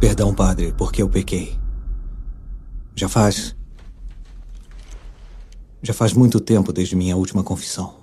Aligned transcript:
Perdão, 0.00 0.32
padre, 0.32 0.72
porque 0.78 1.02
eu 1.02 1.08
pequei. 1.08 1.58
Já 2.94 3.08
faz. 3.08 3.56
Já 5.82 5.92
faz 5.92 6.12
muito 6.12 6.38
tempo 6.38 6.72
desde 6.72 6.94
minha 6.94 7.16
última 7.16 7.42
confissão. 7.42 7.96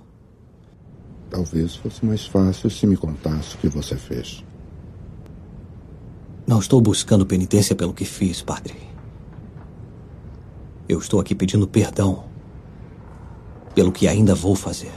Talvez 1.30 1.76
fosse 1.76 2.04
mais 2.04 2.26
fácil 2.26 2.70
se 2.70 2.86
me 2.86 2.96
contasse 2.96 3.54
o 3.54 3.58
que 3.58 3.68
você 3.68 3.96
fez. 3.96 4.44
Não 6.46 6.60
estou 6.60 6.80
buscando 6.80 7.26
penitência 7.26 7.74
pelo 7.74 7.92
que 7.92 8.04
fiz, 8.04 8.42
padre. 8.42 8.76
Eu 10.88 10.98
estou 10.98 11.18
aqui 11.18 11.34
pedindo 11.34 11.66
perdão 11.66 12.24
pelo 13.74 13.90
que 13.90 14.06
ainda 14.06 14.34
vou 14.34 14.54
fazer. 14.54 14.92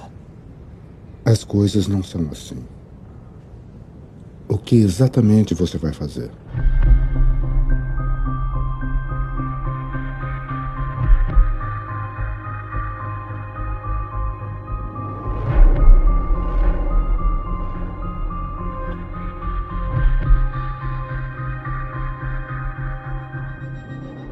As 1.26 1.44
coisas 1.44 1.88
não 1.88 2.04
são 2.04 2.30
assim. 2.32 2.64
O 4.48 4.58
que 4.58 4.78
exatamente 4.78 5.54
você 5.54 5.78
vai 5.78 5.94
fazer? 5.94 6.32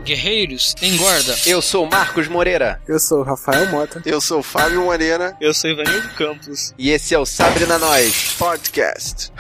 Guerreiros 0.08 0.74
em 0.82 0.96
guarda. 0.96 1.36
Eu 1.46 1.62
sou 1.62 1.86
Marcos 1.86 2.30
Moreira. 2.30 2.80
Eu 2.88 2.98
sou 2.98 3.24
Rafael 3.24 3.70
Mota. 3.70 4.02
Eu 4.06 4.22
sou 4.22 4.42
Fábio 4.42 4.86
Moreira. 4.86 5.36
Eu 5.42 5.54
sou 5.54 5.70
Ivanildo 5.70 6.08
Campos. 6.16 6.74
E 6.78 6.92
esse 6.92 7.14
é 7.14 7.20
o 7.20 7.26
Sabrina 7.26 7.78
Nós 7.78 8.34
Podcast. 8.40 9.34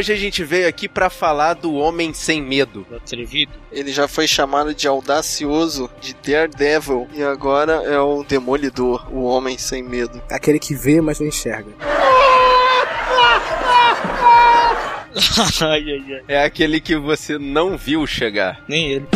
Hoje 0.00 0.14
a 0.14 0.16
gente 0.16 0.42
veio 0.42 0.66
aqui 0.66 0.88
para 0.88 1.10
falar 1.10 1.52
do 1.52 1.74
Homem 1.74 2.14
Sem 2.14 2.40
Medo. 2.40 2.86
Atrevido. 2.90 3.52
Ele 3.70 3.92
já 3.92 4.08
foi 4.08 4.26
chamado 4.26 4.74
de 4.74 4.88
audacioso, 4.88 5.90
de 6.00 6.14
Daredevil, 6.14 7.06
e 7.12 7.22
agora 7.22 7.82
é 7.84 8.00
o 8.00 8.24
Demolidor, 8.24 9.06
o 9.12 9.24
Homem 9.24 9.58
Sem 9.58 9.82
Medo. 9.82 10.22
Aquele 10.30 10.58
que 10.58 10.74
vê, 10.74 11.02
mas 11.02 11.20
não 11.20 11.26
enxerga. 11.26 11.70
ai, 15.60 15.84
ai, 15.84 16.04
ai. 16.08 16.22
É 16.26 16.44
aquele 16.44 16.80
que 16.80 16.96
você 16.96 17.38
não 17.38 17.76
viu 17.76 18.06
chegar. 18.06 18.64
Nem 18.66 18.92
ele. 18.92 19.06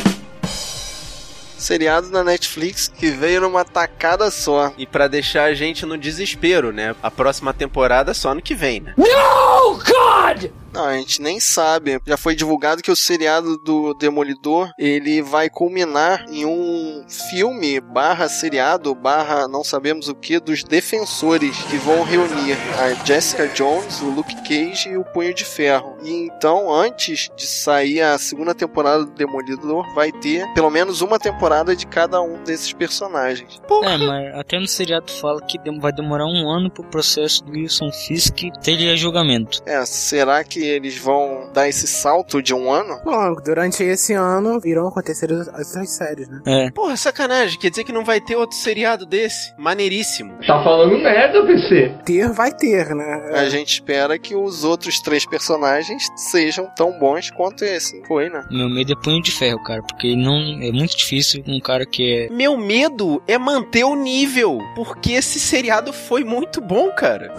Seriado 1.56 2.10
da 2.10 2.22
Netflix 2.22 2.88
que 2.88 3.08
veio 3.08 3.40
numa 3.40 3.64
tacada 3.64 4.30
só. 4.30 4.70
E 4.77 4.86
para 4.86 5.08
deixar 5.08 5.44
a 5.44 5.55
gente 5.55 5.86
no 5.86 5.96
desespero, 5.96 6.74
né? 6.74 6.94
A 7.02 7.10
próxima 7.10 7.55
temporada 7.55 8.12
só 8.12 8.34
no 8.34 8.42
que 8.42 8.55
vem, 8.55 8.80
né? 8.80 8.92
Oh, 8.98 9.78
God! 9.78 10.64
Não, 10.75 10.84
a 10.84 10.97
gente 10.97 11.22
nem 11.22 11.39
sabe. 11.39 12.00
Já 12.05 12.17
foi 12.17 12.34
divulgado 12.34 12.83
que 12.83 12.91
o 12.91 12.97
seriado 12.97 13.56
do 13.58 13.94
Demolidor 13.94 14.72
ele 14.77 15.22
vai 15.22 15.48
culminar 15.48 16.27
em 16.28 16.44
um 16.44 17.06
filme 17.30 17.80
barra 17.80 18.28
seriado 18.28 18.92
barra 18.95 19.47
não 19.47 19.62
sabemos 19.62 20.08
o 20.08 20.14
que 20.14 20.41
dos 20.41 20.64
defensores 20.64 21.56
que 21.70 21.77
vão 21.77 22.02
reunir 22.02 22.56
a 22.80 23.05
Jessica 23.05 23.47
Jones, 23.48 24.00
o 24.00 24.11
Luke 24.11 24.34
Cage 24.42 24.89
e 24.89 24.97
o 24.97 25.05
Punho 25.05 25.33
de 25.33 25.45
Ferro. 25.45 25.97
E 26.02 26.11
então, 26.11 26.72
antes 26.72 27.30
de 27.36 27.47
sair 27.47 28.00
a 28.00 28.19
segunda 28.19 28.55
temporada 28.55 29.05
do 29.05 29.12
Demolidor, 29.12 29.95
vai 29.95 30.11
ter 30.11 30.45
pelo 30.55 30.70
menos 30.70 31.00
uma 31.00 31.19
temporada 31.19 31.77
de 31.77 31.86
cada 31.86 32.20
um 32.20 32.42
desses 32.42 32.72
personagens. 32.72 33.61
É, 33.85 33.96
mas 33.96 34.35
até 34.35 34.58
no 34.58 34.67
seriado 34.67 35.12
fala 35.12 35.41
que 35.41 35.58
vai 35.80 35.92
demorar 35.92 36.27
um 36.27 36.51
ano 36.51 36.68
pro 36.68 36.83
processo 36.85 37.45
do 37.45 37.52
Wilson 37.52 37.92
Fisk 37.92 38.41
ter 38.62 38.96
julgamento. 38.96 39.62
É, 39.67 39.85
será 39.86 40.42
que 40.42 40.64
eles 40.64 40.98
vão 40.98 41.51
dar 41.52 41.69
esse 41.69 41.86
salto 41.86 42.42
de 42.42 42.55
um 42.55 42.70
ano? 42.70 43.01
Bom, 43.05 43.35
durante 43.45 43.83
esse 43.83 44.13
ano 44.13 44.61
irão 44.64 44.89
acontecer 44.89 45.30
as 45.33 45.69
outras 45.69 45.91
séries, 45.91 46.29
né? 46.29 46.41
É. 46.47 46.70
Porra, 46.70 46.97
sacanagem. 46.97 47.58
Quer 47.58 47.70
dizer 47.70 47.85
que 47.85 47.92
não 47.92 48.05
vai 48.05 48.20
ter 48.20 48.36
outro 48.36 48.57
seriado 48.57 49.07
desse? 49.07 49.53
Maneiríssimo. 49.58 50.35
Tá 50.47 50.63
falando 50.63 50.98
merda, 50.98 51.45
PC. 51.45 51.95
Ter 52.05 52.33
vai 52.33 52.53
ter, 52.53 52.95
né? 52.95 53.30
A 53.35 53.48
gente 53.48 53.74
espera 53.74 54.19
que 54.19 54.35
os 54.35 54.64
outros 54.64 55.01
três 55.01 55.27
personagens 55.27 56.05
sejam 56.17 56.67
tão 56.77 56.98
bons 56.98 57.30
quanto 57.30 57.64
esse 57.64 58.03
foi, 58.07 58.29
né? 58.29 58.45
Meu 58.51 58.69
medo 58.69 58.92
é 58.92 58.97
punho 58.97 59.23
de 59.23 59.30
ferro, 59.30 59.63
cara, 59.63 59.83
porque 59.83 60.14
não 60.17 60.35
é 60.63 60.70
muito 60.73 60.97
difícil 60.97 61.42
um 61.47 61.61
cara 61.61 61.85
que 61.86 62.29
é 62.30 62.33
Meu 62.33 62.57
medo 62.57 63.23
é 63.27 63.39
manter 63.39 63.85
o 63.85 63.95
nível, 63.95 64.58
porque 64.74 65.13
esse 65.13 65.39
seriado 65.39 65.92
foi 65.92 66.24
muito 66.24 66.61
bom, 66.61 66.91
cara. 66.91 67.33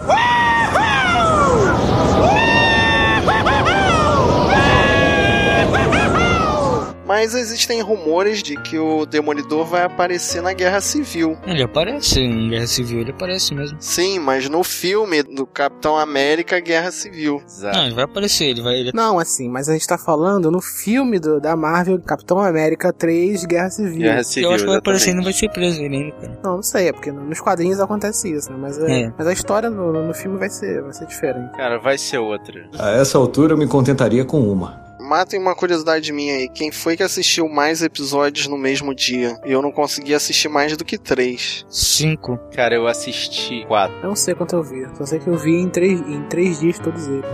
Mas 7.06 7.34
existem 7.34 7.80
rumores 7.80 8.42
de 8.42 8.56
que 8.56 8.78
o 8.78 9.06
Demolidor 9.06 9.64
vai 9.64 9.84
aparecer 9.84 10.42
na 10.42 10.52
Guerra 10.52 10.80
Civil. 10.80 11.36
Ele 11.46 11.62
aparece 11.62 12.20
em 12.20 12.50
Guerra 12.50 12.66
Civil, 12.66 13.00
ele 13.00 13.10
aparece 13.12 13.54
mesmo. 13.54 13.76
Sim, 13.80 14.18
mas 14.18 14.48
no 14.48 14.64
filme 14.64 15.22
do 15.22 15.46
Capitão 15.46 15.96
América 15.96 16.58
Guerra 16.58 16.90
Civil. 16.90 17.40
Exato. 17.46 17.76
Não, 17.78 17.86
ele 17.86 17.94
vai 17.94 18.04
aparecer, 18.04 18.46
ele 18.46 18.60
vai. 18.62 18.74
Ele... 18.74 18.90
Não, 18.92 19.18
assim, 19.18 19.48
mas 19.48 19.68
a 19.68 19.72
gente 19.72 19.86
tá 19.86 19.96
falando 19.96 20.50
no 20.50 20.60
filme 20.60 21.18
do- 21.20 21.40
da 21.40 21.54
Marvel, 21.54 22.00
Capitão 22.00 22.38
América 22.40 22.92
3, 22.92 23.44
Guerra 23.44 23.70
Civil. 23.70 24.02
Guerra 24.02 24.24
Civil, 24.24 24.48
eu 24.50 24.54
acho 24.54 24.64
que 24.64 24.70
vai 24.70 24.78
aparecer 24.78 25.10
e 25.10 25.14
não 25.14 25.22
vai 25.24 25.32
ser 25.32 25.48
preso 25.50 25.80
ele 25.80 25.96
ainda, 25.96 26.16
cara. 26.16 26.40
Não, 26.42 26.56
não 26.56 26.62
sei, 26.62 26.88
é 26.88 26.92
porque 26.92 27.12
no- 27.12 27.24
nos 27.24 27.40
quadrinhos 27.40 27.78
acontece 27.80 28.32
isso, 28.32 28.50
né? 28.50 28.58
Mas, 28.60 28.78
é- 28.80 29.02
É. 29.04 29.12
mas 29.16 29.26
a 29.28 29.32
história 29.32 29.70
no, 29.70 29.92
no 29.92 30.12
filme 30.14 30.38
vai 30.38 30.50
ser, 30.50 30.82
vai 30.82 30.92
ser 30.92 31.06
diferente. 31.06 31.52
Cara, 31.56 31.78
vai 31.78 31.96
ser 31.96 32.18
outra. 32.18 32.68
A 32.78 32.90
essa 32.90 33.16
altura 33.16 33.52
eu 33.54 33.56
me 33.58 33.66
contentaria 33.68 34.24
com 34.24 34.40
uma. 34.40 34.84
Matem 35.06 35.38
uma 35.38 35.54
curiosidade 35.54 36.12
minha 36.12 36.34
aí. 36.34 36.48
Quem 36.48 36.72
foi 36.72 36.96
que 36.96 37.02
assistiu 37.04 37.48
mais 37.48 37.80
episódios 37.80 38.48
no 38.48 38.58
mesmo 38.58 38.92
dia? 38.92 39.38
Eu 39.44 39.62
não 39.62 39.70
consegui 39.70 40.12
assistir 40.12 40.48
mais 40.48 40.76
do 40.76 40.84
que 40.84 40.98
três. 40.98 41.64
Cinco. 41.70 42.36
Cara, 42.52 42.74
eu 42.74 42.88
assisti 42.88 43.64
quatro. 43.68 43.96
Eu 44.02 44.08
não 44.08 44.16
sei 44.16 44.34
quanto 44.34 44.56
eu 44.56 44.64
vi, 44.64 44.84
só 44.98 45.06
sei 45.06 45.20
que 45.20 45.28
eu 45.28 45.36
vi 45.38 45.60
em 45.60 45.68
três, 45.68 46.00
em 46.00 46.22
três 46.24 46.58
dias 46.58 46.80
todos 46.80 47.06
eles. 47.06 47.24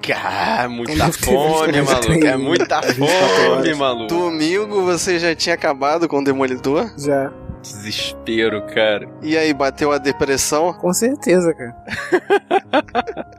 Cara, 0.00 0.68
muita 0.68 1.10
fome, 1.12 1.82
maluco. 1.82 2.12
É 2.24 2.36
muita 2.36 2.80
24 2.86 2.94
fome, 3.56 3.74
maluco. 3.74 4.06
Domingo 4.06 4.82
você 4.84 5.18
já 5.18 5.34
tinha 5.34 5.56
acabado 5.56 6.06
com 6.06 6.20
o 6.20 6.24
Demolidor? 6.24 6.88
Já. 6.96 7.32
Desespero, 7.62 8.64
cara. 8.72 9.08
E 9.20 9.36
aí, 9.36 9.52
bateu 9.52 9.90
a 9.90 9.98
depressão? 9.98 10.72
Com 10.74 10.92
certeza, 10.92 11.52
cara. 11.52 11.76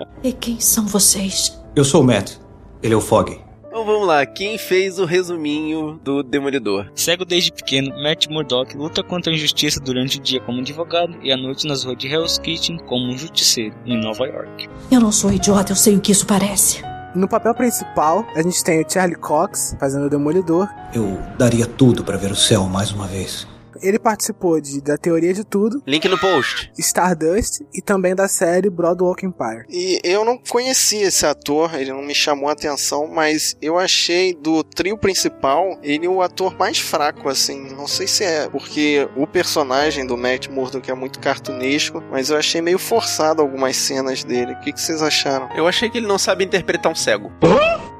E 0.21 0.33
quem 0.33 0.59
são 0.59 0.85
vocês? 0.85 1.57
Eu 1.73 1.85
sou 1.85 2.01
o 2.01 2.03
Matt. 2.03 2.33
Ele 2.81 2.93
é 2.93 2.97
o 2.97 3.01
Fog. 3.01 3.39
Então 3.67 3.85
vamos 3.85 4.07
lá, 4.07 4.25
quem 4.25 4.57
fez 4.57 4.97
o 4.97 5.05
resuminho 5.05 5.99
do 6.03 6.23
Demolidor? 6.23 6.89
Cego 6.95 7.23
desde 7.23 7.51
pequeno, 7.51 7.95
Matt 8.01 8.27
Murdock 8.27 8.75
luta 8.75 9.03
contra 9.03 9.31
a 9.31 9.35
injustiça 9.35 9.79
durante 9.79 10.17
o 10.17 10.21
dia 10.21 10.39
como 10.41 10.59
advogado 10.59 11.15
e 11.21 11.31
à 11.31 11.37
noite 11.37 11.67
nas 11.67 11.83
ruas 11.83 11.97
de 11.97 12.07
Hell's 12.07 12.39
Kitchen 12.39 12.79
como 12.87 13.05
um 13.05 13.17
justiceiro 13.17 13.75
em 13.85 14.01
Nova 14.01 14.25
York. 14.25 14.67
Eu 14.91 14.99
não 14.99 15.11
sou 15.11 15.31
idiota, 15.31 15.71
eu 15.71 15.75
sei 15.75 15.95
o 15.95 16.01
que 16.01 16.11
isso 16.11 16.25
parece. 16.25 16.81
No 17.13 17.27
papel 17.27 17.53
principal, 17.53 18.25
a 18.35 18.41
gente 18.41 18.63
tem 18.63 18.81
o 18.81 18.89
Charlie 18.89 19.15
Cox 19.15 19.75
fazendo 19.79 20.07
o 20.07 20.09
Demolidor. 20.09 20.67
Eu 20.93 21.19
daria 21.37 21.65
tudo 21.65 22.03
para 22.03 22.17
ver 22.17 22.31
o 22.31 22.35
céu 22.35 22.65
mais 22.65 22.91
uma 22.91 23.07
vez. 23.07 23.47
Ele 23.81 23.99
participou 23.99 24.59
de, 24.59 24.81
da 24.81 24.97
Teoria 24.97 25.33
de 25.33 25.43
Tudo, 25.43 25.81
Link 25.85 26.07
no 26.07 26.17
post. 26.17 26.71
Stardust 26.77 27.61
e 27.73 27.81
também 27.81 28.15
da 28.15 28.27
série 28.27 28.69
Broadwalk 28.69 29.25
Empire. 29.25 29.65
E 29.69 29.99
eu 30.03 30.23
não 30.25 30.37
conhecia 30.37 31.07
esse 31.07 31.25
ator, 31.25 31.75
ele 31.75 31.91
não 31.91 32.01
me 32.01 32.15
chamou 32.15 32.49
a 32.49 32.53
atenção, 32.53 33.07
mas 33.07 33.55
eu 33.61 33.77
achei 33.77 34.33
do 34.33 34.63
trio 34.63 34.97
principal 34.97 35.77
ele 35.81 36.07
o 36.07 36.21
ator 36.21 36.55
mais 36.57 36.79
fraco, 36.79 37.29
assim. 37.29 37.69
Não 37.75 37.87
sei 37.87 38.07
se 38.07 38.23
é 38.23 38.49
porque 38.49 39.07
o 39.15 39.25
personagem 39.25 40.05
do 40.05 40.17
Matt 40.17 40.47
Murdock 40.47 40.89
é 40.89 40.93
muito 40.93 41.19
cartunesco, 41.19 42.03
mas 42.11 42.29
eu 42.29 42.37
achei 42.37 42.61
meio 42.61 42.79
forçado 42.79 43.41
algumas 43.41 43.75
cenas 43.77 44.23
dele. 44.23 44.53
O 44.53 44.59
que, 44.59 44.73
que 44.73 44.81
vocês 44.81 45.01
acharam? 45.01 45.49
Eu 45.55 45.67
achei 45.67 45.89
que 45.89 45.97
ele 45.97 46.07
não 46.07 46.17
sabe 46.17 46.43
interpretar 46.43 46.91
um 46.91 46.95
cego. 46.95 47.31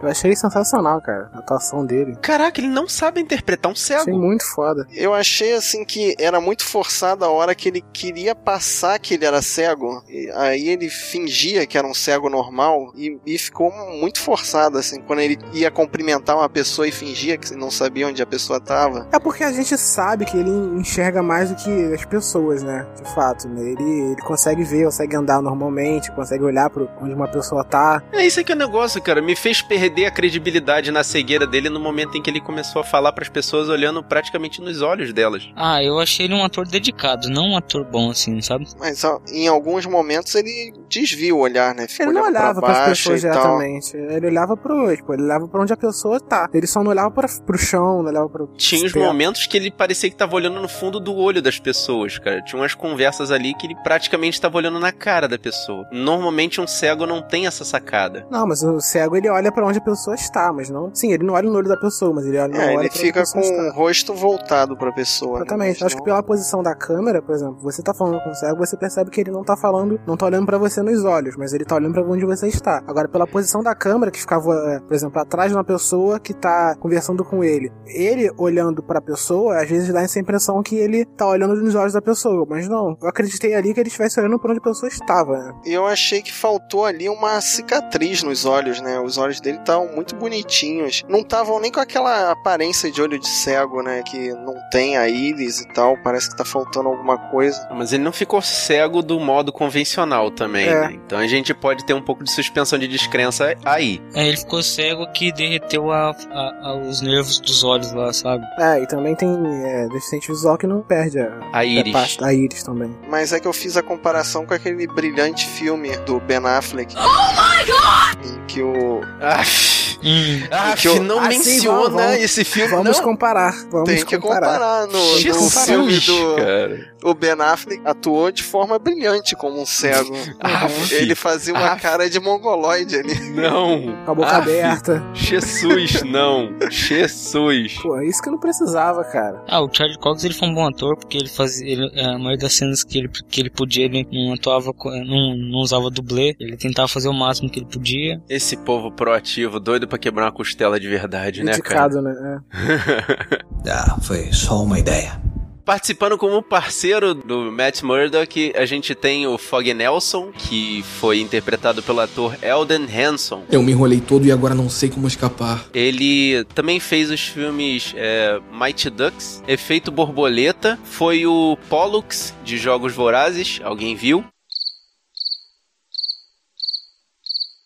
Eu 0.01 0.09
achei 0.09 0.35
sensacional, 0.35 1.01
cara, 1.01 1.29
a 1.33 1.39
atuação 1.39 1.85
dele. 1.85 2.15
Caraca, 2.21 2.59
ele 2.59 2.69
não 2.69 2.87
sabe 2.87 3.21
interpretar 3.21 3.71
um 3.71 3.75
cego. 3.75 4.01
Achei 4.01 4.13
muito 4.13 4.45
foda. 4.45 4.87
Eu 4.93 5.13
achei 5.13 5.53
assim 5.53 5.83
que 5.83 6.15
era 6.19 6.39
muito 6.39 6.63
forçada 6.63 7.25
a 7.25 7.29
hora 7.29 7.53
que 7.53 7.67
ele 7.67 7.83
queria 7.93 8.33
passar 8.33 8.99
que 8.99 9.13
ele 9.13 9.25
era 9.25 9.41
cego. 9.41 10.03
E 10.07 10.31
aí 10.35 10.69
ele 10.69 10.89
fingia 10.89 11.65
que 11.65 11.77
era 11.77 11.85
um 11.85 11.93
cego 11.93 12.29
normal 12.29 12.91
e, 12.95 13.19
e 13.25 13.37
ficou 13.37 13.71
muito 13.97 14.19
forçado 14.21 14.77
assim. 14.77 15.01
Quando 15.01 15.19
ele 15.19 15.37
ia 15.53 15.69
cumprimentar 15.69 16.37
uma 16.37 16.49
pessoa 16.49 16.87
e 16.87 16.91
fingia 16.91 17.37
que 17.37 17.53
não 17.55 17.69
sabia 17.69 18.07
onde 18.07 18.21
a 18.21 18.25
pessoa 18.25 18.59
tava. 18.59 19.07
É 19.11 19.19
porque 19.19 19.43
a 19.43 19.51
gente 19.51 19.77
sabe 19.77 20.25
que 20.25 20.37
ele 20.37 20.79
enxerga 20.79 21.21
mais 21.21 21.49
do 21.49 21.55
que 21.55 21.93
as 21.93 22.05
pessoas, 22.05 22.63
né? 22.63 22.87
De 22.95 23.13
fato, 23.13 23.47
né? 23.47 23.61
Ele, 23.61 24.11
ele 24.11 24.21
consegue 24.21 24.63
ver, 24.63 24.85
consegue 24.85 25.15
andar 25.15 25.41
normalmente, 25.41 26.11
consegue 26.11 26.43
olhar 26.43 26.69
para 26.69 26.83
onde 27.01 27.13
uma 27.13 27.27
pessoa 27.27 27.63
tá. 27.63 28.01
É 28.13 28.25
isso 28.25 28.39
aí 28.39 28.45
que 28.45 28.51
é 28.51 28.55
o 28.55 28.57
negócio, 28.57 29.01
cara. 29.01 29.21
Me 29.21 29.35
fez 29.35 29.61
perder 29.61 29.88
a 30.05 30.11
credibilidade 30.11 30.91
na 30.91 31.03
cegueira 31.03 31.45
dele 31.45 31.69
no 31.69 31.79
momento 31.79 32.17
em 32.17 32.21
que 32.21 32.29
ele 32.29 32.41
começou 32.41 32.81
a 32.81 32.85
falar 32.85 33.11
para 33.11 33.23
as 33.23 33.29
pessoas 33.29 33.69
olhando 33.69 34.03
praticamente 34.03 34.61
nos 34.61 34.81
olhos 34.81 35.13
delas. 35.13 35.49
Ah, 35.55 35.83
eu 35.83 35.99
achei 35.99 36.25
ele 36.25 36.33
um 36.33 36.43
ator 36.43 36.67
dedicado, 36.67 37.29
não 37.29 37.51
um 37.51 37.57
ator 37.57 37.83
bom 37.83 38.09
assim, 38.09 38.41
sabe? 38.41 38.67
Mas 38.79 39.03
ó, 39.03 39.21
em 39.31 39.47
alguns 39.47 39.85
momentos 39.85 40.35
ele 40.35 40.73
desvia 40.89 41.33
o 41.33 41.39
olhar, 41.39 41.73
né? 41.75 41.87
Fica 41.87 42.03
Ele 42.03 42.13
não 42.13 42.23
olhava 42.23 42.59
para 42.59 42.83
as 42.83 42.89
pessoas 42.89 43.21
diretamente. 43.21 43.95
Ele 43.95 44.27
olhava 44.27 44.57
pro, 44.57 44.95
tipo, 44.95 45.13
ele 45.13 45.23
olhava 45.23 45.47
pra 45.47 45.61
onde 45.61 45.73
a 45.73 45.77
pessoa 45.77 46.19
tá. 46.19 46.49
Ele 46.53 46.67
só 46.67 46.83
não 46.83 46.91
olhava 46.91 47.11
pra, 47.11 47.27
pro 47.45 47.57
chão, 47.57 48.01
não 48.01 48.09
olhava 48.09 48.29
pro. 48.29 48.47
Tinha 48.57 48.85
os 48.85 48.93
teto. 48.93 49.03
momentos 49.03 49.47
que 49.47 49.57
ele 49.57 49.71
parecia 49.71 50.09
que 50.09 50.15
tava 50.15 50.35
olhando 50.35 50.59
no 50.61 50.67
fundo 50.67 50.99
do 50.99 51.15
olho 51.15 51.41
das 51.41 51.59
pessoas, 51.59 52.17
cara. 52.17 52.41
Tinha 52.41 52.59
umas 52.59 52.73
conversas 52.73 53.31
ali 53.31 53.53
que 53.53 53.67
ele 53.67 53.75
praticamente 53.83 54.39
tava 54.39 54.57
olhando 54.57 54.79
na 54.79 54.91
cara 54.91 55.27
da 55.27 55.37
pessoa. 55.37 55.87
Normalmente 55.91 56.59
um 56.59 56.67
cego 56.67 57.05
não 57.05 57.21
tem 57.21 57.47
essa 57.47 57.63
sacada. 57.63 58.25
Não, 58.29 58.47
mas 58.47 58.63
o 58.63 58.79
cego 58.79 59.15
ele 59.15 59.29
olha 59.29 59.51
pra 59.51 59.65
onde 59.65 59.78
a 59.79 59.83
pessoa 59.83 60.15
está, 60.15 60.51
mas 60.53 60.69
não. 60.69 60.93
Sim, 60.93 61.11
ele 61.11 61.23
não 61.25 61.33
olha 61.33 61.49
no 61.49 61.55
olho 61.57 61.67
da 61.67 61.77
pessoa, 61.77 62.13
mas 62.13 62.25
ele 62.25 62.37
olha, 62.37 62.53
não 62.53 62.61
É, 62.61 62.75
olha 62.75 62.79
ele 62.85 62.89
fica 62.89 63.21
onde 63.21 63.31
com 63.31 63.39
pessoa 63.39 63.57
o 63.63 63.67
está. 63.67 63.75
rosto 63.75 64.13
voltado 64.13 64.77
pra 64.77 64.91
pessoa. 64.91 65.39
né? 65.39 65.45
Exatamente. 65.45 65.79
Mas 65.81 65.83
Acho 65.87 65.95
que 65.95 65.99
não- 66.01 66.05
pela 66.05 66.23
posição 66.23 66.61
da 66.63 66.75
câmera, 66.75 67.21
por 67.21 67.33
exemplo, 67.35 67.57
você 67.61 67.81
tá 67.81 67.93
falando 67.93 68.21
com 68.23 68.29
o 68.29 68.35
cego, 68.35 68.57
você 68.57 68.77
percebe 68.77 69.09
que 69.09 69.21
ele 69.21 69.31
não 69.31 69.43
tá 69.43 69.55
falando, 69.57 69.99
não 70.05 70.15
tá 70.17 70.25
olhando 70.25 70.45
pra 70.45 70.57
você 70.57 70.81
nos 70.81 71.03
olhos, 71.03 71.35
mas 71.37 71.53
ele 71.53 71.65
tá 71.65 71.75
olhando 71.75 71.93
pra 71.93 72.03
onde 72.03 72.25
você 72.25 72.47
está. 72.47 72.83
Agora, 72.87 73.07
pela 73.07 73.25
posição 73.27 73.61
da 73.63 73.73
câmera, 73.75 74.11
que 74.11 74.19
ficava, 74.19 74.53
é, 74.73 74.79
por 74.79 74.93
exemplo, 74.93 75.19
atrás 75.21 75.49
de 75.51 75.57
uma 75.57 75.63
pessoa 75.63 76.19
que 76.19 76.33
tá 76.33 76.75
conversando 76.79 77.23
com 77.25 77.43
ele, 77.43 77.71
ele 77.85 78.29
olhando 78.37 78.83
pra 78.83 79.01
pessoa, 79.01 79.61
às 79.61 79.69
vezes 79.69 79.91
dá 79.93 80.01
essa 80.01 80.19
impressão 80.19 80.61
que 80.61 80.75
ele 80.75 81.05
tá 81.05 81.27
olhando 81.27 81.55
nos 81.55 81.75
olhos 81.75 81.93
da 81.93 82.01
pessoa, 82.01 82.45
mas 82.49 82.67
não. 82.67 82.97
Eu 83.01 83.07
acreditei 83.09 83.53
ali 83.55 83.73
que 83.73 83.79
ele 83.79 83.87
estivesse 83.87 84.19
olhando 84.19 84.39
pra 84.39 84.51
onde 84.51 84.59
a 84.59 84.63
pessoa 84.63 84.87
estava, 84.89 85.37
né? 85.37 85.53
E 85.65 85.73
eu 85.73 85.85
achei 85.85 86.21
que 86.21 86.33
faltou 86.33 86.85
ali 86.85 87.07
uma 87.09 87.39
cicatriz 87.41 88.23
nos 88.23 88.45
olhos, 88.45 88.81
né? 88.81 88.99
Os 88.99 89.17
olhos 89.17 89.39
dele 89.39 89.59
estavam 89.69 89.87
muito 89.95 90.15
bonitinhos. 90.15 91.03
Não 91.07 91.19
estavam 91.19 91.59
nem 91.59 91.71
com 91.71 91.79
aquela 91.79 92.31
aparência 92.31 92.91
de 92.91 93.01
olho 93.01 93.19
de 93.19 93.27
cego, 93.27 93.81
né? 93.81 94.01
Que 94.03 94.29
não 94.33 94.55
tem 94.71 94.97
a 94.97 95.07
íris 95.07 95.61
e 95.61 95.67
tal. 95.73 95.95
Parece 96.03 96.29
que 96.29 96.37
tá 96.37 96.43
faltando 96.45 96.89
alguma 96.89 97.17
coisa. 97.29 97.67
Mas 97.71 97.93
ele 97.93 98.03
não 98.03 98.11
ficou 98.11 98.41
cego 98.41 99.01
do 99.01 99.19
modo 99.19 99.51
convencional 99.51 100.31
também, 100.31 100.67
É. 100.67 100.81
né? 100.87 100.93
Então 101.05 101.17
a 101.19 101.27
gente 101.27 101.53
pode 101.53 101.85
ter 101.85 101.93
um 101.93 102.01
pouco 102.01 102.23
de 102.23 102.31
suspensão 102.31 102.77
de 102.79 102.87
descrença 102.87 103.55
aí. 103.63 104.01
É, 104.13 104.27
ele 104.27 104.37
ficou 104.37 104.61
cego 104.63 105.05
que 105.11 105.31
derreteu 105.31 105.91
a, 105.91 106.11
a- 106.11 106.69
a- 106.69 106.75
os 106.77 107.01
nervos 107.01 107.39
dos 107.39 107.63
olhos 107.63 107.91
lá, 107.93 108.11
sabe? 108.13 108.43
É, 108.59 108.81
e 108.81 108.87
também 108.87 109.15
tem 109.15 109.29
é, 109.65 109.87
deficiente 109.89 110.27
visual 110.27 110.57
que 110.57 110.65
não 110.67 110.81
perde 110.81 111.19
a, 111.19 111.31
A 111.53 111.63
íris. 111.65 111.93
a 111.93 111.97
parte 111.97 112.19
da 112.19 112.33
íris 112.33 112.63
também. 112.63 112.95
Mas 113.07 113.31
é 113.33 113.39
que 113.39 113.47
eu 113.47 113.53
fiz 113.53 113.77
a 113.77 113.83
comparação 113.83 114.45
com 114.45 114.53
aquele 114.53 114.87
brilhante 114.87 115.45
filme 115.47 115.95
do 116.05 116.19
Ben 116.19 116.37
Affleck. 116.45 116.95
Oh 116.99 117.31
my 117.31 117.65
God! 117.65 118.25
Em 118.25 118.45
que 118.47 118.61
o. 118.61 119.01
Aff, 119.21 119.58
Hum, 120.01 120.41
que 120.77 120.87
eu- 120.87 121.03
não 121.03 121.19
Ah, 121.19 121.29
sim, 121.31 121.39
menciona 121.39 121.89
vamos, 121.89 122.21
esse 122.21 122.45
filme. 122.45 122.71
Vamos 122.71 122.97
não. 122.97 123.03
comparar, 123.03 123.53
vamos 123.69 123.89
Tem 123.89 124.05
que 124.05 124.17
comparar. 124.17 124.53
comparar 124.53 124.87
no, 124.87 125.19
no 125.19 125.49
filme 125.49 125.99
do. 125.99 126.35
cara. 126.37 126.89
O 127.03 127.13
Ben 127.13 127.31
Affleck 127.39 127.81
atuou 127.85 128.31
de 128.31 128.43
forma 128.43 128.77
brilhante 128.77 129.35
como 129.35 129.61
um 129.61 129.65
cego. 129.65 130.13
Aff, 130.39 130.93
Ele 130.93 131.15
fazia 131.15 131.53
uma 131.53 131.71
Aff. 131.71 131.81
cara 131.81 132.09
de 132.09 132.19
mongoloide 132.19 132.95
ali. 132.97 133.17
Não. 133.31 133.95
Com 134.05 134.11
a 134.11 134.15
boca 134.15 134.27
Aff, 134.29 134.41
aberta. 134.49 135.03
Jesus, 135.13 136.03
não. 136.03 136.53
Jesus. 136.69 137.77
Pô, 137.81 137.97
é 137.97 138.05
isso 138.05 138.21
que 138.21 138.29
eu 138.29 138.33
não 138.33 138.39
precisava, 138.39 139.03
cara. 139.05 139.43
Ah, 139.47 139.61
o 139.61 139.69
Charlie 139.71 139.97
Cox 139.97 140.23
ele 140.23 140.33
foi 140.33 140.47
um 140.49 140.53
bom 140.53 140.67
ator 140.67 140.97
porque 140.97 141.17
ele 141.17 141.29
fazia 141.29 141.67
ele, 141.67 142.01
a 142.01 142.17
maioria 142.17 142.37
das 142.39 142.53
cenas 142.53 142.83
que 142.83 142.97
ele, 142.97 143.09
que 143.29 143.39
ele 143.41 143.49
podia 143.49 143.85
ele 143.85 144.07
não 144.11 144.33
atuava 144.33 144.73
não, 145.05 145.35
não 145.35 145.59
usava 145.59 145.89
dublê 145.89 146.35
ele 146.39 146.57
tentava 146.57 146.87
fazer 146.87 147.07
o 147.09 147.13
máximo 147.13 147.49
que 147.49 147.59
ele 147.59 147.65
podia 147.65 148.21
Esse 148.29 148.57
povo 148.57 148.91
proativo, 148.91 149.59
doido 149.59 149.87
pra 149.87 149.97
quebrar 149.97 150.25
uma 150.25 150.31
costela 150.31 150.79
de 150.79 150.87
verdade, 150.87 151.43
né, 151.43 151.57
cara? 151.59 151.85
Indicado, 151.87 152.01
né? 152.01 152.41
É. 152.53 153.49
Ah, 153.71 153.97
foi 154.01 154.31
só 154.31 154.63
uma 154.63 154.79
ideia. 154.79 155.21
Participando 155.69 156.17
como 156.17 156.41
parceiro 156.41 157.13
do 157.13 157.51
Matt 157.51 157.83
Murdock, 157.83 158.53
a 158.55 158.65
gente 158.65 158.95
tem 158.95 159.27
o 159.27 159.37
Fog 159.37 159.71
Nelson, 159.71 160.31
que 160.35 160.83
foi 160.99 161.21
interpretado 161.21 161.83
pelo 161.83 161.99
ator 161.99 162.35
Eldon 162.41 162.87
Hanson. 162.91 163.43
Eu 163.51 163.61
me 163.61 163.71
enrolei 163.71 164.01
todo 164.01 164.25
e 164.25 164.31
agora 164.31 164.55
não 164.55 164.67
sei 164.67 164.89
como 164.89 165.07
escapar. 165.07 165.67
Ele 165.71 166.43
também 166.55 166.79
fez 166.79 167.11
os 167.11 167.21
filmes 167.21 167.93
é, 167.95 168.39
Mighty 168.51 168.89
Ducks, 168.89 169.43
Efeito 169.47 169.91
Borboleta, 169.91 170.79
foi 170.83 171.27
o 171.27 171.55
Pollux 171.69 172.33
de 172.43 172.57
Jogos 172.57 172.95
Vorazes, 172.95 173.61
alguém 173.63 173.95
viu? 173.95 174.25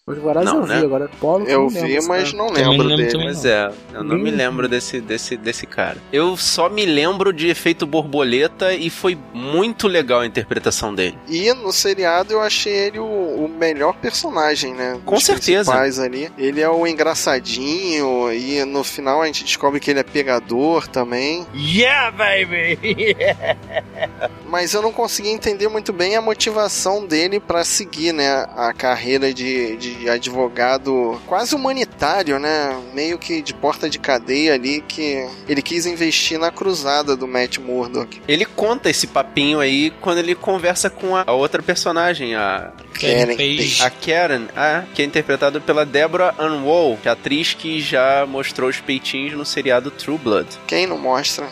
Os 0.06 0.18
Vorazes 0.18 0.52
Não, 0.52 0.60
eu 0.60 0.64
vi, 0.66 0.70
né? 0.74 0.80
agora 0.80 1.10
Polo 1.18 1.46
Eu 1.48 1.62
não 1.62 1.70
vi, 1.70 1.80
lembro, 1.82 2.08
mas 2.10 2.34
não 2.34 2.50
lembro 2.52 2.90
dele. 2.90 3.06
também. 3.10 3.26
Pois 3.28 3.46
é, 3.46 3.72
eu 3.94 4.04
não 4.04 4.18
me 4.18 4.24
Nem- 4.24 4.36
lembro 4.36 4.68
desse, 4.68 5.00
desse, 5.00 5.38
desse 5.38 5.66
cara. 5.66 5.96
Eu 6.12 6.36
só 6.36 6.68
me 6.68 6.86
lembro 6.86 7.32
de 7.32 7.48
Efeito 7.48 7.86
Borboleta 7.88 8.74
e 8.74 8.90
foi 8.90 9.18
muito 9.34 9.88
legal 9.88 10.20
a 10.20 10.26
interpretação 10.26 10.94
dele. 10.94 11.18
E 11.30 11.54
no 11.54 11.72
seriado 11.72 12.34
eu 12.34 12.42
achei 12.42 12.74
ele 12.74 13.00
o, 13.00 13.06
o 13.06 13.48
melhor 13.48 13.94
personagem, 13.94 14.74
né? 14.74 15.00
Com 15.06 15.16
dos 15.16 15.24
certeza. 15.24 15.74
ali. 15.74 16.30
Ele 16.38 16.60
é 16.60 16.68
o 16.70 16.86
engraçadinho 16.86 18.30
e 18.34 18.62
no 18.66 18.84
final 18.84 19.22
a 19.22 19.26
gente 19.28 19.46
descobre 19.46 19.80
que 19.80 19.90
ele 19.90 20.02
é 20.02 20.04
pegador 20.04 20.86
também. 20.86 21.48
Yeah, 21.56 22.12
baby! 22.12 22.78
Mas 24.54 24.76
eu 24.76 24.84
não 24.84 24.92
consegui 24.92 25.30
entender 25.30 25.68
muito 25.68 25.92
bem 25.92 26.16
a 26.16 26.22
motivação 26.22 27.08
dele 27.08 27.40
pra 27.40 27.64
seguir, 27.64 28.14
né, 28.14 28.46
a 28.56 28.72
carreira 28.72 29.34
de, 29.34 29.76
de 29.78 30.08
advogado 30.08 31.20
quase 31.26 31.56
humanitário, 31.56 32.38
né, 32.38 32.80
meio 32.94 33.18
que 33.18 33.42
de 33.42 33.52
porta 33.52 33.90
de 33.90 33.98
cadeia 33.98 34.54
ali 34.54 34.82
que 34.82 35.28
ele 35.50 35.60
quis 35.60 35.88
investir 35.88 36.38
na 36.38 36.52
cruzada 36.52 37.16
do 37.16 37.28
Matt 37.28 37.58
Murdock. 37.58 38.22
Ele 38.28 38.46
conta 38.46 38.92
esse 38.92 39.08
papinho 39.08 39.60
aí 39.60 39.92
quando 40.00 40.20
ele 40.20 40.36
conversa 40.36 40.88
com 40.88 41.16
a, 41.16 41.24
a 41.26 41.34
outra 41.34 41.64
personagem, 41.64 42.36
a, 42.36 42.74
Karen 42.94 43.36
a 43.82 43.90
Karen, 43.90 44.48
ah, 44.56 44.84
que 44.94 45.02
é 45.02 45.06
interpretada 45.06 45.60
pela 45.60 45.84
Deborah 45.84 46.36
Ann 46.38 46.64
Wall, 46.64 47.00
que 47.02 47.08
é 47.08 47.10
a 47.10 47.16
atriz 47.16 47.56
que 47.56 47.82
já 47.82 48.24
mostrou 48.28 48.70
os 48.70 48.80
peitinhos 48.80 49.34
no 49.34 49.48
seriado 49.48 49.90
True 49.90 50.20
Blood. 50.20 50.48
Quem 50.68 50.86
não 50.86 51.00
mostra? 51.00 51.50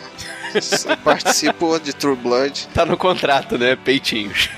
Eu 0.54 0.96
participo 1.04 1.78
de 1.78 1.92
True 1.92 2.16
Blood. 2.16 2.68
Tá 2.74 2.84
no 2.84 2.96
contrato, 2.96 3.58
né? 3.58 3.76
Peitinhos. 3.76 4.50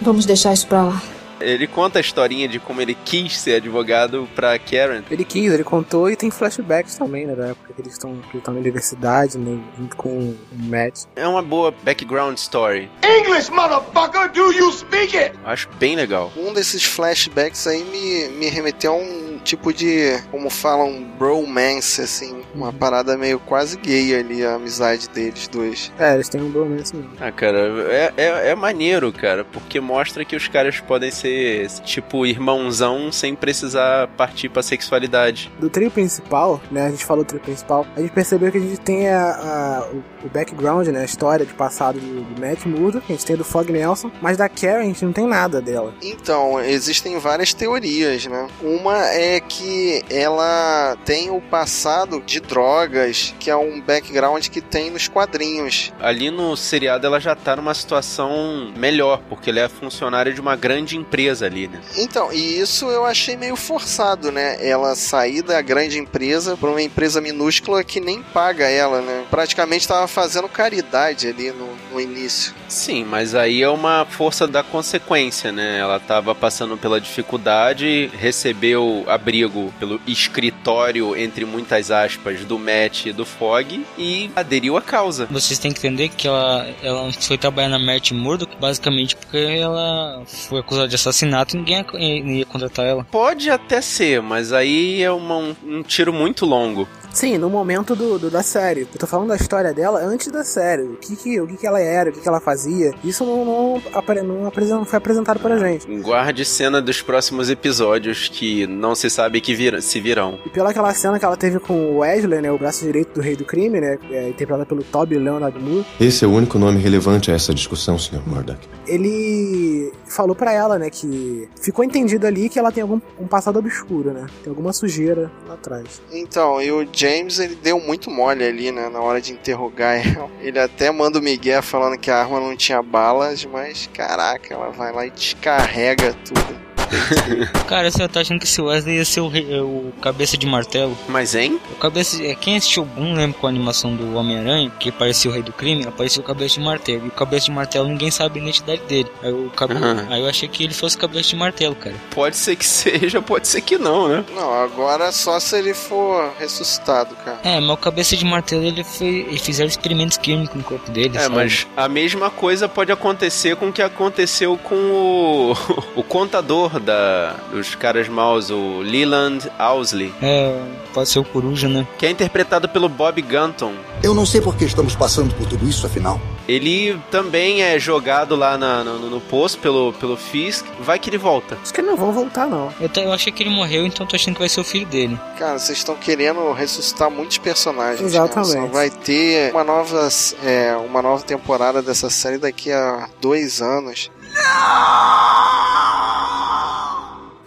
Vamos 0.00 0.24
deixar 0.24 0.52
isso 0.52 0.66
pra 0.66 0.82
lá. 0.82 1.02
Ele 1.40 1.66
conta 1.66 1.98
a 1.98 2.00
historinha 2.00 2.48
de 2.48 2.58
como 2.58 2.80
ele 2.80 2.96
quis 3.04 3.38
ser 3.38 3.56
advogado 3.56 4.28
pra 4.34 4.58
Karen. 4.58 5.02
Ele 5.10 5.24
quis, 5.24 5.52
ele 5.52 5.62
contou 5.62 6.10
e 6.10 6.16
tem 6.16 6.30
flashbacks 6.30 6.96
também, 6.96 7.26
né? 7.26 7.34
Da 7.34 7.46
época 7.48 7.72
que 7.74 7.80
eles 7.80 7.92
estão 7.92 8.12
que 8.12 8.30
eles 8.30 8.38
estão 8.38 8.54
na 8.54 8.60
universidade, 8.60 9.38
né, 9.38 9.58
junto 9.78 9.96
com 9.96 10.08
o 10.08 10.36
Matt. 10.52 11.04
É 11.14 11.26
uma 11.26 11.42
boa 11.42 11.72
background 11.84 12.36
story. 12.36 12.90
English, 13.04 13.50
motherfucker, 13.52 14.32
do 14.32 14.52
you 14.52 14.72
speak 14.72 15.16
it? 15.16 15.36
Eu 15.44 15.50
acho 15.50 15.68
bem 15.78 15.94
legal. 15.94 16.32
Um 16.36 16.52
desses 16.52 16.84
flashbacks 16.84 17.66
aí 17.66 17.84
me, 17.84 18.36
me 18.36 18.48
remeteu 18.48 18.92
a 18.92 18.96
um 18.96 19.27
tipo 19.48 19.72
de, 19.72 20.18
como 20.30 20.50
falam, 20.50 21.02
bromance, 21.18 22.00
assim, 22.02 22.42
uma 22.54 22.72
parada 22.72 23.16
meio 23.16 23.38
quase 23.38 23.76
gay 23.78 24.14
ali, 24.14 24.44
a 24.44 24.54
amizade 24.56 25.08
deles 25.08 25.48
dois. 25.48 25.92
É, 25.98 26.14
eles 26.14 26.28
têm 26.28 26.40
um 26.42 26.50
bromance 26.50 26.94
mesmo. 26.94 27.10
Ah, 27.20 27.32
cara, 27.32 27.58
é, 27.90 28.12
é, 28.16 28.48
é 28.50 28.54
maneiro, 28.54 29.10
cara, 29.12 29.44
porque 29.44 29.80
mostra 29.80 30.24
que 30.24 30.36
os 30.36 30.48
caras 30.48 30.80
podem 30.80 31.10
ser, 31.10 31.68
tipo, 31.84 32.26
irmãozão 32.26 33.10
sem 33.10 33.34
precisar 33.34 34.08
partir 34.16 34.48
pra 34.48 34.62
sexualidade. 34.62 35.50
Do 35.58 35.70
trio 35.70 35.90
principal, 35.90 36.60
né? 36.70 36.86
A 36.86 36.90
gente 36.90 37.04
falou 37.04 37.24
do 37.24 37.28
trio 37.28 37.40
principal, 37.40 37.86
a 37.96 38.00
gente 38.00 38.12
percebeu 38.12 38.50
que 38.52 38.58
a 38.58 38.60
gente 38.60 38.80
tem 38.80 39.08
a, 39.08 39.30
a- 39.30 39.88
o, 39.92 40.26
o 40.26 40.28
background, 40.30 40.88
né? 40.88 41.00
A 41.00 41.04
história 41.04 41.46
de 41.46 41.54
passado 41.54 41.98
do, 41.98 42.20
do 42.22 42.40
Matt 42.40 42.66
Murdock, 42.66 43.04
a 43.08 43.12
gente 43.12 43.24
tem 43.24 43.36
do 43.36 43.44
Fog 43.44 43.70
Nelson, 43.72 44.10
mas 44.20 44.36
da 44.36 44.48
Karen 44.48 44.80
a 44.80 44.84
gente 44.84 45.04
não 45.04 45.12
tem 45.12 45.26
nada 45.26 45.60
dela. 45.60 45.94
Então, 46.02 46.60
existem 46.60 47.18
várias 47.18 47.54
teorias, 47.54 48.26
né? 48.26 48.46
Uma 48.62 49.06
é 49.08 49.37
é 49.38 49.40
que 49.40 50.04
ela 50.10 50.96
tem 51.04 51.30
o 51.30 51.40
passado 51.40 52.20
de 52.20 52.40
drogas, 52.40 53.34
que 53.38 53.50
é 53.50 53.56
um 53.56 53.80
background 53.80 54.48
que 54.48 54.60
tem 54.60 54.90
nos 54.90 55.06
quadrinhos. 55.06 55.92
Ali 56.00 56.30
no 56.30 56.56
seriado 56.56 57.06
ela 57.06 57.20
já 57.20 57.34
tá 57.36 57.54
numa 57.54 57.74
situação 57.74 58.72
melhor, 58.76 59.22
porque 59.28 59.50
ela 59.50 59.60
é 59.60 59.68
funcionária 59.68 60.32
de 60.32 60.40
uma 60.40 60.56
grande 60.56 60.96
empresa 60.96 61.46
ali, 61.46 61.68
né? 61.68 61.80
Então, 61.96 62.32
e 62.32 62.60
isso 62.60 62.86
eu 62.86 63.04
achei 63.04 63.36
meio 63.36 63.54
forçado, 63.56 64.32
né? 64.32 64.56
Ela 64.66 64.94
sair 64.96 65.42
da 65.42 65.62
grande 65.62 65.98
empresa 65.98 66.56
para 66.56 66.70
uma 66.70 66.82
empresa 66.82 67.20
minúscula 67.20 67.84
que 67.84 68.00
nem 68.00 68.22
paga 68.22 68.68
ela, 68.68 69.00
né? 69.00 69.24
Praticamente 69.30 69.82
estava 69.82 70.08
fazendo 70.08 70.48
caridade 70.48 71.28
ali 71.28 71.52
no, 71.52 71.68
no 71.92 72.00
início. 72.00 72.54
Sim, 72.68 73.04
mas 73.04 73.34
aí 73.34 73.62
é 73.62 73.68
uma 73.68 74.04
força 74.04 74.46
da 74.46 74.62
consequência, 74.62 75.50
né? 75.50 75.78
Ela 75.78 75.98
tava 75.98 76.34
passando 76.34 76.76
pela 76.76 77.00
dificuldade, 77.00 78.10
recebeu 78.18 79.04
abrigo 79.08 79.72
pelo 79.78 80.00
escritório, 80.06 81.16
entre 81.16 81.44
muitas 81.44 81.90
aspas, 81.90 82.44
do 82.44 82.58
Matt 82.58 83.06
e 83.06 83.12
do 83.12 83.24
Fog 83.24 83.84
e 83.96 84.30
aderiu 84.36 84.76
à 84.76 84.82
causa. 84.82 85.26
Vocês 85.30 85.58
têm 85.58 85.72
que 85.72 85.78
entender 85.78 86.10
que 86.10 86.28
ela, 86.28 86.66
ela 86.82 87.12
foi 87.12 87.38
trabalhar 87.38 87.68
na 87.70 87.78
Matt 87.78 88.12
Murdock 88.12 88.56
basicamente 88.60 89.16
porque 89.16 89.38
ela 89.38 90.22
foi 90.26 90.60
acusada 90.60 90.88
de 90.88 90.94
assassinato 90.94 91.56
e 91.56 91.58
ninguém 91.58 91.84
ia, 91.94 92.38
ia 92.38 92.44
contratar 92.46 92.84
ela. 92.84 93.04
Pode 93.04 93.50
até 93.50 93.80
ser, 93.80 94.20
mas 94.20 94.52
aí 94.52 95.02
é 95.02 95.10
uma, 95.10 95.36
um, 95.36 95.56
um 95.64 95.82
tiro 95.82 96.12
muito 96.12 96.44
longo. 96.44 96.86
Sim, 97.18 97.36
no 97.36 97.50
momento 97.50 97.96
do, 97.96 98.16
do, 98.16 98.30
da 98.30 98.44
série. 98.44 98.82
Eu 98.82 98.96
tô 98.96 99.04
falando 99.04 99.30
da 99.30 99.34
história 99.34 99.74
dela 99.74 99.98
antes 99.98 100.28
da 100.28 100.44
série. 100.44 100.82
O 100.82 100.94
que 100.94 101.16
que, 101.16 101.40
o 101.40 101.48
que, 101.48 101.56
que 101.56 101.66
ela 101.66 101.80
era, 101.80 102.10
o 102.10 102.12
que, 102.12 102.20
que 102.20 102.28
ela 102.28 102.40
fazia. 102.40 102.94
Isso 103.02 103.24
não, 103.24 103.44
não, 103.44 103.82
não, 104.22 104.52
não 104.52 104.84
foi 104.84 104.98
apresentado 104.98 105.40
pra 105.40 105.58
gente. 105.58 105.84
Guarde 106.00 106.44
cena 106.44 106.80
dos 106.80 107.02
próximos 107.02 107.50
episódios 107.50 108.28
que 108.28 108.68
não 108.68 108.94
se 108.94 109.10
sabe 109.10 109.40
que 109.40 109.52
vir, 109.52 109.82
se 109.82 109.98
virão. 109.98 110.38
E 110.46 110.48
pela 110.48 110.70
aquela 110.70 110.94
cena 110.94 111.18
que 111.18 111.24
ela 111.24 111.36
teve 111.36 111.58
com 111.58 111.74
o 111.74 111.98
Wesley, 111.98 112.40
né? 112.40 112.52
O 112.52 112.58
braço 112.58 112.84
direito 112.84 113.14
do 113.14 113.20
rei 113.20 113.34
do 113.34 113.44
crime, 113.44 113.80
né? 113.80 113.98
É, 114.12 114.28
interpretada 114.28 114.64
pelo 114.64 114.84
Toby 114.84 115.18
Leonard 115.18 115.58
Moore. 115.58 115.84
Esse 116.00 116.24
é 116.24 116.28
o 116.28 116.30
único 116.30 116.56
nome 116.56 116.78
relevante 116.80 117.32
a 117.32 117.34
essa 117.34 117.52
discussão, 117.52 117.98
Sr. 117.98 118.22
Murdoch. 118.24 118.60
Ele 118.86 119.92
falou 120.06 120.36
para 120.36 120.52
ela, 120.52 120.78
né, 120.78 120.88
que 120.88 121.48
ficou 121.60 121.84
entendido 121.84 122.26
ali 122.28 122.48
que 122.48 122.60
ela 122.60 122.70
tem 122.70 122.82
algum 122.82 123.00
um 123.18 123.26
passado 123.26 123.58
obscuro, 123.58 124.12
né? 124.12 124.26
Tem 124.44 124.50
alguma 124.50 124.72
sujeira 124.72 125.30
lá 125.48 125.54
atrás. 125.54 126.00
Então, 126.12 126.62
e 126.62 126.70
o 126.70 126.86
James, 126.92 127.07
ele 127.38 127.54
deu 127.56 127.80
muito 127.80 128.10
mole 128.10 128.44
ali, 128.44 128.70
né, 128.70 128.88
na 128.88 129.00
hora 129.00 129.20
de 129.20 129.32
interrogar 129.32 129.96
ela. 129.96 130.30
Ele 130.40 130.58
até 130.58 130.90
manda 130.90 131.18
o 131.18 131.22
Miguel 131.22 131.62
falando 131.62 131.98
que 131.98 132.10
a 132.10 132.18
arma 132.18 132.40
não 132.40 132.56
tinha 132.56 132.82
balas, 132.82 133.44
mas 133.44 133.88
caraca, 133.92 134.54
ela 134.54 134.70
vai 134.70 134.92
lá 134.92 135.06
e 135.06 135.10
descarrega 135.10 136.14
tudo. 136.24 136.67
Cara, 137.66 137.90
você 137.90 138.06
tá 138.08 138.20
achando 138.20 138.38
que 138.38 138.46
esse 138.46 138.60
Wesley 138.60 138.96
ia 138.96 139.04
ser 139.04 139.20
o, 139.20 139.28
o 139.28 139.92
cabeça 140.00 140.36
de 140.36 140.46
martelo? 140.46 140.96
Mas 141.08 141.34
hein? 141.34 141.60
O 141.72 141.76
cabeça, 141.76 142.22
é, 142.24 142.34
quem 142.34 142.56
assistiu 142.56 142.88
não 142.96 143.14
lembra 143.14 143.38
com 143.38 143.46
a 143.46 143.50
animação 143.50 143.94
do 143.94 144.14
Homem-Aranha, 144.14 144.70
que 144.78 144.90
parecia 144.90 145.30
o 145.30 145.34
rei 145.34 145.42
do 145.42 145.52
crime, 145.52 145.86
apareceu 145.86 146.22
o 146.22 146.26
cabeça 146.26 146.54
de 146.54 146.60
martelo. 146.60 147.06
E 147.06 147.08
o 147.08 147.12
cabeça 147.12 147.46
de 147.46 147.52
martelo 147.52 147.88
ninguém 147.88 148.10
sabe 148.10 148.38
a 148.38 148.42
identidade 148.42 148.82
dele. 148.82 149.10
Aí, 149.22 149.32
o 149.32 149.50
cabe... 149.50 149.74
Uhum. 149.74 150.06
Aí 150.10 150.20
eu 150.20 150.28
achei 150.28 150.48
que 150.48 150.64
ele 150.64 150.74
fosse 150.74 150.96
cabeça 150.96 151.28
de 151.30 151.36
martelo, 151.36 151.74
cara. 151.74 151.96
Pode 152.10 152.36
ser 152.36 152.56
que 152.56 152.64
seja, 152.66 153.20
pode 153.20 153.48
ser 153.48 153.60
que 153.60 153.78
não, 153.78 154.08
né? 154.08 154.24
Não, 154.34 154.52
agora 154.52 155.12
só 155.12 155.38
se 155.38 155.56
ele 155.56 155.74
for 155.74 156.32
ressuscitado, 156.38 157.14
cara. 157.16 157.38
É, 157.44 157.60
mas 157.60 157.70
o 157.70 157.76
cabeça 157.76 158.16
de 158.16 158.24
martelo 158.24 158.64
ele 158.64 158.84
foi. 158.84 159.26
Eles 159.28 159.42
fizeram 159.42 159.68
experimentos 159.68 160.16
químicos 160.16 160.56
no 160.56 160.62
corpo 160.62 160.90
dele. 160.90 161.16
É, 161.16 161.22
sabe? 161.22 161.34
mas 161.34 161.66
a 161.76 161.88
mesma 161.88 162.30
coisa 162.30 162.68
pode 162.68 162.92
acontecer 162.92 163.56
com 163.56 163.68
o 163.68 163.72
que 163.72 163.82
aconteceu 163.82 164.56
com 164.58 164.74
o, 164.74 165.52
o 165.96 166.02
contador 166.02 166.77
da, 166.80 167.34
dos 167.50 167.74
caras 167.74 168.08
maus, 168.08 168.50
o 168.50 168.80
Leland 168.80 169.50
Owsley. 169.58 170.12
É, 170.22 170.60
pode 170.92 171.08
ser 171.08 171.18
o 171.18 171.24
Coruja, 171.24 171.68
né? 171.68 171.86
Que 171.98 172.06
é 172.06 172.10
interpretado 172.10 172.68
pelo 172.68 172.88
Bob 172.88 173.20
Gunton. 173.22 173.72
Eu 174.02 174.14
não 174.14 174.24
sei 174.24 174.40
por 174.40 174.56
que 174.56 174.64
estamos 174.64 174.94
passando 174.94 175.34
por 175.34 175.46
tudo 175.46 175.68
isso, 175.68 175.86
afinal. 175.86 176.20
Ele 176.46 176.98
também 177.10 177.62
é 177.62 177.78
jogado 177.78 178.34
lá 178.34 178.56
na, 178.56 178.82
no, 178.82 179.10
no 179.10 179.20
poço 179.20 179.58
pelo, 179.58 179.92
pelo 179.94 180.16
Fisk. 180.16 180.64
Vai 180.80 180.98
que 180.98 181.10
ele 181.10 181.18
volta. 181.18 181.58
Acho 181.62 181.74
que 181.74 181.82
não 181.82 181.96
vão 181.96 182.12
voltar, 182.12 182.46
não. 182.46 182.72
Eu, 182.80 182.90
eu 183.02 183.12
achei 183.12 183.32
que 183.32 183.42
ele 183.42 183.50
morreu, 183.50 183.84
então 183.84 184.06
tô 184.06 184.16
achando 184.16 184.34
que 184.34 184.40
vai 184.40 184.48
ser 184.48 184.60
o 184.60 184.64
filho 184.64 184.86
dele. 184.86 185.18
Cara, 185.38 185.58
vocês 185.58 185.78
estão 185.78 185.94
querendo 185.94 186.52
ressuscitar 186.52 187.10
muitos 187.10 187.38
personagens. 187.38 188.00
Exatamente. 188.00 188.52
Só 188.52 188.66
vai 188.66 188.88
ter 188.88 189.50
uma 189.50 189.64
nova, 189.64 190.08
é, 190.42 190.74
uma 190.76 191.02
nova 191.02 191.22
temporada 191.22 191.82
dessa 191.82 192.08
série 192.08 192.38
daqui 192.38 192.72
a 192.72 193.08
dois 193.20 193.60
anos. 193.60 194.10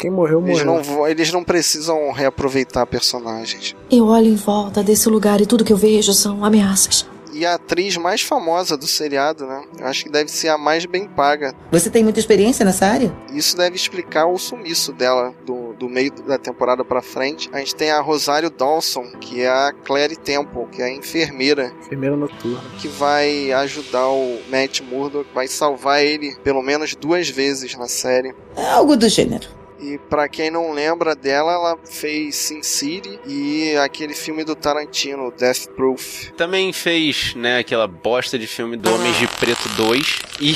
Quem 0.02 0.10
morreu, 0.10 0.42
Eles 0.48 0.64
morreu. 0.64 0.84
não, 0.84 1.08
eles 1.08 1.32
não 1.32 1.44
precisam 1.44 2.12
reaproveitar 2.12 2.88
personagens. 2.88 3.76
Eu 3.92 4.06
olho 4.08 4.26
em 4.30 4.36
volta 4.36 4.82
desse 4.82 5.08
lugar 5.08 5.40
e 5.40 5.46
tudo 5.46 5.64
que 5.64 5.72
eu 5.72 5.78
vejo 5.78 6.12
são 6.12 6.44
ameaças. 6.44 7.06
E 7.32 7.46
a 7.46 7.54
atriz 7.54 7.96
mais 7.98 8.22
famosa 8.22 8.76
do 8.76 8.88
seriado, 8.88 9.46
né? 9.46 9.64
Eu 9.80 9.86
acho 9.86 10.04
que 10.04 10.10
deve 10.10 10.30
ser 10.32 10.50
a 10.50 10.58
mais 10.58 10.86
bem 10.88 11.08
paga. 11.08 11.54
Você 11.72 11.90
tem 11.90 12.04
muita 12.04 12.20
experiência 12.20 12.66
nessa 12.66 12.88
área? 12.88 13.16
Isso 13.32 13.56
deve 13.56 13.76
explicar 13.76 14.26
o 14.26 14.38
sumiço 14.40 14.92
dela 14.92 15.34
do, 15.46 15.74
do 15.74 15.88
meio 15.88 16.12
da 16.24 16.38
temporada 16.40 16.84
pra 16.84 17.02
frente. 17.02 17.48
A 17.54 17.60
gente 17.60 17.76
tem 17.76 17.92
a 17.92 18.02
Rosário 18.02 18.50
Dawson, 18.50 19.06
que 19.22 19.42
é 19.42 19.48
a 19.48 19.72
Clary 19.86 20.18
Temple, 20.18 20.66
que 20.72 20.82
é 20.82 20.86
a 20.86 20.92
enfermeira. 20.92 21.72
Enfermeira 21.86 22.18
noturna. 22.18 22.60
Que 22.80 22.88
vai 22.88 23.52
ajudar 23.54 24.10
o 24.10 24.40
Matt 24.50 24.82
Murdock, 24.82 25.30
vai 25.34 25.48
salvar 25.48 26.04
ele 26.04 26.36
pelo 26.44 26.62
menos 26.64 26.96
duas 26.96 27.30
vezes 27.30 27.76
na 27.78 27.88
série. 27.88 28.34
É 28.58 28.72
algo 28.72 28.98
do 28.98 29.08
gênero. 29.08 29.61
E 29.82 29.98
para 30.10 30.30
quem 30.30 30.52
não 30.52 30.72
lembra 30.72 31.16
dela, 31.16 31.54
ela 31.54 31.78
fez 31.84 32.36
Sin 32.36 32.62
City 32.62 33.20
e 33.26 33.76
aquele 33.78 34.14
filme 34.14 34.44
do 34.44 34.56
Tarantino, 34.56 35.32
Death 35.32 35.68
Proof. 35.76 36.32
Também 36.38 36.72
fez, 36.72 37.34
né, 37.34 37.60
aquela 37.60 37.88
bosta 37.88 38.38
de 38.38 38.46
filme 38.46 38.78
do 38.78 38.94
Homens 38.94 39.18
de 39.18 39.28
Preto 39.28 39.68
2 39.70 40.20
e 40.40 40.54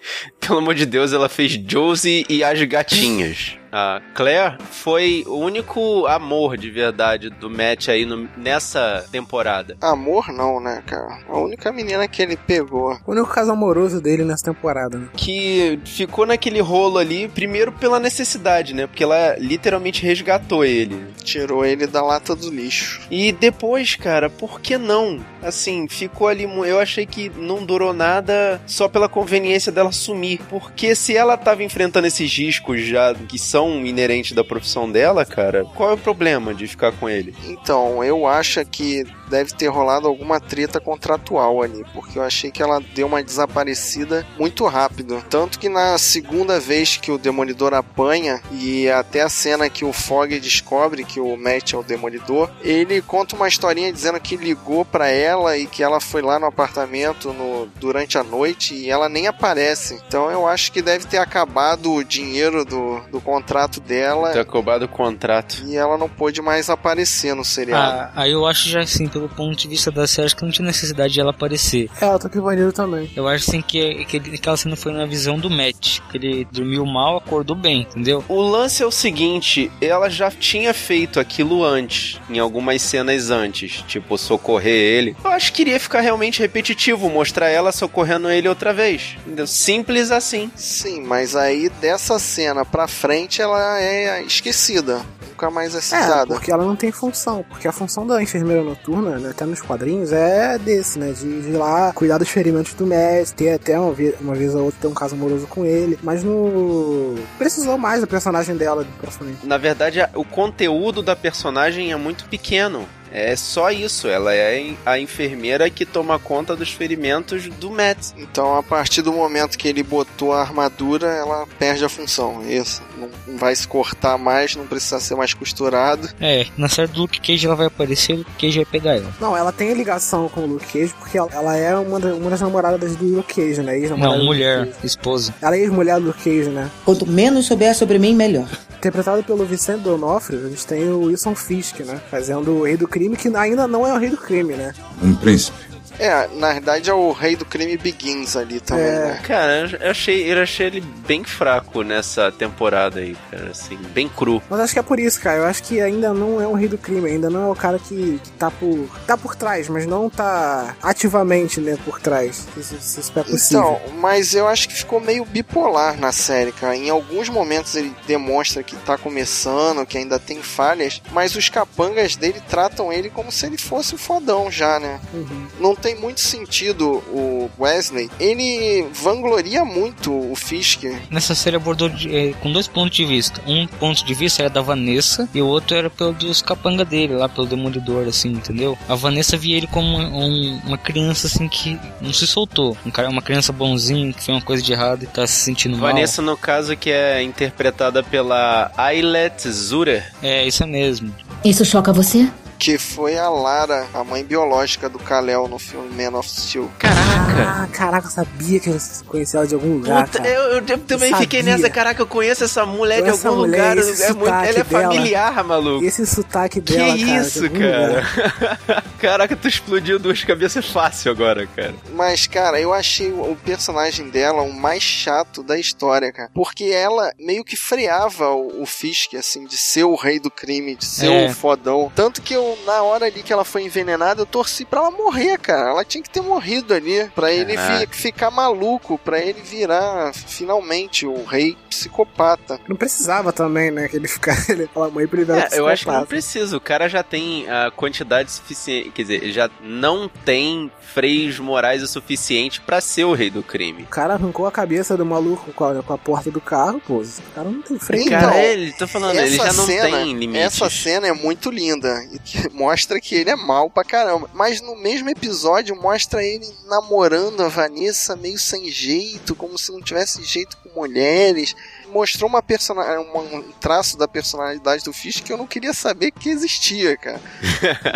pelo 0.40 0.58
amor 0.58 0.74
de 0.74 0.86
Deus, 0.86 1.12
ela 1.12 1.28
fez 1.28 1.52
Josie 1.52 2.26
e 2.28 2.44
as 2.44 2.62
Gatinhas. 2.62 3.58
A 3.78 4.00
Claire 4.14 4.56
foi 4.70 5.22
o 5.26 5.36
único 5.36 6.06
amor 6.06 6.56
de 6.56 6.70
verdade 6.70 7.28
do 7.28 7.50
Matt 7.50 7.90
aí 7.90 8.06
no, 8.06 8.26
nessa 8.34 9.04
temporada. 9.12 9.76
Amor 9.82 10.32
não, 10.32 10.58
né, 10.58 10.82
cara? 10.86 11.18
A 11.28 11.38
única 11.38 11.70
menina 11.70 12.08
que 12.08 12.22
ele 12.22 12.38
pegou. 12.38 12.98
O 13.06 13.12
único 13.12 13.28
caso 13.28 13.52
amoroso 13.52 14.00
dele 14.00 14.24
nessa 14.24 14.46
temporada, 14.46 14.96
né? 14.96 15.08
Que 15.14 15.78
ficou 15.84 16.24
naquele 16.24 16.58
rolo 16.58 16.96
ali, 16.96 17.28
primeiro 17.28 17.70
pela 17.70 18.00
necessidade, 18.00 18.72
né? 18.72 18.86
Porque 18.86 19.04
ela 19.04 19.36
literalmente 19.38 20.02
resgatou 20.02 20.64
ele. 20.64 21.08
Tirou 21.22 21.62
ele 21.62 21.86
da 21.86 22.02
lata 22.02 22.34
do 22.34 22.48
lixo. 22.48 23.02
E 23.10 23.30
depois, 23.30 23.94
cara, 23.94 24.30
por 24.30 24.58
que 24.58 24.78
não? 24.78 25.20
Assim, 25.42 25.86
ficou 25.86 26.28
ali. 26.28 26.44
Eu 26.44 26.80
achei 26.80 27.04
que 27.04 27.28
não 27.36 27.62
durou 27.62 27.92
nada 27.92 28.58
só 28.64 28.88
pela 28.88 29.06
conveniência 29.06 29.70
dela 29.70 29.92
sumir. 29.92 30.40
Porque 30.48 30.94
se 30.94 31.14
ela 31.14 31.36
tava 31.36 31.62
enfrentando 31.62 32.06
esses 32.06 32.34
riscos 32.34 32.80
já 32.80 33.14
que 33.14 33.38
são 33.38 33.65
inerentes 33.84 34.32
da 34.32 34.44
profissão 34.44 34.90
dela, 34.90 35.24
cara, 35.24 35.64
qual 35.74 35.90
é 35.90 35.94
o 35.94 35.98
problema 35.98 36.54
de 36.54 36.66
ficar 36.66 36.92
com 36.92 37.08
ele? 37.08 37.34
Então, 37.46 38.02
eu 38.02 38.26
acho 38.26 38.64
que 38.64 39.04
deve 39.28 39.52
ter 39.52 39.68
rolado 39.68 40.06
alguma 40.06 40.40
treta 40.40 40.80
contratual 40.80 41.62
ali, 41.62 41.84
porque 41.92 42.18
eu 42.18 42.22
achei 42.22 42.50
que 42.50 42.62
ela 42.62 42.80
deu 42.94 43.06
uma 43.06 43.22
desaparecida 43.22 44.26
muito 44.38 44.64
rápido. 44.66 45.22
Tanto 45.28 45.58
que 45.58 45.68
na 45.68 45.98
segunda 45.98 46.58
vez 46.60 46.96
que 46.96 47.10
o 47.10 47.18
Demolidor 47.18 47.74
apanha, 47.74 48.40
e 48.52 48.88
até 48.90 49.22
a 49.22 49.28
cena 49.28 49.68
que 49.68 49.84
o 49.84 49.92
Fog 49.92 50.38
descobre 50.38 51.04
que 51.04 51.20
o 51.20 51.36
Matt 51.36 51.72
é 51.72 51.76
o 51.76 51.82
Demolidor, 51.82 52.50
ele 52.62 53.00
conta 53.02 53.36
uma 53.36 53.48
historinha 53.48 53.92
dizendo 53.92 54.20
que 54.20 54.36
ligou 54.36 54.84
para 54.84 55.08
ela 55.08 55.56
e 55.56 55.66
que 55.66 55.82
ela 55.82 56.00
foi 56.00 56.22
lá 56.22 56.38
no 56.38 56.46
apartamento 56.46 57.32
no, 57.32 57.66
durante 57.80 58.18
a 58.18 58.24
noite 58.24 58.74
e 58.74 58.90
ela 58.90 59.08
nem 59.08 59.26
aparece. 59.26 60.00
Então 60.06 60.30
eu 60.30 60.46
acho 60.46 60.72
que 60.72 60.82
deve 60.82 61.06
ter 61.06 61.18
acabado 61.18 61.92
o 61.92 62.04
dinheiro 62.04 62.64
do, 62.64 63.00
do 63.10 63.20
contrato 63.20 63.80
dela. 63.80 64.32
Ter 64.32 64.40
acabado 64.40 64.84
o 64.84 64.88
contrato. 64.88 65.62
E 65.66 65.76
ela 65.76 65.96
não 65.96 66.08
pôde 66.08 66.40
mais 66.40 66.70
aparecer 66.70 67.34
no 67.34 67.44
seriado. 67.44 68.00
Ah, 68.00 68.12
aí 68.14 68.32
eu 68.32 68.46
acho 68.46 68.68
já 68.68 68.80
assim, 68.80 69.06
pelo 69.16 69.28
ponto 69.30 69.56
de 69.56 69.66
vista 69.66 69.90
da 69.90 70.06
série, 70.06 70.26
acho 70.26 70.36
que 70.36 70.44
não 70.44 70.50
tinha 70.50 70.66
necessidade 70.66 71.14
de 71.14 71.20
ela 71.20 71.30
aparecer. 71.30 71.88
É, 72.00 72.04
ela 72.04 72.18
tá 72.18 72.28
que 72.28 72.38
bandido 72.38 72.70
também. 72.70 73.10
Eu 73.16 73.26
acho 73.26 73.48
assim 73.48 73.62
que, 73.62 74.04
que 74.04 74.18
aquela 74.34 74.56
cena 74.58 74.76
foi 74.76 74.92
na 74.92 75.06
visão 75.06 75.38
do 75.38 75.48
Matt. 75.48 76.00
Que 76.10 76.18
ele 76.18 76.48
dormiu 76.52 76.84
mal, 76.84 77.16
acordou 77.16 77.56
bem, 77.56 77.82
entendeu? 77.82 78.22
O 78.28 78.42
lance 78.42 78.82
é 78.82 78.86
o 78.86 78.90
seguinte, 78.90 79.70
ela 79.80 80.10
já 80.10 80.30
tinha 80.30 80.74
feito 80.74 81.18
aquilo 81.18 81.64
antes, 81.64 82.20
em 82.28 82.38
algumas 82.38 82.82
cenas 82.82 83.30
antes, 83.30 83.82
tipo 83.88 84.18
socorrer 84.18 84.74
ele. 84.74 85.16
Eu 85.24 85.30
acho 85.30 85.52
que 85.52 85.62
iria 85.62 85.80
ficar 85.80 86.00
realmente 86.00 86.40
repetitivo 86.40 87.08
mostrar 87.08 87.48
ela 87.48 87.72
socorrendo 87.72 88.30
ele 88.30 88.48
outra 88.48 88.74
vez. 88.74 89.16
Entendeu? 89.24 89.46
Simples 89.46 90.10
assim. 90.10 90.50
Sim, 90.54 91.00
mas 91.00 91.34
aí 91.34 91.70
dessa 91.80 92.18
cena 92.18 92.66
pra 92.66 92.86
frente 92.86 93.40
ela 93.40 93.80
é 93.80 94.22
esquecida. 94.22 95.00
Ficar 95.36 95.50
mais 95.50 95.74
É, 95.74 95.78
excitada. 95.78 96.26
porque 96.26 96.50
ela 96.50 96.64
não 96.64 96.74
tem 96.74 96.90
função. 96.90 97.44
Porque 97.48 97.68
a 97.68 97.72
função 97.72 98.06
da 98.06 98.22
enfermeira 98.22 98.62
noturna, 98.62 99.18
né, 99.18 99.30
até 99.30 99.44
nos 99.44 99.60
quadrinhos, 99.60 100.12
é 100.12 100.58
desse, 100.58 100.98
né? 100.98 101.12
De, 101.12 101.42
de 101.42 101.48
ir 101.50 101.56
lá 101.56 101.92
cuidar 101.92 102.18
dos 102.18 102.28
ferimentos 102.28 102.74
do 102.74 102.86
Mads, 102.86 103.30
ter 103.32 103.52
até 103.52 103.78
uma 103.78 103.92
vez, 103.92 104.14
uma 104.20 104.34
vez 104.34 104.54
ou 104.54 104.64
outra 104.64 104.80
ter 104.80 104.86
um 104.88 104.94
caso 104.94 105.14
amoroso 105.14 105.46
com 105.46 105.64
ele. 105.64 105.98
Mas 106.02 106.22
no. 106.24 107.14
Precisou 107.38 107.76
mais 107.78 108.00
da 108.00 108.06
personagem 108.06 108.56
dela, 108.56 108.86
propriamente. 109.00 109.46
Na 109.46 109.58
verdade, 109.58 110.00
o 110.14 110.24
conteúdo 110.24 111.02
da 111.02 111.14
personagem 111.14 111.92
é 111.92 111.96
muito 111.96 112.24
pequeno. 112.28 112.86
É 113.18 113.34
só 113.34 113.70
isso. 113.70 114.06
Ela 114.08 114.34
é 114.34 114.74
a 114.84 114.98
enfermeira 114.98 115.70
que 115.70 115.86
toma 115.86 116.18
conta 116.18 116.54
dos 116.54 116.70
ferimentos 116.70 117.48
do 117.48 117.70
Matt. 117.70 118.08
Então, 118.18 118.54
a 118.56 118.62
partir 118.62 119.00
do 119.00 119.12
momento 119.12 119.56
que 119.56 119.66
ele 119.68 119.82
botou 119.82 120.32
a 120.32 120.42
armadura, 120.42 121.06
ela 121.08 121.46
perde 121.58 121.82
a 121.84 121.88
função. 121.88 122.42
é 122.46 122.54
Isso. 122.56 122.82
Não 122.98 123.36
vai 123.38 123.54
se 123.54 123.66
cortar 123.66 124.18
mais, 124.18 124.54
não 124.56 124.66
precisa 124.66 124.98
ser 125.00 125.14
mais 125.14 125.32
costurado. 125.34 126.08
É, 126.20 126.46
na 126.58 126.68
série 126.68 126.88
do 126.88 127.00
Luke 127.00 127.20
Cage 127.20 127.46
ela 127.46 127.56
vai 127.56 127.66
aparecer 127.66 128.12
e 128.12 128.14
o 128.16 128.18
Luke 128.18 128.32
Cage 128.38 128.56
vai 128.56 128.64
pegar 128.66 128.96
ela. 128.96 129.14
Não, 129.20 129.34
ela 129.36 129.52
tem 129.52 129.72
ligação 129.74 130.28
com 130.28 130.40
o 130.42 130.46
Luke 130.46 130.66
Cage 130.66 130.92
porque 130.98 131.16
ela, 131.18 131.56
é 131.56 131.74
uma, 131.76 131.98
da- 132.00 132.14
uma 132.14 132.28
das 132.30 132.40
namoradas 132.40 132.96
do 132.96 133.04
Luke 133.16 133.34
Cage, 133.34 133.62
né? 133.62 133.76
Não, 133.78 134.24
mulher, 134.24 134.68
esposa. 134.84 135.34
Ela 135.40 135.56
é 135.56 135.60
ex-mulher 135.60 135.98
do 136.00 136.06
Luke 136.08 136.22
Cage, 136.22 136.50
né? 136.50 136.70
Quanto 136.84 137.06
menos 137.06 137.46
souber 137.46 137.74
sobre 137.74 137.98
mim, 137.98 138.14
melhor. 138.14 138.48
Interpretado 138.76 139.22
pelo 139.24 139.44
Vicente 139.44 139.80
D'Onofrio, 139.80 140.46
a 140.46 140.48
gente 140.50 140.66
tem 140.66 140.84
o 140.90 141.00
Wilson 141.04 141.34
Fisk, 141.34 141.80
né? 141.80 142.00
Fazendo 142.10 142.50
o 142.52 142.64
rei 142.64 142.76
do 142.76 142.86
crime, 142.88 143.05
que 143.14 143.28
ainda 143.28 143.68
não 143.68 143.86
é 143.86 143.92
o 143.92 143.98
rei 143.98 144.08
do 144.08 144.16
crime, 144.16 144.54
né? 144.54 144.72
Um 145.02 145.14
príncipe. 145.14 145.75
É, 145.98 146.28
na 146.34 146.52
verdade 146.52 146.90
é 146.90 146.94
o 146.94 147.12
rei 147.12 147.36
do 147.36 147.44
crime 147.44 147.76
Begins 147.76 148.36
ali 148.36 148.60
também, 148.60 148.84
É. 148.84 148.88
né? 149.06 149.20
Cara, 149.26 149.68
eu 149.80 149.90
achei, 149.90 150.32
eu 150.32 150.42
achei 150.42 150.66
ele 150.66 150.80
bem 150.80 151.24
fraco 151.24 151.82
nessa 151.82 152.30
temporada 152.30 153.00
aí, 153.00 153.16
cara. 153.30 153.50
Assim, 153.50 153.76
bem 153.94 154.08
cru. 154.08 154.42
Mas 154.50 154.60
acho 154.60 154.72
que 154.72 154.78
é 154.78 154.82
por 154.82 154.98
isso, 155.00 155.20
cara. 155.20 155.38
Eu 155.38 155.44
acho 155.46 155.62
que 155.62 155.80
ainda 155.80 156.12
não 156.12 156.40
é 156.40 156.46
um 156.46 156.54
rei 156.54 156.68
do 156.68 156.78
crime, 156.78 157.08
ainda 157.10 157.30
não 157.30 157.48
é 157.48 157.50
o 157.50 157.54
cara 157.54 157.78
que, 157.78 158.20
que 158.22 158.30
tá 158.32 158.50
por. 158.50 158.88
tá 159.06 159.16
por 159.16 159.34
trás, 159.34 159.68
mas 159.68 159.86
não 159.86 160.08
tá 160.10 160.74
ativamente, 160.82 161.60
né, 161.60 161.76
por 161.84 162.00
trás. 162.00 162.46
Se, 162.54 162.62
se, 162.62 163.00
isso 163.00 163.12
é 163.16 163.22
possível. 163.22 163.78
Então, 163.80 163.94
mas 163.98 164.34
eu 164.34 164.46
acho 164.48 164.68
que 164.68 164.74
ficou 164.74 165.00
meio 165.00 165.24
bipolar 165.24 165.98
na 165.98 166.12
série, 166.12 166.52
cara. 166.52 166.76
Em 166.76 166.90
alguns 166.90 167.28
momentos 167.28 167.74
ele 167.76 167.94
demonstra 168.06 168.62
que 168.62 168.76
tá 168.76 168.96
começando, 168.98 169.86
que 169.86 169.98
ainda 169.98 170.18
tem 170.18 170.42
falhas, 170.42 171.00
mas 171.12 171.34
os 171.36 171.48
capangas 171.48 172.16
dele 172.16 172.40
tratam 172.48 172.92
ele 172.92 173.10
como 173.10 173.30
se 173.30 173.46
ele 173.46 173.58
fosse 173.58 173.94
um 173.94 173.98
fodão 173.98 174.50
já, 174.50 174.78
né? 174.80 175.00
Uhum. 175.12 175.46
Não 175.60 175.74
tem 175.76 175.85
muito 175.94 176.20
sentido 176.20 177.02
o 177.10 177.50
Wesley. 177.58 178.10
Ele 178.18 178.86
vangloria 178.92 179.64
muito 179.64 180.12
o 180.12 180.34
Fisk. 180.34 180.84
Nessa 181.10 181.34
série 181.34 181.56
abordou 181.56 181.88
de- 181.88 182.14
é, 182.14 182.32
com 182.34 182.50
dois 182.52 182.66
pontos 182.66 182.96
de 182.96 183.04
vista. 183.04 183.40
Um 183.46 183.66
ponto 183.66 184.04
de 184.04 184.14
vista 184.14 184.42
era 184.42 184.50
da 184.50 184.60
Vanessa 184.60 185.28
e 185.34 185.40
o 185.40 185.46
outro 185.46 185.76
era 185.76 185.88
pelo 185.90 186.12
dos 186.12 186.42
capanga 186.42 186.84
dele, 186.84 187.14
lá 187.14 187.28
pelo 187.28 187.46
Demolidor, 187.46 188.06
assim, 188.08 188.30
entendeu? 188.30 188.76
A 188.88 188.94
Vanessa 188.94 189.36
via 189.36 189.56
ele 189.56 189.66
como 189.66 189.96
uma, 189.96 190.08
um- 190.08 190.60
uma 190.66 190.78
criança, 190.78 191.26
assim, 191.26 191.48
que 191.48 191.78
não 192.00 192.12
se 192.12 192.26
soltou. 192.26 192.76
Um 192.84 192.90
cara, 192.90 193.08
uma 193.08 193.22
criança 193.22 193.52
bonzinho, 193.52 194.12
que 194.12 194.22
fez 194.22 194.36
uma 194.36 194.42
coisa 194.44 194.62
de 194.62 194.72
errado 194.72 195.02
e 195.04 195.06
tá 195.06 195.26
se 195.26 195.40
sentindo 195.40 195.76
mal. 195.76 195.92
Vanessa, 195.92 196.20
no 196.22 196.36
caso, 196.36 196.76
que 196.76 196.90
é 196.90 197.22
interpretada 197.22 198.02
pela 198.02 198.70
Ailet 198.76 199.48
Zurer. 199.50 200.12
É, 200.22 200.46
isso 200.46 200.62
é 200.62 200.66
mesmo. 200.66 201.14
Isso 201.44 201.64
choca 201.64 201.92
você? 201.92 202.28
Que 202.58 202.78
foi 202.78 203.16
a 203.18 203.28
Lara, 203.28 203.86
a 203.92 204.02
mãe 204.02 204.24
biológica 204.24 204.88
do 204.88 204.98
Kal-El 204.98 205.46
no 205.48 205.58
filme 205.58 205.88
Man 206.02 206.18
of 206.18 206.28
Steel. 206.28 206.70
Ah, 206.82 207.68
caraca, 207.72 208.06
eu 208.06 208.10
sabia 208.10 208.58
que 208.58 208.70
eu 208.70 208.78
conhecia 209.06 209.38
ela 209.40 209.46
de 209.46 209.54
algum 209.54 209.74
lugar, 209.74 210.06
Puta, 210.06 210.18
cara. 210.18 210.30
eu, 210.30 210.42
eu 210.66 210.78
também 210.78 211.10
Eu 211.12 211.18
fiquei 211.18 211.42
nessa, 211.42 211.68
caraca, 211.68 212.00
eu 212.00 212.06
conheço 212.06 212.44
essa 212.44 212.64
mulher 212.64 213.02
de 213.02 213.10
Essa 213.10 213.28
algum 213.28 213.40
mulher, 213.42 213.76
lugar. 213.76 213.78
esse 213.78 214.02
É 214.02 214.12
muito, 214.12 214.26
ela 214.28 214.42
é 214.44 214.52
sotaque 214.52 214.70
dela. 214.70 214.82
familiar, 214.84 215.44
maluco. 215.44 215.84
Esse 215.84 216.06
sotaque 216.06 216.60
Que 216.60 216.72
dela, 216.72 216.86
cara. 216.86 216.96
de 216.98 217.16
isso, 217.16 217.50
cara? 217.50 218.84
Caraca, 218.98 219.36
tu 219.36 219.48
explodiu 219.48 219.98
duas 219.98 220.24
cabeças 220.24 220.66
fácil 220.66 221.10
agora, 221.12 221.46
cara. 221.46 221.74
Mas, 221.92 222.26
cara, 222.26 222.60
eu 222.60 222.72
achei 222.72 223.12
o 223.12 223.36
personagem 223.44 224.08
dela 224.08 224.42
o 224.42 224.52
mais 224.52 224.82
chato 224.82 225.42
da 225.42 225.58
história, 225.58 226.10
cara. 226.12 226.30
Porque 226.34 226.64
ela 226.64 227.12
meio 227.18 227.44
que 227.44 227.56
freava 227.56 228.30
o, 228.30 228.62
o 228.62 228.66
Fisk, 228.66 229.14
assim, 229.14 229.44
de 229.44 229.56
ser 229.58 229.84
o 229.84 229.94
rei 229.94 230.18
do 230.18 230.30
crime, 230.30 230.74
de 230.74 230.84
ser 230.84 231.10
É. 231.12 231.26
o 231.26 231.34
fodão. 231.34 231.92
Tanto 231.94 232.22
que 232.22 232.34
eu, 232.34 232.45
na 232.66 232.82
hora 232.82 233.06
ali 233.06 233.22
que 233.22 233.32
ela 233.32 233.44
foi 233.44 233.62
envenenada, 233.64 234.22
eu 234.22 234.26
torci 234.26 234.64
pra 234.64 234.80
ela 234.80 234.90
morrer, 234.90 235.38
cara. 235.38 235.70
Ela 235.70 235.84
tinha 235.84 236.02
que 236.02 236.10
ter 236.10 236.20
morrido 236.20 236.74
ali. 236.74 237.08
Pra 237.14 237.32
ele 237.32 237.56
fi- 237.56 237.86
ficar 237.90 238.30
maluco, 238.30 238.98
pra 238.98 239.18
ele 239.18 239.40
virar 239.42 240.12
finalmente 240.14 241.06
o 241.06 241.24
rei 241.24 241.56
psicopata. 241.68 242.60
Não 242.68 242.76
precisava 242.76 243.32
também, 243.32 243.70
né? 243.70 243.88
Que 243.88 243.96
ele 243.96 244.08
ficasse. 244.08 244.52
Ele 244.56 244.68
fala 244.72 244.90
mãe 244.90 245.06
pra 245.06 245.18
ele 245.20 245.26
virar 245.32 245.48
É, 245.52 245.58
eu 245.58 245.66
acho 245.66 245.84
que 245.84 245.90
não 245.90 245.94
psicopata. 246.00 246.06
precisa. 246.06 246.56
O 246.56 246.60
cara 246.60 246.88
já 246.88 247.02
tem 247.02 247.48
a 247.50 247.70
quantidade 247.70 248.30
suficiente. 248.30 248.90
Quer 248.90 249.02
dizer, 249.02 249.32
já 249.32 249.50
não 249.62 250.08
tem 250.08 250.70
freios 250.80 251.38
morais 251.38 251.82
o 251.82 251.86
suficiente 251.86 252.60
pra 252.60 252.80
ser 252.80 253.04
o 253.04 253.12
rei 253.12 253.28
do 253.30 253.42
crime. 253.42 253.82
O 253.82 253.86
cara 253.86 254.14
arrancou 254.14 254.46
a 254.46 254.52
cabeça 254.52 254.96
do 254.96 255.04
maluco 255.04 255.52
com 255.52 255.64
a, 255.64 255.82
com 255.82 255.92
a 255.92 255.98
porta 255.98 256.30
do 256.30 256.40
carro, 256.40 256.80
pô. 256.86 257.02
Esse 257.02 257.20
cara 257.34 257.48
não 257.50 257.60
tem 257.62 257.78
freio. 257.78 258.06
Então, 258.06 258.20
cara, 258.20 258.42
ele, 258.44 258.72
tô 258.72 258.86
falando, 258.86 259.18
ele 259.18 259.36
já 259.36 259.52
não 259.52 259.66
cena- 259.66 259.82
tem 259.98 260.12
limites. 260.14 260.42
Essa 260.46 260.70
cena 260.70 261.06
é 261.08 261.12
muito 261.12 261.50
linda 261.50 262.02
e 262.12 262.18
mostra 262.52 263.00
que 263.00 263.14
ele 263.14 263.30
é 263.30 263.36
mal 263.36 263.70
pra 263.70 263.84
caramba. 263.84 264.30
Mas 264.34 264.60
no 264.60 264.76
mesmo 264.76 265.08
episódio 265.08 265.74
mostra 265.76 266.24
ele 266.24 266.46
namorando 266.66 267.42
a 267.42 267.48
Vanessa 267.48 268.16
meio 268.16 268.38
sem 268.38 268.68
jeito, 268.70 269.34
como 269.34 269.58
se 269.58 269.72
não 269.72 269.80
tivesse 269.80 270.22
jeito 270.24 270.56
com 270.58 270.80
mulheres. 270.80 271.54
Mostrou 271.92 272.28
uma 272.28 272.42
persona 272.42 272.82
um 273.00 273.42
traço 273.60 273.96
da 273.96 274.08
personalidade 274.08 274.84
do 274.84 274.92
Fish 274.92 275.20
que 275.20 275.32
eu 275.32 275.36
não 275.36 275.46
queria 275.46 275.72
saber 275.72 276.10
que 276.10 276.28
existia, 276.28 276.96
cara. 276.96 277.20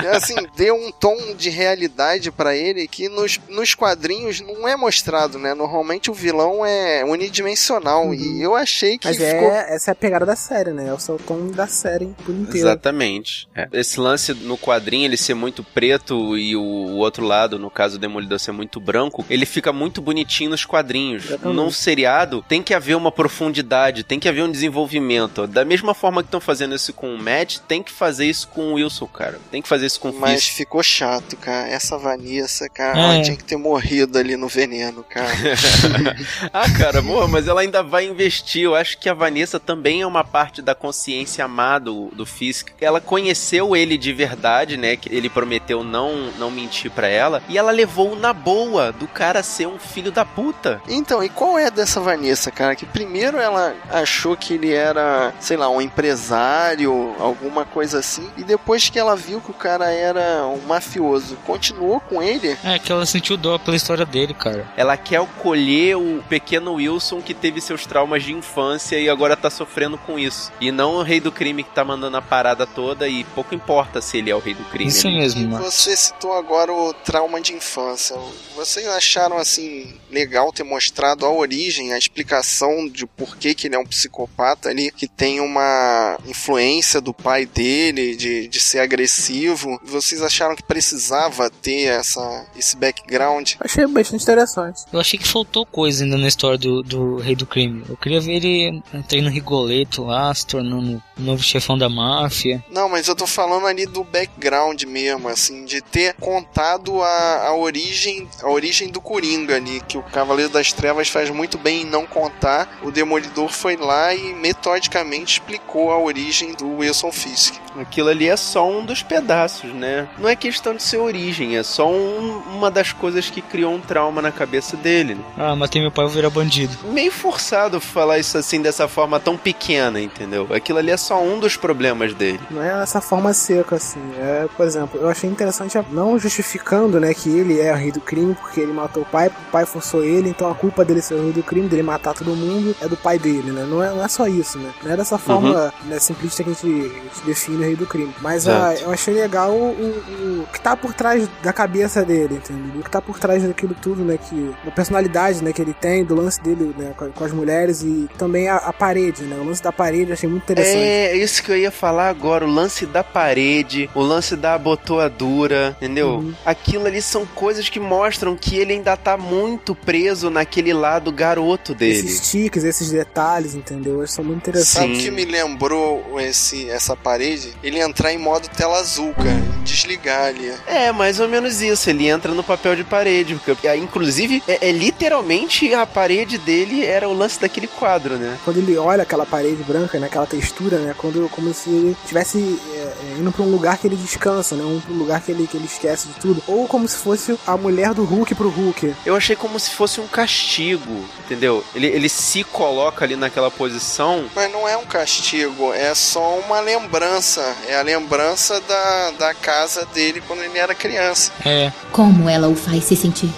E, 0.03 0.07
assim, 0.17 0.35
deu 0.57 0.75
um 0.75 0.91
tom 0.91 1.17
de 1.37 1.51
realidade 1.51 2.31
pra 2.31 2.55
ele 2.55 2.87
que 2.87 3.09
nos, 3.09 3.39
nos 3.49 3.75
quadrinhos 3.75 4.41
não 4.41 4.67
é 4.67 4.77
mostrado, 4.77 5.39
né? 5.39 5.55
Normalmente 5.55 6.11
o 6.11 6.15
vilão 6.15 6.65
é 6.65 7.05
unidimensional 7.05 8.15
e 8.15 8.43
eu 8.43 8.55
achei 8.55 8.99
que 8.99 9.09
Mas 9.09 9.17
ficou 9.17 9.53
é, 9.53 9.75
essa 9.75 9.91
é 9.91 9.93
a 9.93 9.95
pegada 9.95 10.27
da 10.27 10.37
série, 10.37 10.73
né? 10.73 10.89
É 10.89 10.93
o 10.93 11.19
tom 11.19 11.49
da 11.49 11.67
série 11.67 12.15
por 12.25 12.35
inteiro. 12.35 12.59
Exatamente. 12.59 13.49
É. 13.55 13.69
Esse 13.73 13.99
lance 13.99 14.33
no 14.35 14.57
quadrinho 14.57 15.05
ele 15.05 15.17
ser 15.17 15.35
muito 15.35 15.63
preto 15.63 16.37
e 16.37 16.57
o, 16.57 16.61
o 16.63 16.97
outro 16.97 17.25
lado, 17.25 17.59
no 17.59 17.71
caso 17.71 17.97
o 17.97 17.99
Demolidor 17.99 18.39
ser 18.39 18.53
muito 18.53 18.81
branco, 18.81 19.25
ele 19.29 19.47
fica 19.47 19.73
muito 19.73 20.01
bonitinho 20.01 20.51
nos 20.51 20.65
quadrinhos. 20.65 21.27
Exatamente. 21.27 21.57
Num 21.57 21.71
seriado 21.71 22.45
tem 22.49 22.63
que 22.63 22.75
haver 22.75 22.97
uma 22.97 23.13
profundidade, 23.13 23.80
tem 24.07 24.19
que 24.19 24.29
haver 24.29 24.43
um 24.43 24.51
desenvolvimento. 24.51 25.47
Da 25.47 25.65
mesma 25.65 25.95
forma 25.95 26.23
que 26.23 26.29
estão 26.29 26.41
fazendo 26.41 26.75
isso 26.75 26.93
com 26.93 27.15
o 27.15 27.19
Matt, 27.19 27.59
tem 27.69 27.83
que 27.83 27.91
fazer 27.93 28.27
isso 28.27 28.49
com 28.49 28.73
o 28.73 28.75
Wilson, 28.75 29.07
cara. 29.07 29.39
Tem 29.51 29.61
que 29.63 29.69
fazer 29.69 29.87
isso 29.87 30.01
com 30.01 30.11
o 30.11 30.19
Mas 30.21 30.45
Fisk. 30.45 30.57
ficou 30.57 30.83
chato, 30.83 31.37
cara. 31.37 31.69
Essa 31.69 31.97
Vanessa, 31.99 32.69
cara, 32.69 32.99
É. 32.99 33.03
ela 33.03 33.23
tinha 33.23 33.37
que 33.37 33.45
ter 33.45 33.57
morrido 33.57 34.19
ali 34.19 34.37
no 34.37 34.49
veneno, 34.49 35.05
cara. 35.05 35.31
ah, 36.53 36.71
cara, 36.77 37.01
boa, 37.03 37.27
mas 37.29 37.49
ela 37.49 37.61
ainda 37.61 37.83
vai 37.83 38.07
investir. 38.07 38.63
Eu 38.65 38.75
acho 38.75 38.99
que 38.99 39.09
a 39.09 39.15
Vanessa 39.15 39.59
também 39.61 40.03
é 40.03 40.07
uma 40.07 40.25
parte 40.25 40.63
da 40.63 40.75
consciência 40.75 41.47
má 41.49 41.79
do, 41.79 42.09
do 42.15 42.27
Fisk. 42.27 42.69
Ela 42.81 43.01
conheceu 43.01 43.77
ele 43.77 43.97
de 43.97 44.13
verdade, 44.13 44.77
né? 44.77 44.97
Que 44.97 45.15
ele 45.15 45.29
prometeu 45.29 45.83
não, 45.83 46.31
não 46.39 46.51
mentir 46.51 46.91
pra 46.91 47.09
ela. 47.09 47.43
E 47.49 47.57
ela 47.59 47.71
levou 47.71 48.17
na 48.17 48.33
boa 48.33 48.93
do 48.93 49.07
cara 49.07 49.43
ser 49.43 49.67
um 49.67 49.79
filho 49.79 50.11
da 50.13 50.25
puta. 50.25 50.81
Então, 50.89 51.23
e 51.23 51.29
qual 51.29 51.59
é 51.59 51.71
dessa 51.71 52.01
Vanessa, 52.01 52.51
cara? 52.51 52.75
Que 52.75 52.87
primeiro 52.87 53.39
ela 53.39 53.70
achou 53.91 54.37
que 54.37 54.55
ele 54.55 54.73
era, 54.73 55.33
sei 55.41 55.57
lá, 55.57 55.69
um 55.69 55.81
empresário, 55.81 57.15
alguma 57.19 57.65
coisa 57.65 57.99
assim. 57.99 58.29
E 58.37 58.45
depois 58.45 58.89
que 58.89 58.99
ela 58.99 59.17
viu 59.17 59.41
que 59.41 59.51
o 59.51 59.55
cara 59.55 59.91
era 59.91 60.47
um 60.47 60.61
mafioso, 60.67 61.37
continuou 61.47 62.01
com 62.01 62.23
ele. 62.23 62.57
É 62.65 62.79
que 62.79 62.91
ela 62.93 63.07
sentiu 63.07 63.37
dó 63.37 63.59
pela 63.59 63.77
história 63.77 64.05
dele, 64.07 64.35
cara. 64.35 64.67
Ela 64.77 64.97
quer 64.97 65.21
colher 65.43 65.97
o 65.97 66.23
pequeno 66.29 66.75
Wilson 66.75 67.21
que 67.21 67.35
teve 67.35 67.61
seus 67.61 67.87
traumas 67.87 68.23
de 68.23 68.33
infância 68.33 68.99
e 68.99 69.09
agora 69.09 69.37
tá 69.37 69.51
sofrendo 69.51 69.99
com 69.99 70.19
isso. 70.19 70.53
E 70.61 70.71
não 70.71 70.95
o 70.97 71.03
rei 71.03 71.21
do 71.21 71.33
crime 71.33 71.63
que 71.63 71.71
tá 71.71 71.85
mandando 71.85 72.17
a 72.17 72.23
parada 72.23 72.67
toda 72.67 73.09
e 73.09 73.25
pouco 73.25 73.55
importa 73.55 74.01
se 74.01 74.19
ele 74.19 74.31
é 74.31 74.35
o 74.35 74.39
rei 74.39 74.55
do 74.55 74.65
crime. 74.65 74.91
Isso 74.91 75.07
ali. 75.07 75.17
mesmo, 75.19 75.43
E 75.43 75.47
mano. 75.47 75.65
você 75.65 75.97
citou 75.97 76.33
agora 76.35 76.73
o 76.73 76.93
trauma 76.93 77.41
de 77.41 77.53
infância. 77.55 78.17
Vocês 78.57 78.87
acharam 78.89 79.37
assim 79.39 79.95
legal 80.11 80.53
ter 80.53 80.63
mostrado 80.65 81.25
a 81.25 81.31
origem, 81.33 81.93
a 81.93 81.99
explicação 81.99 82.89
de 82.89 83.07
por 83.07 83.37
que, 83.37 83.55
que 83.61 83.67
ele 83.67 83.77
é 83.77 83.79
um 83.79 83.85
psicopata 83.85 84.71
ali, 84.71 84.91
que 84.91 85.07
tem 85.07 85.41
uma 85.41 86.19
influência 86.27 87.01
do 87.01 87.13
pai 87.13 87.45
dele 87.45 88.17
de, 88.17 88.49
de 88.49 88.61
ser 88.61 88.79
agressivo? 88.79 89.79
Vocês 89.85 90.23
acharam 90.23 90.57
que 90.57 90.63
precisava 90.63 91.51
ter 91.51 91.85
essa, 91.85 92.47
esse 92.57 92.75
background? 92.77 93.53
Achei 93.61 93.87
bastante 93.87 94.23
interessante. 94.23 94.83
Eu 94.91 94.99
achei 94.99 95.19
que 95.19 95.29
faltou 95.29 95.67
coisa 95.67 96.05
ainda 96.05 96.17
na 96.17 96.29
história 96.29 96.57
do, 96.57 96.83
do 96.83 97.17
Rei 97.17 97.37
do 97.37 97.47
Crime. 97.47 97.85
Eu 97.89 97.97
queria 97.97 98.21
ver 98.21 98.37
ele 98.37 98.83
treinando 99.07 99.35
Rigoleto 99.35 100.05
lá, 100.05 100.35
se 100.35 100.47
tornando 100.47 101.03
o 101.19 101.21
novo 101.21 101.43
chefão 101.43 101.77
da 101.77 101.89
máfia. 101.89 102.65
Não, 102.71 102.89
mas 102.89 103.09
eu 103.09 103.15
tô 103.15 103.27
falando 103.27 103.67
ali 103.67 103.85
do 103.85 104.03
background 104.03 104.83
mesmo, 104.85 105.29
assim, 105.29 105.65
de 105.65 105.83
ter 105.83 106.15
contado 106.15 107.03
a, 107.03 107.49
a 107.49 107.55
origem 107.55 108.27
a 108.43 108.51
origem 108.51 108.89
do 108.89 109.01
Coringa 109.01 109.57
ali, 109.57 109.81
que 109.81 109.99
o 109.99 110.03
Cavaleiro 110.03 110.51
das 110.51 110.73
Trevas 110.73 111.09
faz 111.09 111.31
muito 111.31 111.59
bem 111.59 111.83
em 111.83 111.85
não 111.85 112.07
contar. 112.07 112.81
O 112.83 112.91
Demolidor 112.91 113.50
foi 113.53 113.77
lá 113.77 114.15
e 114.15 114.35
metodicamente 114.35 115.35
explicou 115.35 115.91
a 115.93 115.99
origem 115.99 116.53
do 116.55 116.79
Wilson 116.79 117.13
Fisk. 117.13 117.55
Aquilo 117.79 118.09
ali 118.09 118.29
é 118.29 118.37
só 118.37 118.69
um 118.69 118.85
dos 118.85 119.03
pedaços, 119.03 119.73
né? 119.73 120.09
Não 120.19 120.29
é 120.29 120.35
questão 120.35 120.75
de 120.75 120.83
ser 120.83 120.99
origem, 120.99 121.57
é 121.57 121.63
só 121.63 121.89
um, 121.89 122.43
uma 122.53 122.71
das 122.71 122.93
coisas 122.93 123.31
que 123.31 123.41
criou 123.41 123.75
um 123.75 123.81
trauma 123.81 124.21
na 124.21 124.33
cabeça 124.33 124.77
dele. 124.77 125.15
Né? 125.15 125.23
Ah, 125.39 125.55
matei 125.55 125.81
meu 125.81 125.91
pai, 125.91 126.05
vou 126.05 126.15
virar 126.15 126.31
bandido. 126.31 126.77
Meio 126.85 127.13
forçado 127.13 127.81
falar 127.81 128.19
isso 128.19 128.37
assim 128.37 128.61
dessa 128.61 128.89
forma 128.89 129.21
tão 129.21 129.37
pequena, 129.37 130.01
entendeu? 130.01 130.49
Aquilo 130.53 130.79
ali 130.79 130.91
é 130.91 130.97
só 130.97 131.23
um 131.23 131.39
dos 131.39 131.57
problemas 131.57 132.13
dele. 132.15 132.41
Não 132.51 132.63
é 132.63 132.83
essa 132.83 133.01
forma 133.01 133.33
seca, 133.33 133.77
assim. 133.77 134.01
É, 134.19 134.49
por 134.57 134.67
exemplo, 134.67 135.01
eu 135.01 135.09
achei 135.09 135.31
interessante, 135.31 135.79
não 135.91 136.19
justificando, 136.19 136.99
né, 136.99 137.15
que 137.15 137.29
ele 137.29 137.61
é 137.61 137.73
o 137.73 137.77
rei 137.77 137.93
do 137.93 138.01
crime, 138.01 138.35
porque 138.35 138.61
ele 138.61 138.73
matou 138.73 139.03
o 139.03 139.07
pai, 139.07 139.29
o 139.29 139.51
pai 139.51 139.65
forçou 139.65 140.05
ele, 140.05 140.29
então 140.29 140.51
a 140.51 140.55
culpa 140.55 140.85
dele 140.85 141.01
ser 141.01 141.15
o 141.15 141.23
rei 141.23 141.33
do 141.33 141.43
crime, 141.43 141.69
dele 141.69 141.83
matar 141.83 142.15
todo 142.15 142.35
mundo, 142.35 142.75
é 142.81 142.89
do 142.89 142.97
pai 142.97 143.19
dele, 143.19 143.40
né? 143.47 143.65
Não 143.69 143.83
é, 143.83 143.91
não 143.91 144.05
é 144.05 144.09
só 144.09 144.27
isso, 144.27 144.59
né? 144.59 144.73
Não 144.83 144.93
é 144.93 144.97
dessa 144.97 145.19
forma 145.19 145.73
uhum. 145.83 145.89
né, 145.89 145.99
simplista 145.99 146.45
que 146.45 146.51
a 146.51 146.53
gente, 146.53 146.67
a 146.67 147.03
gente 147.03 147.27
define 147.27 147.57
o 147.57 147.61
rei 147.61 147.77
do 147.77 147.87
crime. 147.87 148.15
Mas 148.21 148.47
ah, 148.49 148.75
eu 148.75 148.91
achei 148.91 149.15
legal 149.15 149.53
o, 149.53 149.71
o, 149.71 150.43
o, 150.43 150.47
que 150.53 150.61
tá 150.61 150.77
por 150.77 150.93
trás 150.93 151.29
da 151.43 151.53
cabeça 151.53 152.05
dele, 152.05 152.35
entendeu? 152.35 152.81
O 152.81 152.83
que 152.83 152.91
tá 152.91 153.01
por 153.01 153.19
trás 153.19 153.43
daquilo 153.43 153.75
tudo, 153.81 154.03
né? 154.03 154.19
Que, 154.19 154.51
a 154.67 154.71
personalidade, 154.71 155.43
né, 155.43 155.53
que 155.53 155.63
ele 155.63 155.73
tem, 155.73 156.05
do 156.05 156.15
lance 156.15 156.41
dele, 156.41 156.75
né, 156.77 156.93
com, 156.97 157.11
com 157.11 157.25
as 157.25 157.33
mulheres 157.33 157.83
e 157.83 158.09
também 158.19 158.49
a, 158.49 158.57
a, 158.57 158.73
parede, 158.73 159.23
né? 159.23 159.37
O 159.37 159.45
lance 159.45 159.63
da 159.63 159.73
parede 159.73 160.11
eu 160.11 160.15
achei 160.15 160.29
muito 160.29 160.43
interessante. 160.45 160.77
É, 160.77 161.17
isso 161.17 161.43
que 161.43 161.51
eu 161.51 161.57
ia 161.57 161.71
falar 161.71 162.09
agora, 162.09 162.45
o 162.45 162.51
lance 162.51 162.87
da 162.87 163.05
parede, 163.05 163.89
o 163.95 164.01
lance 164.01 164.37
da 164.37 164.55
abotoadura, 164.55 165.77
entendeu? 165.77 166.17
Uhum. 166.17 166.35
Aquilo 166.45 166.87
ali 166.87 167.01
são 167.01 167.27
coisas 167.27 167.69
que 167.69 167.81
mostram 167.81 168.37
que 168.37 168.57
ele 168.57 168.73
ainda 168.75 168.97
tá 168.97 169.17
muito 169.17 169.75
preso 169.75 170.31
naquele 170.31 170.73
lado 170.73 171.13
garoto 171.13 171.75
dele. 171.75 171.99
Esses 171.99 172.31
tiques, 172.31 172.65
esses 172.65 172.91
detalhes, 172.91 173.21
entendeu? 173.55 173.99
Eles 173.99 174.13
são 174.13 174.25
muito 174.25 174.39
interessantes. 174.39 174.73
Sabe 174.73 174.95
o 174.95 174.99
que 174.99 175.11
me 175.11 175.25
lembrou 175.25 176.21
esse, 176.21 176.69
essa 176.69 176.97
parede? 176.97 177.55
Ele 177.63 177.79
entrar 177.79 178.13
em 178.13 178.19
modo 178.19 178.49
tela 178.49 178.79
azul, 178.79 179.13
cara. 179.15 179.41
Desligar 179.65 180.29
ali. 180.29 180.53
É, 180.67 180.91
mais 180.91 181.21
ou 181.21 181.29
menos 181.29 181.61
isso. 181.61 181.91
Ele 181.91 182.09
entra 182.09 182.33
no 182.33 182.43
papel 182.43 182.75
de 182.77 182.85
parede. 182.85 183.39
Porque, 183.45 183.67
é, 183.67 183.77
inclusive, 183.77 184.43
é, 184.49 184.69
é 184.69 184.73
literalmente 184.73 185.73
a 185.75 185.87
parede 185.87 186.39
dele 186.39 186.85
era 186.85 187.09
o 187.09 187.13
lance 187.13 187.41
daquele 187.41 187.67
quadro, 187.67 188.17
né? 188.17 188.39
Quando 188.45 188.57
ele 188.57 188.77
olha 188.77 189.03
aquela 189.03 189.27
parede 189.27 189.63
branca, 189.63 189.99
né? 189.99 190.07
Aquela 190.07 190.27
textura, 190.27 190.79
né? 190.79 190.95
Quando, 190.97 191.29
como 191.31 191.53
se 191.53 191.71
ele 191.71 191.97
estivesse 192.03 192.59
é, 192.73 192.77
é, 192.77 193.19
indo 193.19 193.31
pra 193.31 193.43
um 193.43 193.51
lugar 193.51 193.79
que 193.79 193.87
ele 193.87 193.97
descansa, 193.97 194.57
né? 194.57 194.65
Um, 194.65 194.81
um 194.91 194.99
lugar 194.99 195.21
que 195.21 195.31
ele, 195.31 195.47
que 195.47 195.57
ele 195.57 195.67
esquece 195.67 196.09
de 196.09 196.15
tudo. 196.15 196.43
Ou 196.47 196.67
como 196.67 196.89
se 196.89 196.97
fosse 196.97 197.39
a 197.47 197.57
mulher 197.57 197.95
do 197.95 198.05
Hulk 198.05 198.35
pro 198.35 198.49
Hulk. 198.49 198.95
Eu 199.05 199.15
achei 199.15 199.37
como 199.37 199.59
se 199.59 199.71
fosse 199.71 200.01
um 200.01 200.07
castigo, 200.07 201.05
entendeu? 201.25 201.65
Ele, 201.75 201.87
ele 201.87 202.09
se 202.09 202.45
coloca 202.45 203.05
ali 203.05 203.17
naquela 203.21 203.51
posição. 203.51 204.25
Mas 204.35 204.51
não 204.51 204.67
é 204.67 204.77
um 204.77 204.85
castigo, 204.85 205.73
é 205.73 205.95
só 205.95 206.39
uma 206.39 206.61
lembrança. 206.61 207.41
É 207.69 207.79
a 207.79 207.83
lembrança 207.83 208.61
da, 208.61 209.11
da 209.13 209.35
casa 209.35 209.87
dele 209.87 210.23
quando 210.27 210.43
ele 210.43 210.59
era 210.59 210.75
criança. 210.75 211.31
É. 211.45 211.73
Como 211.93 212.29
ela 212.29 212.49
o 212.49 212.57
faz 212.57 212.85
se 212.85 212.97
sentir? 212.97 213.31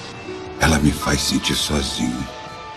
Ela 0.60 0.78
me 0.78 0.92
faz 0.92 1.20
sentir 1.20 1.56
sozinho 1.56 2.24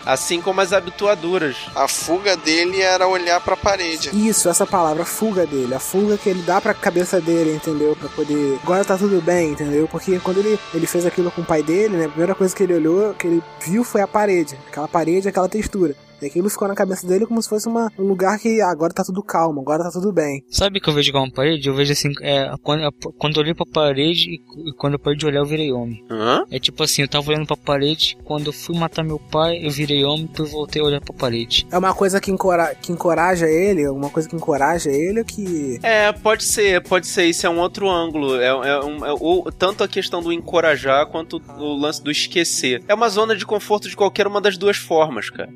assim 0.06 0.39
como 0.39 0.62
as 0.62 0.72
habituaduras. 0.72 1.58
A 1.76 1.88
fuga 1.88 2.38
dele 2.38 2.80
era 2.82 3.08
olhar 3.08 3.41
para 3.41 3.56
a 3.56 3.58
parede. 3.58 4.12
Isso, 4.13 4.48
essa 4.48 4.65
palavra, 4.65 5.04
fuga 5.04 5.46
dele, 5.46 5.74
a 5.74 5.80
fuga 5.80 6.18
que 6.18 6.30
ele 6.30 6.44
dá 6.44 6.62
para 6.62 6.72
a 6.72 6.76
cabeça 6.76 7.20
dele, 7.20 7.56
entendeu? 7.56 7.96
Para 7.96 8.10
poder, 8.10 8.60
agora 8.62 8.86
tá 8.86 8.98
tudo 8.98 9.22
bem, 9.22 9.52
entendeu? 9.52 9.88
Porque 9.88 10.20
quando 10.20 10.38
ele, 10.38 10.60
ele 10.74 10.86
fez 10.86 11.06
aquilo 11.06 11.32
com 11.32 11.41
o 11.41 11.46
pai 11.46 11.63
dele, 11.63 11.98
né, 11.98 12.06
a 12.06 12.10
primeira 12.10 12.36
coisa 12.36 12.56
que 12.56 12.63
ele 12.63 12.76
olhou, 12.76 13.13
que 13.15 13.26
ele 13.26 13.44
viu 13.65 13.84
foi 13.84 14.02
a 14.02 14.08
parede, 14.08 14.58
aquela 14.68 14.88
parede, 14.88 15.28
aquela 15.28 15.50
textura. 15.50 15.96
E 16.21 16.25
aquilo 16.25 16.49
ficou 16.49 16.67
na 16.67 16.75
cabeça 16.75 17.08
dele 17.08 17.25
como 17.25 17.41
se 17.41 17.49
fosse 17.49 17.67
uma, 17.67 17.91
um 17.97 18.04
lugar 18.04 18.39
que 18.39 18.62
agora 18.62 18.93
tá 18.93 19.04
tudo 19.04 19.21
calmo, 19.21 19.62
agora 19.62 19.84
tá 19.84 19.91
tudo 19.91 20.12
bem. 20.12 20.43
Sabe 20.49 20.80
que 20.80 20.89
eu 20.89 20.93
vejo 20.93 21.10
igual 21.10 21.23
uma 21.23 21.34
parede? 21.34 21.67
Eu 21.67 21.75
vejo 21.75 21.91
assim, 21.91 22.12
é, 22.21 22.54
quando, 22.63 22.91
quando 23.17 23.36
eu 23.38 23.41
olhei 23.41 23.54
pra 23.54 23.65
parede 23.65 24.32
e 24.32 24.73
quando 24.73 24.93
eu 24.93 24.99
parei 24.99 25.17
de 25.17 25.25
olhar 25.25 25.39
eu 25.39 25.45
virei 25.45 25.71
homem. 25.71 26.04
Hã? 26.10 26.43
É 26.49 26.60
tipo 26.60 26.84
assim, 26.84 27.01
eu 27.01 27.08
tava 27.08 27.30
olhando 27.30 27.47
pra 27.47 27.58
parede, 27.58 28.17
quando 28.23 28.47
eu 28.47 28.54
fui 28.54 28.78
matar 28.78 29.04
meu 29.04 29.19
pai, 29.19 29.65
eu 29.65 29.71
virei 29.71 30.04
homem, 30.04 30.25
depois 30.25 30.51
voltei 30.51 30.82
a 30.82 30.86
olhar 30.86 31.01
pra 31.01 31.13
parede. 31.13 31.67
É 31.71 31.78
uma 31.78 31.93
coisa 31.93 32.19
que, 32.21 32.32
encora 32.32 32.73
que 32.75 32.91
encoraja 32.91 33.47
ele, 33.47 33.88
uma 33.88 34.10
coisa 34.10 34.28
que 34.28 34.36
encoraja 34.36 34.89
ele 34.89 35.23
que... 35.23 35.80
É, 35.84 36.12
pode 36.12 36.43
ser, 36.43 36.82
pode 36.84 37.08
ser, 37.08 37.25
isso 37.25 37.45
é 37.45 37.49
um 37.49 37.60
outro 37.60 37.89
ângulo. 37.89 38.39
É, 38.39 38.47
é, 38.47 38.80
um, 38.84 39.06
é 39.06 39.13
o, 39.13 39.51
tanto 39.51 39.84
a 39.84 39.88
questão 39.88 40.21
do 40.21 40.32
encorajar 40.32 41.08
quanto 41.08 41.41
o 41.58 41.75
lance 41.78 42.04
do 42.04 42.12
esquecer. 42.12 42.84
É 42.88 42.93
uma 42.93 43.10
zona 43.10 43.36
de 43.36 43.45
conforto 43.45 43.89
de 43.89 43.95
qualquer 43.95 44.28
uma 44.28 44.41
das 44.41 44.58
duas 44.58 44.78
formas, 44.78 45.30
cara. 45.30 45.49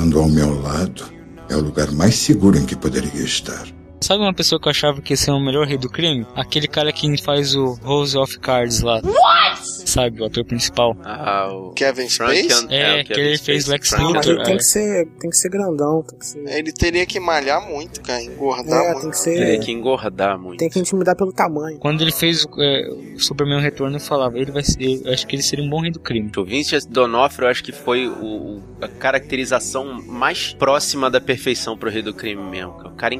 Estando 0.00 0.18
ao 0.18 0.30
meu 0.30 0.62
lado, 0.62 1.12
é 1.50 1.54
o 1.54 1.60
lugar 1.60 1.92
mais 1.92 2.14
seguro 2.14 2.56
em 2.56 2.64
que 2.64 2.74
poderia 2.74 3.22
estar. 3.22 3.66
Sabe 4.00 4.22
uma 4.22 4.32
pessoa 4.32 4.58
que 4.60 4.66
eu 4.66 4.70
achava 4.70 5.02
que 5.02 5.12
ia 5.12 5.16
ser 5.16 5.30
o 5.30 5.38
melhor 5.38 5.66
rei 5.66 5.76
do 5.76 5.88
crime? 5.88 6.26
Aquele 6.34 6.66
cara 6.66 6.90
que 6.92 7.22
faz 7.22 7.54
o 7.54 7.74
Rose 7.82 8.16
of 8.16 8.38
Cards 8.38 8.80
lá. 8.80 9.00
What? 9.04 9.60
Sabe, 9.88 10.22
o 10.22 10.24
ator 10.24 10.44
principal. 10.44 10.96
Ah, 11.04 11.48
o 11.52 11.72
Kevin 11.72 12.08
Spacey? 12.08 12.48
É, 12.70 13.00
é 13.00 13.04
que 13.04 13.12
ele 13.12 13.36
fez 13.36 13.66
Lex 13.66 13.92
Luthor. 13.92 14.24
Ele 14.24 14.42
tem 14.44 14.56
que 14.56 14.62
ser, 14.62 15.06
tem 15.20 15.30
que 15.30 15.36
ser 15.36 15.50
grandão. 15.50 16.02
Que 16.02 16.24
ser... 16.24 16.48
Ele 16.48 16.72
teria 16.72 17.04
que 17.04 17.20
malhar 17.20 17.60
muito, 17.60 18.00
cara, 18.00 18.22
engordar 18.22 18.82
é, 18.82 18.92
muito. 18.92 19.02
Tem 19.02 19.10
que 19.10 19.18
ser... 19.18 19.34
Teria 19.34 19.60
que 19.60 19.72
engordar 19.72 20.38
muito. 20.38 20.58
Tem 20.58 20.70
que 20.70 20.78
intimidar 20.78 21.14
pelo 21.16 21.32
tamanho. 21.32 21.78
Quando 21.78 22.00
ele 22.00 22.12
fez 22.12 22.46
é, 22.58 22.88
o 23.16 23.18
Superman 23.18 23.60
Retorno, 23.60 23.96
eu 23.96 24.00
falava, 24.00 24.38
ele 24.38 24.50
vai 24.50 24.62
ser, 24.62 25.02
eu 25.04 25.12
acho 25.12 25.26
que 25.26 25.36
ele 25.36 25.42
seria 25.42 25.64
um 25.64 25.68
bom 25.68 25.80
rei 25.80 25.90
do 25.90 26.00
crime. 26.00 26.30
O 26.36 26.44
Vincent 26.44 26.84
D'Onofrio, 26.88 27.46
eu 27.46 27.50
acho 27.50 27.62
que 27.62 27.72
foi 27.72 28.08
o, 28.08 28.62
a 28.80 28.88
caracterização 28.88 30.00
mais 30.06 30.54
próxima 30.54 31.10
da 31.10 31.20
perfeição 31.20 31.76
pro 31.76 31.90
rei 31.90 32.02
do 32.02 32.14
crime 32.14 32.42
mesmo. 32.42 32.70
O 32.70 32.90
cara 32.96 33.14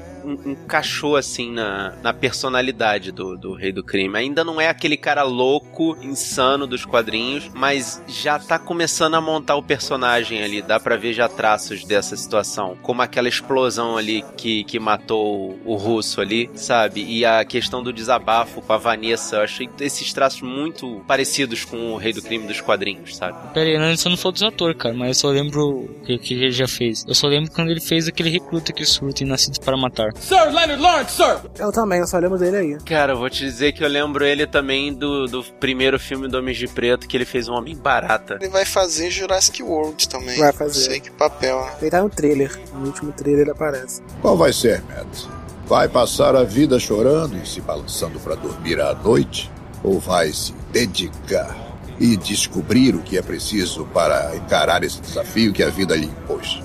encaixou 0.70 1.16
assim 1.16 1.50
na, 1.50 1.94
na 2.00 2.12
personalidade 2.14 3.10
do, 3.10 3.36
do 3.36 3.54
rei 3.54 3.72
do 3.72 3.82
crime. 3.82 4.16
Ainda 4.16 4.44
não 4.44 4.60
é 4.60 4.68
aquele 4.68 4.96
cara 4.96 5.24
louco, 5.24 5.96
insano 6.00 6.64
dos 6.66 6.84
quadrinhos, 6.84 7.50
mas 7.52 8.00
já 8.06 8.38
tá 8.38 8.56
começando 8.56 9.14
a 9.14 9.20
montar 9.20 9.56
o 9.56 9.62
personagem 9.62 10.42
ali. 10.42 10.62
Dá 10.62 10.78
pra 10.78 10.96
ver 10.96 11.12
já 11.12 11.28
traços 11.28 11.84
dessa 11.84 12.16
situação. 12.16 12.76
Como 12.82 13.02
aquela 13.02 13.28
explosão 13.28 13.96
ali 13.96 14.24
que, 14.36 14.62
que 14.64 14.78
matou 14.78 15.58
o, 15.64 15.74
russo 15.74 16.20
ali, 16.20 16.48
sabe? 16.54 17.04
E 17.04 17.24
a 17.24 17.44
questão 17.44 17.82
do 17.82 17.92
desabafo 17.92 18.62
com 18.62 18.72
a 18.72 18.76
Vanessa. 18.76 19.36
Eu 19.36 19.42
achei 19.42 19.68
esses 19.80 20.12
traços 20.12 20.42
muito 20.42 21.02
parecidos 21.06 21.64
com 21.64 21.94
o 21.94 21.96
rei 21.96 22.12
do 22.12 22.22
crime 22.22 22.46
dos 22.46 22.60
quadrinhos, 22.60 23.16
sabe? 23.16 23.52
Pera 23.52 23.68
aí, 23.68 23.78
não, 23.78 23.88
não 23.88 24.16
falou 24.16 24.32
dos 24.32 24.42
atores, 24.42 24.76
cara, 24.76 24.94
mas 24.94 25.08
eu 25.08 25.14
só 25.14 25.28
lembro 25.28 25.84
o 25.84 26.00
que, 26.04 26.18
que 26.18 26.34
ele 26.34 26.52
já 26.52 26.68
fez. 26.68 27.04
Eu 27.08 27.14
só 27.14 27.26
lembro 27.26 27.50
quando 27.50 27.70
ele 27.70 27.80
fez 27.80 28.06
aquele 28.06 28.30
recruta 28.30 28.72
que 28.72 28.84
surta 28.84 29.24
em 29.24 29.26
Nascidos 29.26 29.58
para 29.58 29.76
Matar. 29.76 30.12
Sir 30.16 30.52
Leonard 30.60 30.82
Lawrence, 30.82 31.16
sir! 31.16 31.40
Eu 31.58 31.72
também, 31.72 32.00
eu 32.00 32.06
só 32.06 32.18
lembro 32.18 32.38
dele 32.38 32.56
aí. 32.56 32.78
Cara, 32.84 33.14
eu 33.14 33.16
vou 33.16 33.30
te 33.30 33.44
dizer 33.44 33.72
que 33.72 33.82
eu 33.82 33.88
lembro 33.88 34.24
ele 34.24 34.46
também 34.46 34.92
do, 34.92 35.26
do 35.26 35.42
primeiro 35.58 35.98
filme 35.98 36.28
do 36.28 36.36
Homem 36.36 36.54
de 36.54 36.68
Preto, 36.68 37.08
que 37.08 37.16
ele 37.16 37.24
fez 37.24 37.48
um 37.48 37.54
Homem 37.54 37.74
Barata. 37.74 38.36
Ele 38.40 38.50
vai 38.50 38.64
fazer 38.66 39.10
Jurassic 39.10 39.62
World 39.62 40.08
também. 40.08 40.38
Vai 40.38 40.52
fazer. 40.52 40.80
Não 40.80 40.86
sei 40.90 41.00
que 41.00 41.10
papel, 41.10 41.60
né? 41.60 41.72
Ele 41.80 41.90
tá 41.90 42.02
no 42.02 42.10
trailer. 42.10 42.60
No 42.74 42.86
último 42.86 43.12
trailer 43.12 43.42
ele 43.42 43.50
aparece. 43.50 44.02
Qual 44.20 44.36
vai 44.36 44.52
ser, 44.52 44.82
Matt? 44.82 45.24
Vai 45.66 45.88
passar 45.88 46.36
a 46.36 46.44
vida 46.44 46.78
chorando 46.78 47.36
e 47.36 47.48
se 47.48 47.60
balançando 47.60 48.18
para 48.20 48.34
dormir 48.34 48.80
à 48.80 48.92
noite? 48.92 49.50
Ou 49.82 49.98
vai 49.98 50.30
se 50.32 50.52
dedicar 50.70 51.56
e 51.98 52.16
descobrir 52.16 52.94
o 52.94 53.02
que 53.02 53.16
é 53.16 53.22
preciso 53.22 53.86
para 53.94 54.36
encarar 54.36 54.84
esse 54.84 55.00
desafio 55.00 55.52
que 55.52 55.62
a 55.62 55.70
vida 55.70 55.96
lhe 55.96 56.06
impôs? 56.06 56.60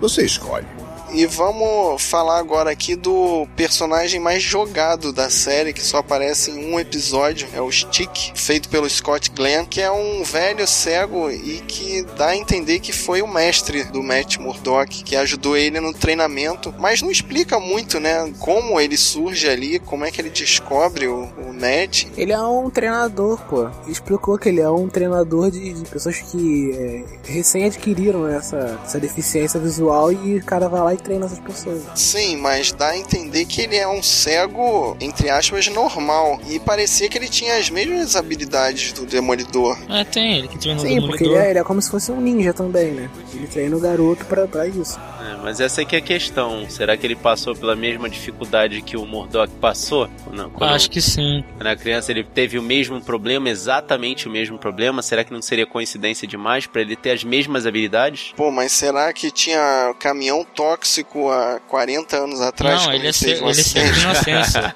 Você 0.00 0.24
escolhe. 0.24 0.77
E 1.10 1.24
vamos 1.26 2.02
falar 2.02 2.38
agora 2.38 2.70
aqui 2.70 2.94
do 2.94 3.46
personagem 3.56 4.20
mais 4.20 4.42
jogado 4.42 5.12
da 5.12 5.30
série, 5.30 5.72
que 5.72 5.82
só 5.82 5.98
aparece 5.98 6.50
em 6.50 6.72
um 6.72 6.78
episódio, 6.78 7.48
é 7.54 7.60
o 7.60 7.72
Stick, 7.72 8.32
feito 8.34 8.68
pelo 8.68 8.88
Scott 8.88 9.30
Glenn, 9.30 9.64
que 9.64 9.80
é 9.80 9.90
um 9.90 10.22
velho 10.22 10.66
cego 10.66 11.30
e 11.30 11.60
que 11.66 12.02
dá 12.16 12.28
a 12.28 12.36
entender 12.36 12.80
que 12.80 12.92
foi 12.92 13.22
o 13.22 13.26
mestre 13.26 13.84
do 13.84 14.02
Matt 14.02 14.36
Murdock, 14.36 15.02
que 15.02 15.16
ajudou 15.16 15.56
ele 15.56 15.80
no 15.80 15.94
treinamento, 15.94 16.74
mas 16.78 17.00
não 17.00 17.10
explica 17.10 17.58
muito, 17.58 17.98
né, 17.98 18.32
como 18.38 18.78
ele 18.78 18.96
surge 18.96 19.48
ali, 19.48 19.78
como 19.78 20.04
é 20.04 20.10
que 20.10 20.20
ele 20.20 20.30
descobre 20.30 21.06
o, 21.08 21.24
o 21.24 21.54
Matt. 21.54 22.06
Ele 22.16 22.32
é 22.32 22.40
um 22.40 22.68
treinador, 22.68 23.40
pô. 23.48 23.68
Explicou 23.86 24.38
que 24.38 24.48
ele 24.50 24.60
é 24.60 24.70
um 24.70 24.88
treinador 24.88 25.50
de, 25.50 25.72
de 25.72 25.88
pessoas 25.88 26.18
que 26.18 26.72
é, 26.72 27.04
recém 27.24 27.64
adquiriram 27.64 28.28
essa, 28.28 28.78
essa 28.84 29.00
deficiência 29.00 29.58
visual 29.58 30.12
e 30.12 30.36
o 30.36 30.44
cara 30.44 30.68
vai 30.68 30.80
lá 30.80 30.94
e 30.94 30.97
treina 30.98 31.26
essas 31.26 31.38
pessoas. 31.38 31.82
Sim, 31.94 32.36
mas 32.36 32.72
dá 32.72 32.88
a 32.88 32.98
entender 32.98 33.44
que 33.44 33.62
ele 33.62 33.76
é 33.76 33.88
um 33.88 34.02
cego, 34.02 34.96
entre 35.00 35.30
aspas, 35.30 35.68
normal. 35.68 36.40
E 36.48 36.58
parecia 36.58 37.08
que 37.08 37.16
ele 37.18 37.28
tinha 37.28 37.56
as 37.56 37.70
mesmas 37.70 38.16
habilidades 38.16 38.92
do 38.92 39.06
Demolidor. 39.06 39.78
É, 39.88 40.04
tem, 40.04 40.38
ele 40.38 40.48
que 40.48 40.58
treina 40.58 40.80
Sim, 40.80 40.86
o 40.86 40.88
Demolidor. 40.88 41.10
porque 41.18 41.24
ele 41.24 41.34
é, 41.36 41.50
ele 41.50 41.58
é 41.58 41.64
como 41.64 41.80
se 41.80 41.90
fosse 41.90 42.10
um 42.12 42.20
ninja 42.20 42.52
também, 42.52 42.92
né? 42.92 43.10
Ele 43.34 43.46
treina 43.46 43.76
o 43.76 43.80
garoto 43.80 44.24
pra, 44.26 44.46
pra 44.46 44.66
isso. 44.66 44.98
É, 45.32 45.36
mas 45.42 45.60
essa 45.60 45.82
aqui 45.82 45.96
é 45.96 45.98
a 45.98 46.02
questão. 46.02 46.68
Será 46.68 46.96
que 46.96 47.06
ele 47.06 47.16
passou 47.16 47.54
pela 47.54 47.74
mesma 47.76 48.08
dificuldade 48.08 48.80
que 48.82 48.96
o 48.96 49.04
Murdoch 49.04 49.52
passou? 49.60 50.08
Não, 50.32 50.48
quando, 50.50 50.70
Acho 50.70 50.90
que 50.90 51.00
sim. 51.00 51.44
era 51.58 51.76
criança 51.76 52.10
ele 52.12 52.24
teve 52.24 52.58
o 52.58 52.62
mesmo 52.62 53.00
problema, 53.00 53.48
exatamente 53.48 54.26
o 54.28 54.30
mesmo 54.30 54.58
problema. 54.58 55.02
Será 55.02 55.24
que 55.24 55.32
não 55.32 55.42
seria 55.42 55.66
coincidência 55.66 56.26
demais 56.26 56.66
pra 56.66 56.80
ele 56.80 56.96
ter 56.96 57.10
as 57.10 57.24
mesmas 57.24 57.66
habilidades? 57.66 58.32
Pô, 58.36 58.50
mas 58.50 58.72
será 58.72 59.12
que 59.12 59.30
tinha 59.30 59.94
caminhão 59.98 60.44
tóxico 60.54 61.30
há 61.30 61.60
40 61.68 62.16
anos 62.16 62.40
atrás? 62.40 62.86
Não, 62.86 62.92
ele 62.92 63.08
é, 63.08 63.12
ce- 63.12 63.30
ele 63.30 63.48
é 63.50 63.54
cego 63.54 63.92
de 63.92 64.04
nascença. 64.04 64.74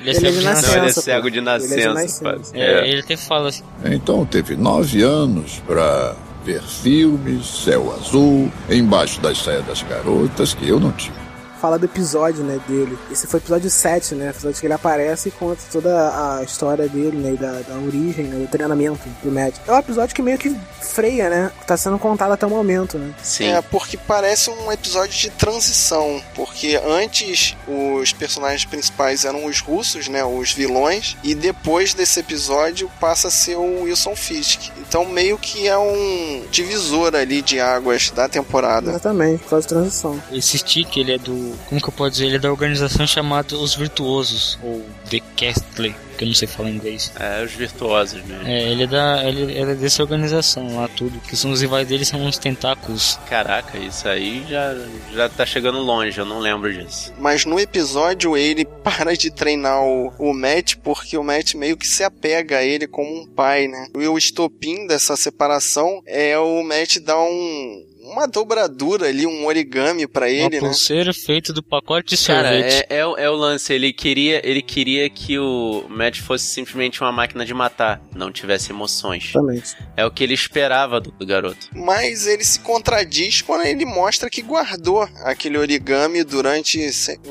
Ele 0.00 0.10
é 0.10 0.10
Ele 0.10 0.10
é 0.10 0.14
cego 0.14 0.30
de 0.32 0.38
de 0.38 0.44
Não, 0.44 0.52
nascença. 0.52 0.76
ele 0.78 0.86
é 0.86 0.92
cego 0.92 1.30
de 1.30 1.38
Ele 1.38 1.38
é 1.38 1.40
de 1.40 1.40
nascença. 1.40 1.92
nascença. 1.94 2.52
pá. 2.52 2.58
É, 2.58 2.88
ele 2.88 3.00
até 3.00 3.16
fala 3.16 3.48
assim. 3.48 3.62
Então 3.84 4.24
teve 4.26 4.56
nove 4.56 5.02
anos 5.02 5.60
pra 5.66 6.14
ver 6.44 6.62
filmes, 6.62 7.46
céu 7.46 7.92
azul, 7.92 8.50
embaixo 8.68 9.20
das 9.20 9.38
saias 9.38 9.64
das 9.66 9.82
garotas, 9.82 10.54
que 10.54 10.68
eu 10.68 10.80
não 10.80 10.92
tive. 10.92 11.29
Fala 11.60 11.78
do 11.78 11.84
episódio, 11.84 12.42
né, 12.42 12.58
dele. 12.66 12.98
Esse 13.10 13.26
foi 13.26 13.38
o 13.38 13.42
episódio 13.42 13.68
7, 13.70 14.14
né? 14.14 14.30
Episódio 14.30 14.58
que 14.58 14.66
ele 14.66 14.72
aparece 14.72 15.28
e 15.28 15.32
conta 15.32 15.60
toda 15.70 16.38
a 16.38 16.42
história 16.42 16.88
dele, 16.88 17.18
né? 17.18 17.36
Da, 17.36 17.60
da 17.60 17.74
origem, 17.74 18.26
né? 18.26 18.38
Do 18.38 18.48
treinamento 18.50 19.00
do 19.22 19.30
Matt. 19.30 19.56
É 19.66 19.72
um 19.72 19.78
episódio 19.78 20.14
que 20.14 20.22
meio 20.22 20.38
que 20.38 20.56
freia, 20.80 21.28
né? 21.28 21.52
Tá 21.66 21.76
sendo 21.76 21.98
contado 21.98 22.32
até 22.32 22.46
o 22.46 22.50
momento, 22.50 22.98
né? 22.98 23.14
Sim. 23.22 23.48
É, 23.48 23.60
porque 23.60 23.96
parece 23.96 24.50
um 24.50 24.72
episódio 24.72 25.16
de 25.16 25.30
transição. 25.30 26.22
Porque 26.34 26.80
antes 26.84 27.56
os 27.68 28.12
personagens 28.12 28.64
principais 28.64 29.24
eram 29.24 29.44
os 29.44 29.60
russos, 29.60 30.08
né? 30.08 30.24
Os 30.24 30.52
vilões. 30.52 31.16
E 31.22 31.34
depois 31.34 31.94
desse 31.94 32.20
episódio 32.20 32.90
passa 32.98 33.28
a 33.28 33.30
ser 33.30 33.56
o 33.56 33.82
Wilson 33.82 34.16
Fisk. 34.16 34.70
Então 34.78 35.04
meio 35.04 35.38
que 35.38 35.68
é 35.68 35.78
um 35.78 36.44
divisor 36.50 37.14
ali 37.14 37.42
de 37.42 37.60
águas 37.60 38.10
da 38.10 38.28
temporada. 38.28 38.90
Exatamente, 38.90 39.44
de 39.44 39.66
transição. 39.66 40.20
Esse 40.32 40.58
stick, 40.58 40.96
ele 40.96 41.12
é 41.12 41.18
do. 41.18 41.49
Como 41.68 41.80
que 41.80 41.88
eu 41.88 41.92
posso 41.92 42.10
dizer? 42.12 42.26
Ele 42.26 42.36
é 42.36 42.38
da 42.38 42.50
organização 42.50 43.06
chamada 43.06 43.56
Os 43.56 43.74
Virtuosos, 43.74 44.58
ou 44.62 44.84
The 45.10 45.20
Castle, 45.36 45.94
que 46.16 46.24
eu 46.24 46.28
não 46.28 46.34
sei 46.34 46.46
falar 46.48 46.70
inglês. 46.70 47.12
É, 47.18 47.42
os 47.44 47.52
virtuosos 47.52 48.22
mesmo. 48.24 48.46
É, 48.46 48.70
ele 48.70 48.84
é 48.84 48.86
da. 48.86 49.24
Ele, 49.28 49.42
ele 49.52 49.72
é 49.72 49.74
dessa 49.74 50.02
organização 50.02 50.76
lá, 50.76 50.88
tudo. 50.88 51.18
Que 51.28 51.36
são 51.36 51.50
os 51.50 51.60
rivais 51.60 51.86
dele 51.88 52.04
são 52.04 52.22
uns 52.24 52.38
tentáculos. 52.38 53.18
Caraca, 53.28 53.76
isso 53.78 54.06
aí 54.08 54.44
já, 54.48 54.74
já 55.12 55.28
tá 55.28 55.44
chegando 55.44 55.78
longe, 55.80 56.16
eu 56.18 56.24
não 56.24 56.38
lembro 56.38 56.72
disso. 56.72 57.12
Mas 57.18 57.44
no 57.44 57.58
episódio 57.58 58.36
ele 58.36 58.64
para 58.84 59.16
de 59.16 59.30
treinar 59.30 59.82
o, 59.82 60.12
o 60.18 60.32
Matt 60.32 60.76
porque 60.82 61.16
o 61.18 61.24
Matt 61.24 61.54
meio 61.54 61.76
que 61.76 61.86
se 61.86 62.04
apega 62.04 62.58
a 62.58 62.64
ele 62.64 62.86
como 62.86 63.22
um 63.22 63.26
pai, 63.26 63.66
né? 63.66 63.88
E 63.98 64.06
o 64.06 64.16
estopim 64.16 64.86
dessa 64.86 65.16
separação 65.16 66.02
é 66.06 66.38
o 66.38 66.62
Matt 66.62 66.98
dar 67.00 67.20
um 67.20 67.86
uma 68.02 68.26
dobradura 68.26 69.06
ali, 69.06 69.24
um 69.24 69.46
origami 69.46 70.04
pra 70.04 70.26
Uma 70.26 70.32
ele, 70.32 70.56
né? 70.60 70.66
pulseira 70.68 71.12
feita 71.14 71.52
do 71.52 71.62
pacote 71.62 72.16
de 72.16 72.26
Cara, 72.26 72.48
sorvete. 72.50 72.86
é, 72.90 72.96
é, 72.98 73.06
o- 73.06 73.16
é 73.16 73.30
o 73.30 73.34
lance, 73.36 73.72
ele 73.72 73.92
queria, 73.92 74.40
ele 74.44 74.62
queria 74.62 74.99
que 75.08 75.38
o 75.38 75.84
Matt 75.88 76.20
fosse 76.20 76.46
simplesmente 76.46 77.00
uma 77.00 77.12
máquina 77.12 77.44
de 77.44 77.54
matar, 77.54 78.00
não 78.14 78.30
tivesse 78.30 78.70
emoções. 78.70 79.30
Exatamente. 79.30 79.76
É 79.96 80.04
o 80.04 80.10
que 80.10 80.24
ele 80.24 80.34
esperava 80.34 81.00
do, 81.00 81.10
do 81.12 81.26
garoto. 81.26 81.68
Mas 81.72 82.26
ele 82.26 82.44
se 82.44 82.60
contradiz 82.60 83.42
quando 83.42 83.64
ele 83.64 83.84
mostra 83.84 84.28
que 84.28 84.42
guardou 84.42 85.08
aquele 85.24 85.58
origami 85.58 86.24
durante 86.24 86.78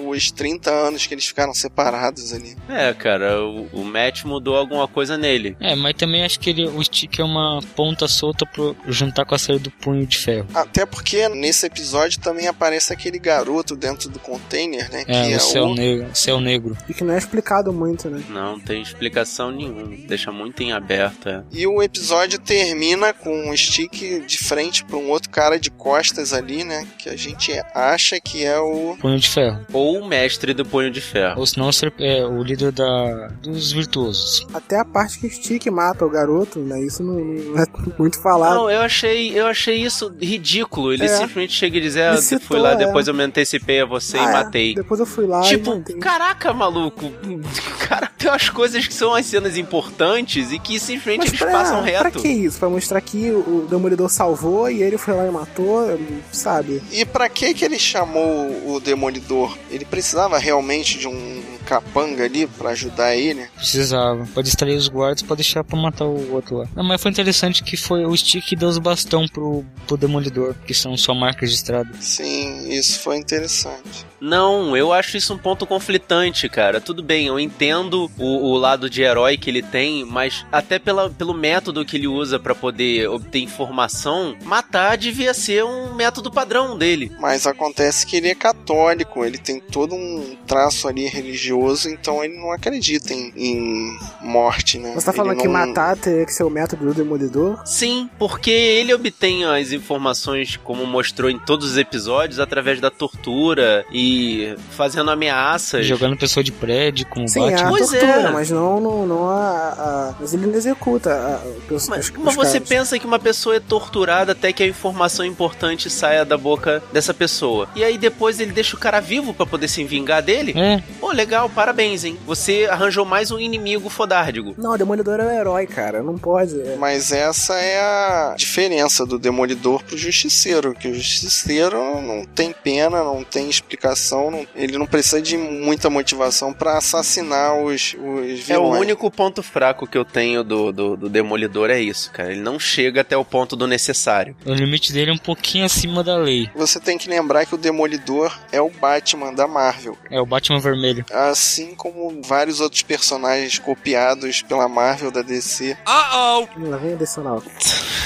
os 0.06 0.32
30 0.32 0.70
anos 0.70 1.06
que 1.06 1.14
eles 1.14 1.26
ficaram 1.26 1.54
separados 1.54 2.34
ali. 2.34 2.56
É, 2.70 2.94
cara, 2.94 3.42
o, 3.44 3.68
o 3.74 3.84
Matt 3.84 4.24
mudou 4.24 4.56
alguma 4.56 4.88
coisa 4.88 5.18
nele. 5.18 5.56
É, 5.60 5.76
mas 5.76 5.94
também 5.94 6.24
acho 6.24 6.40
que 6.40 6.50
ele, 6.50 6.66
o 6.66 6.84
stick 6.84 7.20
é 7.20 7.24
uma 7.24 7.60
ponta 7.76 8.08
solta 8.08 8.46
pro 8.46 8.76
juntar 8.88 9.26
com 9.26 9.36
a 9.36 9.40
série 9.40 9.60
do 9.60 9.72
punho 9.72 10.06
de 10.06 10.18
ferro. 10.18 10.48
Até 10.54 10.86
porque 10.86 11.28
nesse 11.30 11.66
episódio 11.66 12.20
também 12.20 12.48
aparece 12.48 12.94
aquele 12.94 13.20
garoto 13.20 13.76
dentro 13.76 14.10
do 14.10 14.20
container, 14.20 14.90
né? 14.92 15.04
É, 15.08 15.24
que 15.24 15.34
o 15.34 15.36
é 15.36 15.40
céu 15.40 15.66
o 15.66 15.76
negro. 15.76 16.08
Céu 16.14 16.40
negro. 16.40 16.78
E 16.88 16.94
que 16.94 17.04
não 17.04 17.14
é 17.14 17.18
explicado 17.18 17.59
muito, 17.72 18.10
né? 18.10 18.22
Não 18.30 18.60
tem 18.60 18.82
explicação 18.82 19.52
nenhuma, 19.52 19.96
deixa 20.08 20.32
muito 20.32 20.62
em 20.64 20.72
aberto. 20.72 21.28
É. 21.30 21.44
E 21.52 21.68
o 21.68 21.82
episódio 21.82 22.40
termina 22.40 23.14
com 23.14 23.50
um 23.50 23.56
stick 23.56 24.26
de 24.26 24.38
frente 24.38 24.84
para 24.86 24.98
um 24.98 25.10
outro 25.10 25.30
cara 25.30 25.60
de 25.60 25.70
costas 25.70 26.34
ali, 26.34 26.64
né? 26.64 26.88
Que 26.98 27.10
a 27.10 27.16
gente 27.16 27.52
acha 27.74 28.20
que 28.20 28.44
é 28.46 28.60
o. 28.60 28.96
Punho 29.00 29.20
de 29.20 29.30
ferro. 29.30 29.66
Ou 29.74 30.00
o 30.00 30.08
mestre 30.08 30.54
do 30.54 30.66
punho 30.66 30.90
de 30.92 31.02
ferro. 31.02 31.40
Ou 31.40 31.46
senão 31.46 31.72
ser- 31.72 31.94
é 32.00 32.26
o 32.26 32.42
líder 32.44 32.72
da, 32.72 33.28
dos 33.42 33.72
virtuosos. 33.72 34.46
Até 34.54 34.80
a 34.80 34.86
parte 34.86 35.20
que 35.20 35.28
o 35.28 35.30
Stick 35.30 35.66
mata 35.68 36.06
o 36.06 36.10
garoto, 36.10 36.60
né? 36.60 36.80
Isso 36.82 37.04
não, 37.04 37.16
não 37.20 37.62
é 37.62 37.66
muito 37.98 38.22
falado. 38.22 38.56
Não, 38.56 38.70
eu 38.70 38.82
achei, 38.82 39.38
eu 39.38 39.46
achei 39.48 39.78
isso 39.84 40.12
ridículo. 40.20 40.94
Ele 40.94 41.04
É. 41.06 41.08
simplesmente 41.08 41.54
chega 41.54 41.78
e 41.78 41.82
diz: 41.82 41.96
é, 41.96 42.16
citou, 42.18 42.48
fui 42.48 42.60
lá, 42.60 42.72
é. 42.74 42.76
depois 42.78 43.08
eu 43.08 43.14
me 43.14 43.24
antecipei 43.24 43.82
a 43.82 43.86
você 43.86 44.18
Ah, 44.18 44.24
e 44.24 44.28
é. 44.28 44.32
matei. 44.32 44.76
Depois 44.76 45.00
eu 45.00 45.06
fui 45.06 45.26
lá 45.26 45.42
Tipo, 45.42 45.74
e 45.74 45.78
matei. 45.80 45.96
caraca, 45.98 46.54
maluco. 46.54 47.12
Cara, 47.88 48.12
tem 48.18 48.30
umas 48.30 48.50
coisas 48.50 48.88
que 48.88 48.94
são 48.94 49.14
as 49.14 49.26
cenas 49.26 49.58
importantes 49.58 50.52
e 50.52 50.60
que 50.60 50.80
simplesmente 50.80 51.20
Mas 51.20 51.28
eles 51.30 51.40
pra, 51.40 51.52
passam 51.52 51.82
pra 51.84 52.04
reto. 52.04 52.20
que 52.20 52.28
isso? 52.28 52.60
Pra 52.60 52.70
mostrar 52.70 53.02
que 53.02 53.32
o 53.32 53.66
Demolidor 53.70 54.10
salvou 54.10 54.70
e 54.70 54.82
ele 54.84 54.98
foi 54.98 55.14
lá 55.16 55.26
e 55.26 55.32
matou, 55.32 56.00
sabe? 56.32 56.82
E 56.92 57.06
pra 57.06 57.28
que 57.30 57.54
que 57.54 57.66
ele 57.66 57.80
chamou 57.80 58.74
o 58.74 58.80
Demolidor? 58.80 59.58
Ele 59.70 59.86
precisava 59.86 60.38
realmente 60.38 60.98
de 61.00 61.08
um 61.08 61.42
capanga 61.70 62.24
ali 62.24 62.48
pra 62.48 62.72
ajudar 62.72 63.16
ele? 63.16 63.48
Precisava. 63.56 64.28
Pra 64.34 64.42
distrair 64.42 64.76
os 64.76 64.88
guardas 64.88 65.22
pra 65.22 65.36
deixar 65.36 65.64
pra 65.64 65.80
matar 65.80 66.06
o 66.06 66.34
outro 66.34 66.58
lá. 66.58 66.68
Não, 66.76 66.84
mas 66.84 67.00
foi 67.00 67.12
interessante 67.12 67.64
que 67.64 67.78
foi 67.78 68.06
o 68.06 68.18
Stick 68.18 68.44
que 68.44 68.56
deu 68.56 68.68
os 68.68 68.80
bastão 68.80 69.28
pro, 69.28 69.64
pro 69.86 69.96
Demolidor, 69.96 70.56
que 70.66 70.74
são 70.74 70.98
só 70.98 71.14
marcas 71.14 71.52
de 71.52 71.58
estrada. 71.58 71.90
Sim, 72.00 72.68
isso 72.70 73.00
foi 73.02 73.18
interessante. 73.18 74.08
Não, 74.20 74.76
eu 74.76 74.92
acho 74.92 75.18
isso 75.18 75.34
um 75.34 75.38
ponto 75.38 75.66
conflitante, 75.68 76.50
cara. 76.50 76.82
Tudo 76.82 77.04
bem, 77.04 77.28
eu 77.28 77.40
entendo 77.40 78.10
o, 78.18 78.52
o 78.52 78.58
lado 78.58 78.90
de 78.90 79.02
herói 79.02 79.38
que 79.38 79.50
ele 79.50 79.62
tem, 79.62 80.04
mas 80.04 80.46
até 80.52 80.80
pela, 80.80 81.10
pelo 81.10 81.34
método 81.34 81.86
que 81.86 81.98
ele 81.98 82.08
usa 82.08 82.40
pra 82.40 82.56
poder 82.56 83.08
obter 83.10 83.40
informação, 83.40 84.36
matar 84.44 84.98
devia 84.98 85.34
ser 85.34 85.64
um 85.64 85.94
método 85.94 86.32
padrão 86.32 86.78
dele. 86.78 87.12
Mas 87.20 87.46
acontece 87.46 88.06
que 88.06 88.18
ele 88.18 88.30
é 88.30 88.36
católico, 88.36 89.24
ele 89.24 89.38
tem 89.38 89.60
todo 89.60 89.94
um 89.94 90.36
traço 90.48 90.88
ali 90.88 91.06
religioso, 91.08 91.59
então 91.86 92.24
ele 92.24 92.38
não 92.38 92.52
acredita 92.52 93.14
em, 93.14 93.32
em 93.36 93.98
morte, 94.22 94.78
né? 94.78 94.92
Você 94.94 95.06
tá 95.06 95.14
falando 95.14 95.34
Ele 95.34 95.42
que 95.42 95.48
não- 95.48 95.54
matar 95.68 95.96
teria 95.98 96.26
que 96.26 96.34
ser 96.34 96.44
o 96.44 96.50
método 96.50 96.86
do 96.88 96.94
Demolidor? 96.94 97.60
Sim, 97.66 98.10
porque 98.18 98.52
ele 98.52 98.94
obtém 98.94 99.46
as 99.46 99.72
informações, 99.72 100.58
como 100.58 100.86
mostrou 100.86 101.30
em 101.30 101.38
todos 101.40 101.72
os 101.72 101.78
episódios, 101.78 102.40
através 102.40 102.80
da 102.80 102.90
tortura 102.92 103.86
e 103.92 104.56
fazendo 104.72 105.12
ameaças. 105.12 105.86
Jogando 105.86 106.18
pessoa 106.18 106.44
de 106.44 106.52
prédio 106.52 107.06
com 107.08 107.24
o 107.24 107.28
Sim, 107.28 107.50
é 107.50 107.56
a. 107.62 107.70
Pois 107.70 107.90
tortura, 107.90 108.12
é. 108.12 108.32
mas 108.32 108.50
não, 108.50 108.80
não, 108.80 109.06
não 109.06 109.30
a, 109.30 109.70
a- 109.70 110.16
Mas 110.20 110.34
ele 110.34 110.46
não 110.48 110.56
executa 110.56 111.12
a, 111.14 111.74
os, 111.74 111.88
Mas, 111.88 112.06
os- 112.06 112.12
mas 112.18 112.28
os 112.30 112.36
você 112.36 112.54
caras. 112.54 112.70
pensa 112.70 113.00
que 113.00 113.06
uma 113.06 113.20
pessoa 113.20 113.56
é 113.56 113.60
torturada 113.60 114.32
até 114.32 114.52
que 114.54 114.64
a 114.64 114.68
informação 114.68 115.26
importante 115.26 115.90
saia 115.90 116.24
da 116.26 116.38
boca 116.38 116.82
dessa 116.92 117.14
pessoa. 117.14 117.68
E 117.76 117.84
aí 117.84 117.98
depois 117.98 118.40
ele 118.40 118.52
deixa 118.52 118.76
o 118.76 118.80
cara 118.80 119.00
vivo 119.00 119.34
pra 119.34 119.46
poder 119.46 119.68
se 119.68 119.84
vingar 119.84 120.22
dele? 120.22 120.54
É, 120.56 120.82
Pô, 121.00 121.12
legal, 121.12 121.49
parabéns, 121.50 122.04
hein? 122.04 122.18
Você 122.26 122.68
arranjou 122.70 123.06
mais 123.06 123.32
um 123.32 123.40
inimigo 123.40 123.90
fodárdigo. 123.90 124.54
Não, 124.58 124.74
o 124.74 124.78
Demolidor 124.78 125.20
é 125.20 125.26
o 125.26 125.32
herói, 125.32 125.68
cara. 125.68 126.02
Não 126.04 126.18
pode. 126.18 126.60
é. 126.60 126.76
Mas 126.78 127.12
essa 127.12 127.56
é 127.56 127.80
a 127.80 128.36
diferença 128.38 129.06
do 129.06 129.18
Demolidor 129.20 129.84
pro 129.84 129.98
Justiceiro, 129.98 130.74
que 130.74 130.88
o 130.88 130.94
Justiceiro 130.94 131.78
não 132.02 132.26
tem 132.26 132.54
pena, 132.54 133.04
não 133.04 133.24
tem 133.24 133.50
explicação, 133.50 134.32
não- 134.32 134.48
ele 134.56 134.78
não 134.78 134.86
precisa 134.86 135.22
de 135.22 135.38
muita 135.38 135.90
motivação 135.90 136.54
pra 136.54 136.78
assassinar 136.78 137.58
os, 137.58 137.94
os 137.94 138.40
vilões. 138.40 138.50
É 138.50 138.58
o 138.58 138.68
único 138.70 139.10
ponto 139.12 139.42
fraco 139.44 139.88
que 139.88 139.98
eu 139.98 140.06
tenho 140.06 140.44
do, 140.44 140.72
do, 140.72 140.98
do 140.98 141.10
Demolidor, 141.10 141.70
é 141.70 141.80
isso, 141.80 142.12
cara. 142.12 142.32
Ele 142.32 142.42
não 142.42 142.60
chega 142.60 143.02
até 143.02 143.16
o 143.18 143.26
ponto 143.26 143.56
do 143.56 143.68
necessário. 143.68 144.36
o 144.46 144.54
limite 144.54 144.92
dele 144.94 145.12
é 145.12 145.14
um 145.14 145.18
pouquinho 145.18 145.66
acima 145.66 146.04
da 146.04 146.18
lei. 146.18 146.50
Você 146.56 146.80
tem 146.80 146.98
que 146.98 147.10
lembrar 147.10 147.46
que 147.46 147.56
o 147.56 147.58
Demolidor 147.58 148.38
é 148.52 148.62
o 148.62 148.70
Batman 148.70 149.34
da 149.34 149.48
Marvel. 149.48 149.98
É 150.10 150.20
o 150.20 150.26
Batman 150.26 150.60
vermelho. 150.60 151.06
Assim 151.40 151.74
como 151.74 152.22
vários 152.22 152.60
outros 152.60 152.82
personagens 152.82 153.58
copiados 153.58 154.42
pela 154.42 154.68
Marvel 154.68 155.10
da 155.10 155.22
DC. 155.22 155.78
Lá 155.86 156.78
vem 156.78 156.96
adicional. 156.96 157.42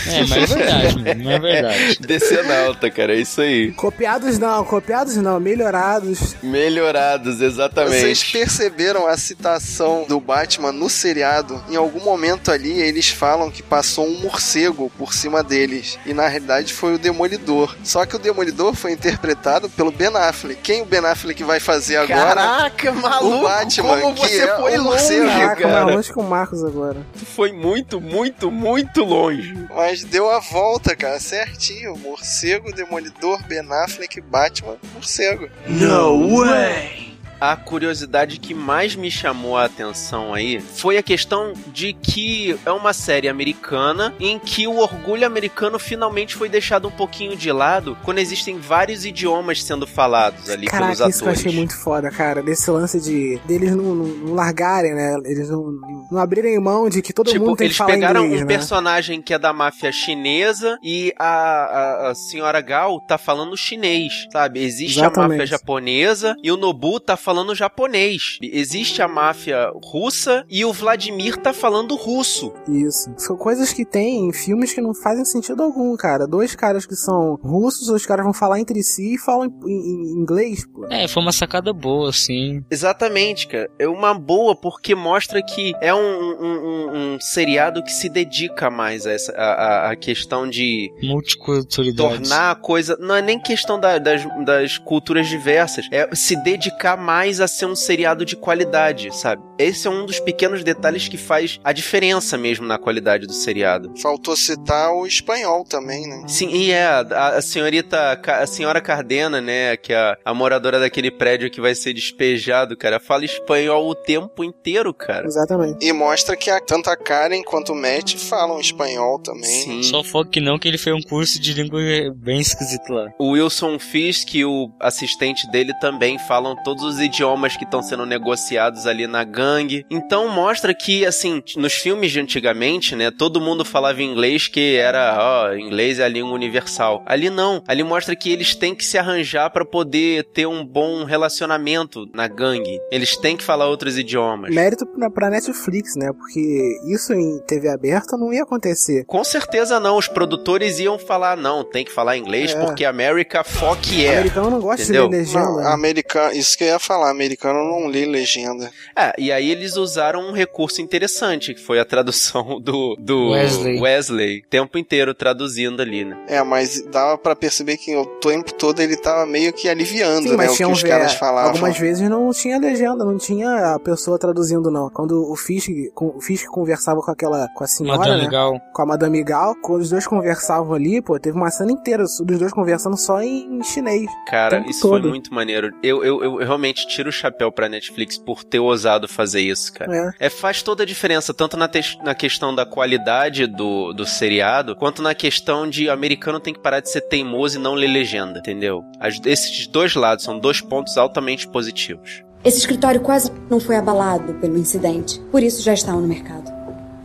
É, 0.06 0.24
mas 0.28 0.52
é 0.52 0.56
verdade, 0.56 0.96
mano, 1.00 1.24
não 1.24 1.32
é 1.32 1.40
verdade. 1.40 1.98
Decenalta, 2.00 2.92
cara, 2.92 3.16
é 3.16 3.22
isso 3.22 3.42
aí. 3.42 3.72
Copiados 3.72 4.38
não, 4.38 4.64
copiados 4.64 5.16
não, 5.16 5.40
melhorados. 5.40 6.36
Melhorados, 6.44 7.38
Vocês 7.38 7.54
exatamente. 7.54 8.32
perceberam 8.32 9.08
a 9.08 9.18
citação 9.18 10.06
do 10.08 10.20
Batman 10.20 10.72
no 10.72 10.88
seriado? 10.88 11.60
Em 11.70 11.76
algum 11.76 12.02
momento 12.02 12.52
ali 12.52 12.82
eles 12.82 13.10
falam 13.10 13.50
que 13.50 13.64
passou 13.64 14.06
um 14.08 14.20
morcego 14.20 14.92
por 14.96 15.12
cima 15.12 15.42
deles. 15.42 15.98
E 16.06 16.14
na 16.14 16.28
realidade 16.28 16.72
foi 16.72 16.94
o 16.94 17.00
Demolidor. 17.00 17.76
Só 17.84 18.06
que 18.06 18.16
o 18.16 18.20
Demolidor 18.20 18.76
foi 18.76 18.92
interpretado 18.92 19.70
pelo 19.70 19.92
Ben 19.92 20.16
Affleck. 20.16 20.62
Quem 20.62 20.84
o 20.84 20.86
Ben 20.86 21.04
Affleck 21.04 21.44
vai 21.44 21.60
fazer 21.60 21.98
agora? 21.98 22.36
Caraca, 22.36 22.92
maluco! 22.92 23.23
O 23.24 23.42
Batman, 23.42 24.02
como 24.02 24.16
que 24.16 24.28
você 24.28 24.44
é 24.44 24.56
foi 24.56 24.78
o 24.78 24.84
longe, 24.84 24.84
morcego. 24.84 25.28
Caraca, 25.28 25.62
cara. 25.62 25.84
mais 25.86 25.96
longe 25.96 26.14
que 26.14 26.20
o 26.20 26.24
Marcos 26.24 26.64
agora. 26.64 26.98
Tu 27.18 27.26
foi 27.26 27.52
muito, 27.52 28.02
muito, 28.02 28.52
muito 28.52 29.04
longe. 29.04 29.54
Mas 29.74 30.04
deu 30.04 30.30
a 30.30 30.40
volta, 30.40 30.96
cara, 30.96 31.20
certinho. 31.20 31.96
Morcego, 31.98 32.74
Demolidor, 32.74 33.42
Ben 33.48 33.62
Affleck, 33.72 34.20
Batman, 34.22 34.78
morcego. 34.94 35.48
No 35.68 36.40
way! 36.40 37.13
A 37.44 37.58
curiosidade 37.58 38.40
que 38.40 38.54
mais 38.54 38.96
me 38.96 39.12
chamou 39.12 39.58
a 39.58 39.66
atenção 39.66 40.34
aí 40.34 40.62
foi 40.62 40.98
a 40.98 41.04
questão 41.04 41.52
de 41.68 41.92
que 41.92 42.58
é 42.66 42.72
uma 42.72 42.94
série 42.94 43.28
americana 43.28 44.16
em 44.18 44.40
que 44.40 44.66
o 44.66 44.78
orgulho 44.78 45.28
americano 45.28 45.78
finalmente 45.78 46.36
foi 46.36 46.48
deixado 46.48 46.88
um 46.88 46.92
pouquinho 46.92 47.36
de 47.36 47.52
lado 47.52 47.98
quando 48.02 48.20
existem 48.20 48.58
vários 48.58 49.04
idiomas 49.04 49.62
sendo 49.62 49.86
falados 49.86 50.50
ali 50.50 50.68
Caraca, 50.68 50.96
pelos 50.96 51.10
isso 51.10 51.20
que 51.20 51.26
eu 51.26 51.32
atores. 51.32 51.46
achei 51.46 51.54
muito 51.54 51.78
foda, 51.78 52.10
cara. 52.10 52.42
Desse 52.42 52.72
lance 52.72 52.98
de 53.02 53.38
deles 53.46 53.76
não, 53.76 53.94
não, 53.94 54.06
não 54.06 54.34
largarem, 54.36 54.96
né? 54.96 55.14
Eles 55.26 55.50
não, 55.50 55.70
não 56.10 56.22
abrirem 56.22 56.58
mão 56.62 56.88
de 56.88 57.02
que 57.02 57.12
todo 57.12 57.30
tipo, 57.30 57.44
mundo 57.44 57.58
tem 57.58 57.66
eles 57.66 57.76
que 57.76 57.84
falar 57.84 57.92
pegaram 57.92 58.24
inglês, 58.24 58.42
um 58.42 58.46
né? 58.46 58.54
personagem 58.54 59.22
que 59.22 59.34
é 59.34 59.38
da 59.38 59.52
máfia 59.52 59.92
chinesa 59.92 60.78
e 60.82 61.14
a, 61.20 61.26
a, 61.26 62.12
a 62.12 62.16
senhora 62.16 62.62
Gal 62.62 63.02
tá 63.02 63.18
falando 63.18 63.58
chinês, 63.58 64.30
sabe? 64.32 64.64
Existe 64.64 65.02
a 65.02 65.08
Exatamente. 65.08 65.32
máfia 65.32 65.46
japonesa 65.46 66.38
e 66.42 66.50
o 66.50 66.56
Nobu 66.56 67.02
tá 67.02 67.18
falando 67.18 67.33
japonês. 67.56 68.38
Existe 68.42 69.02
a 69.02 69.08
máfia 69.08 69.72
russa 69.84 70.46
e 70.50 70.64
o 70.66 70.74
Vladimir 70.74 71.38
tá 71.38 71.54
falando 71.54 71.96
russo. 71.96 72.54
Isso. 72.68 73.14
São 73.18 73.36
coisas 73.36 73.72
que 73.74 73.86
tem 73.86 74.28
em 74.28 74.34
filmes 74.34 74.74
que 74.74 74.82
não 74.82 74.94
fazem 74.94 75.26
sentido 75.26 75.64
algum, 75.64 75.96
cara. 75.96 76.28
Dois 76.28 76.56
caras 76.56 76.86
que 76.86 76.96
são 76.96 77.36
russos, 77.42 77.90
os 77.90 78.06
caras 78.06 78.24
vão 78.24 78.34
falar 78.34 78.60
entre 78.60 78.82
si 78.84 79.16
e 79.16 79.18
falam 79.18 79.46
em, 79.66 80.22
inglês, 80.22 80.66
pô. 80.66 80.86
É, 80.90 81.08
foi 81.08 81.22
uma 81.24 81.32
sacada 81.32 81.72
boa, 81.74 82.10
assim. 82.10 82.64
Exatamente, 82.70 83.48
cara. 83.48 83.70
É 83.80 83.88
uma 83.88 84.14
boa 84.14 84.56
porque 84.56 84.94
mostra 84.96 85.42
que 85.42 85.74
é 85.82 85.94
um, 85.94 86.00
um, 86.00 86.44
um- 86.44 87.14
um 87.16 87.20
seriado 87.20 87.84
que 87.84 87.92
se 87.92 88.10
dedica 88.10 88.70
mais 88.70 89.06
a 89.08 89.12
essa 89.12 89.32
a, 89.34 89.44
a- 89.88 89.92
a 89.92 89.96
questão 89.96 90.48
de 90.50 90.92
Multiculturalidade. 91.02 91.98
tornar 92.30 92.52
a 92.52 92.56
coisa. 92.56 92.98
Não 93.00 93.16
é 93.16 93.22
nem 93.22 93.40
questão 93.40 93.80
da- 93.80 93.98
das, 93.98 94.22
das 94.46 94.78
culturas 94.78 95.28
diversas. 95.28 95.86
É 95.92 96.10
se 96.14 96.36
dedicar 96.44 96.98
mais 96.98 97.23
a 97.32 97.48
ser 97.48 97.66
um 97.66 97.76
seriado 97.76 98.26
de 98.26 98.36
qualidade, 98.36 99.16
sabe? 99.16 99.42
Esse 99.58 99.88
é 99.88 99.90
um 99.90 100.06
dos 100.06 100.20
pequenos 100.20 100.64
detalhes 100.64 101.08
que 101.08 101.18
faz 101.18 101.60
a 101.64 101.72
diferença 101.72 102.38
mesmo 102.38 102.66
na 102.66 102.78
qualidade 102.78 103.26
do 103.26 103.34
seriado. 103.34 103.94
Faltou 104.02 104.36
citar 104.36 104.92
o 104.94 105.06
espanhol 105.06 105.64
também, 105.64 106.08
né? 106.08 106.24
Sim, 106.28 106.50
e 106.50 106.72
é, 106.72 106.86
a, 106.86 107.38
a 107.38 107.42
senhorita, 107.42 108.20
a 108.26 108.46
senhora 108.46 108.82
Cardena, 108.82 109.40
né, 109.40 109.78
que 109.78 109.94
é 109.94 109.96
a, 109.96 110.18
a 110.26 110.34
moradora 110.34 110.80
daquele 110.80 111.10
prédio 111.10 111.50
que 111.50 111.62
vai 111.62 111.74
ser 111.74 111.94
despejado, 111.94 112.76
cara, 112.76 113.00
fala 113.00 113.26
espanhol 113.26 113.88
o 113.88 113.96
tempo 113.96 114.44
inteiro, 114.44 114.94
cara. 114.94 115.26
Exatamente. 115.26 115.86
E 115.86 115.94
mostra 115.94 116.36
que 116.36 116.50
a, 116.50 116.60
tanto 116.60 116.90
a 116.90 116.98
Karen 116.98 117.42
quanto 117.44 117.72
o 117.74 117.76
Matt 117.76 118.16
falam 118.18 118.60
espanhol 118.60 119.20
também. 119.20 119.44
Sim. 119.44 119.84
Só 119.84 120.04
foco 120.04 120.30
que 120.30 120.42
não, 120.42 120.60
que 120.60 120.68
ele 120.68 120.78
fez 120.78 120.96
um 120.96 121.02
curso 121.02 121.40
de 121.40 121.54
língua 121.54 121.80
bem 122.16 122.40
esquisito 122.40 122.92
lá. 122.92 123.12
O 123.18 123.32
Wilson 123.32 123.80
Fisk 123.80 124.36
e 124.36 124.46
o 124.46 124.70
assistente 124.80 125.50
dele 125.52 125.74
também 125.80 126.20
falam 126.20 126.56
todos 126.64 126.84
os 126.84 127.00
idiomas 127.00 127.13
que 127.58 127.64
estão 127.64 127.82
sendo 127.84 128.06
negociados 128.06 128.88
ali 128.88 129.06
na 129.06 129.24
gangue. 129.24 129.86
Então 129.90 130.28
mostra 130.28 130.74
que, 130.74 131.06
assim, 131.06 131.44
nos 131.56 131.74
filmes 131.74 132.12
de 132.12 132.20
antigamente, 132.20 132.96
né, 132.96 133.12
todo 133.12 133.40
mundo 133.40 133.64
falava 133.64 134.02
inglês 134.02 134.48
que 134.48 134.76
era, 134.78 135.18
ó, 135.20 135.54
inglês 135.54 136.00
é 136.00 136.06
a 136.06 136.08
língua 136.08 136.34
universal. 136.34 137.04
Ali 137.06 137.30
não. 137.30 137.62
Ali 137.68 137.84
mostra 137.84 138.16
que 138.16 138.32
eles 138.32 138.56
têm 138.56 138.74
que 138.74 138.84
se 138.84 138.98
arranjar 138.98 139.52
pra 139.52 139.64
poder 139.66 140.24
ter 140.34 140.48
um 140.48 140.66
bom 140.66 141.04
relacionamento 141.04 142.08
na 142.14 142.28
gangue. 142.28 142.80
Eles 142.92 143.16
têm 143.18 143.38
que 143.38 143.44
falar 143.44 143.68
outros 143.68 143.98
idiomas. 143.98 144.54
Mérito 144.54 144.86
pra, 144.88 145.10
pra 145.10 145.30
Netflix, 145.30 145.96
né? 145.96 146.12
Porque 146.18 146.80
isso 146.92 147.14
em 147.14 147.40
TV 147.46 147.70
aberta 147.70 148.18
não 148.18 148.34
ia 148.34 148.44
acontecer. 148.44 149.04
Com 149.06 149.24
certeza 149.24 149.80
não, 149.80 149.98
os 149.98 150.08
produtores 150.08 150.80
iam 150.80 150.98
falar, 150.98 151.38
não, 151.38 151.64
tem 151.64 151.86
que 151.86 151.92
falar 151.92 152.18
inglês 152.18 152.52
É. 152.54 152.60
porque 152.66 152.86
America 152.86 153.44
fuck 153.44 153.90
O 153.90 153.94
yeah. 153.94 154.18
americano 154.20 154.50
não 154.50 154.60
gosta 154.60 154.82
Entendeu? 154.84 155.10
de. 155.10 155.34
Não, 155.34 155.58
né? 155.58 155.68
americano, 155.68 156.34
isso 156.34 156.58
que 156.58 156.64
eu 156.64 156.70
ia 156.70 156.80
falar, 156.80 156.93
americano 157.02 157.60
não 157.64 157.88
lê 157.88 158.06
legenda. 158.06 158.70
É, 158.96 159.14
e 159.18 159.32
aí 159.32 159.50
eles 159.50 159.76
usaram 159.76 160.20
um 160.22 160.32
recurso 160.32 160.82
interessante, 160.82 161.54
que 161.54 161.62
foi 161.62 161.80
a 161.80 161.86
tradução 161.86 162.60
do, 162.62 162.96
do 163.00 163.32
Wesley. 163.32 163.80
Wesley, 163.82 164.40
o 164.40 164.50
tempo 164.50 164.78
inteiro 164.78 165.14
traduzindo 165.14 165.82
ali, 165.82 166.06
né? 166.06 166.18
É, 166.28 166.44
mas 166.44 166.84
dava 166.92 167.18
pra 167.18 167.36
perceber 167.36 167.78
que 167.78 167.96
o 167.96 168.06
tempo 168.06 168.54
todo 168.54 168.80
ele 168.82 168.96
tava 168.98 169.26
meio 169.26 169.52
que 169.54 169.68
aliviando, 169.68 170.24
Sim, 170.24 170.30
né, 170.32 170.38
mas 170.38 170.48
o 170.48 170.52
que 170.52 170.58
tinha 170.58 170.70
os 170.70 170.84
caras 170.84 171.14
é, 171.14 171.18
falavam. 171.18 171.52
Algumas 171.52 171.78
vezes 171.78 172.08
não 172.10 172.30
tinha 172.32 172.60
legenda, 172.60 173.04
não 173.04 173.18
tinha 173.18 173.74
a 173.74 173.80
pessoa 173.80 174.20
traduzindo, 174.20 174.70
não. 174.70 174.90
Quando 174.90 175.32
o 175.32 175.36
Fisk, 175.36 175.70
com- 175.94 176.14
o 176.16 176.22
Fisk 176.22 176.46
conversava 176.48 177.02
com 177.02 177.10
aquela, 177.12 177.48
com 177.56 177.64
a 177.64 177.68
senhora, 177.68 177.98
Madame 178.00 178.24
né? 178.24 178.30
Gal. 178.30 178.60
Com 178.74 178.82
a 178.82 178.86
Madame 178.86 179.24
Gal, 179.24 179.56
quando 179.62 179.82
os 179.82 179.90
dois 179.90 180.06
conversavam 180.06 180.74
ali, 180.74 181.02
pô, 181.02 181.18
teve 181.20 181.38
uma 181.38 181.50
cena 181.50 181.72
inteira 181.72 182.04
dos 182.04 182.40
dois 182.40 182.52
conversando 182.52 182.98
só 182.98 183.22
em 183.22 183.62
chinês. 183.64 184.10
Cara, 184.28 184.64
isso 184.68 184.82
todo. 184.82 185.02
foi 185.02 185.10
muito 185.10 185.34
maneiro. 185.34 185.72
Eu, 185.82 186.04
eu, 186.04 186.24
eu 186.24 186.36
realmente 186.38 186.83
tiro 186.88 187.10
o 187.10 187.12
chapéu 187.12 187.52
pra 187.52 187.68
Netflix 187.70 188.18
por 188.18 188.44
ter 188.44 188.60
ousado 188.60 189.08
fazer 189.08 189.42
isso, 189.42 189.72
cara. 189.74 190.14
É. 190.20 190.26
É, 190.28 190.30
faz 190.30 190.62
toda 190.62 190.84
a 190.84 190.86
diferença, 190.86 191.34
tanto 191.34 191.56
na, 191.58 191.70
na 192.04 192.16
questão 192.16 192.54
da 192.54 192.66
qualidade 192.66 193.46
do, 193.48 193.94
do 193.94 194.06
seriado, 194.06 194.76
quanto 194.76 195.02
na 195.02 195.14
questão 195.16 195.70
de 195.70 195.88
o 195.88 195.92
americano 195.92 196.40
tem 196.40 196.54
que 196.54 196.60
parar 196.60 196.80
de 196.80 196.90
ser 196.90 197.02
teimoso 197.02 197.58
e 197.58 197.62
não 197.62 197.74
ler 197.74 197.88
legenda, 197.88 198.40
entendeu? 198.40 198.84
As- 199.00 199.20
esses 199.26 199.68
dois 199.68 199.96
lados 199.96 200.24
são 200.26 200.40
dois 200.40 200.62
pontos 200.62 200.98
altamente 200.98 201.48
positivos. 201.48 202.24
Esse 202.44 202.58
escritório 202.58 203.00
quase 203.02 203.32
não 203.50 203.60
foi 203.60 203.76
abalado 203.78 204.34
pelo 204.36 204.58
incidente, 204.58 205.20
por 205.32 205.42
isso 205.42 205.62
já 205.64 205.74
está 205.74 205.94
no 205.94 206.06
mercado. 206.08 206.52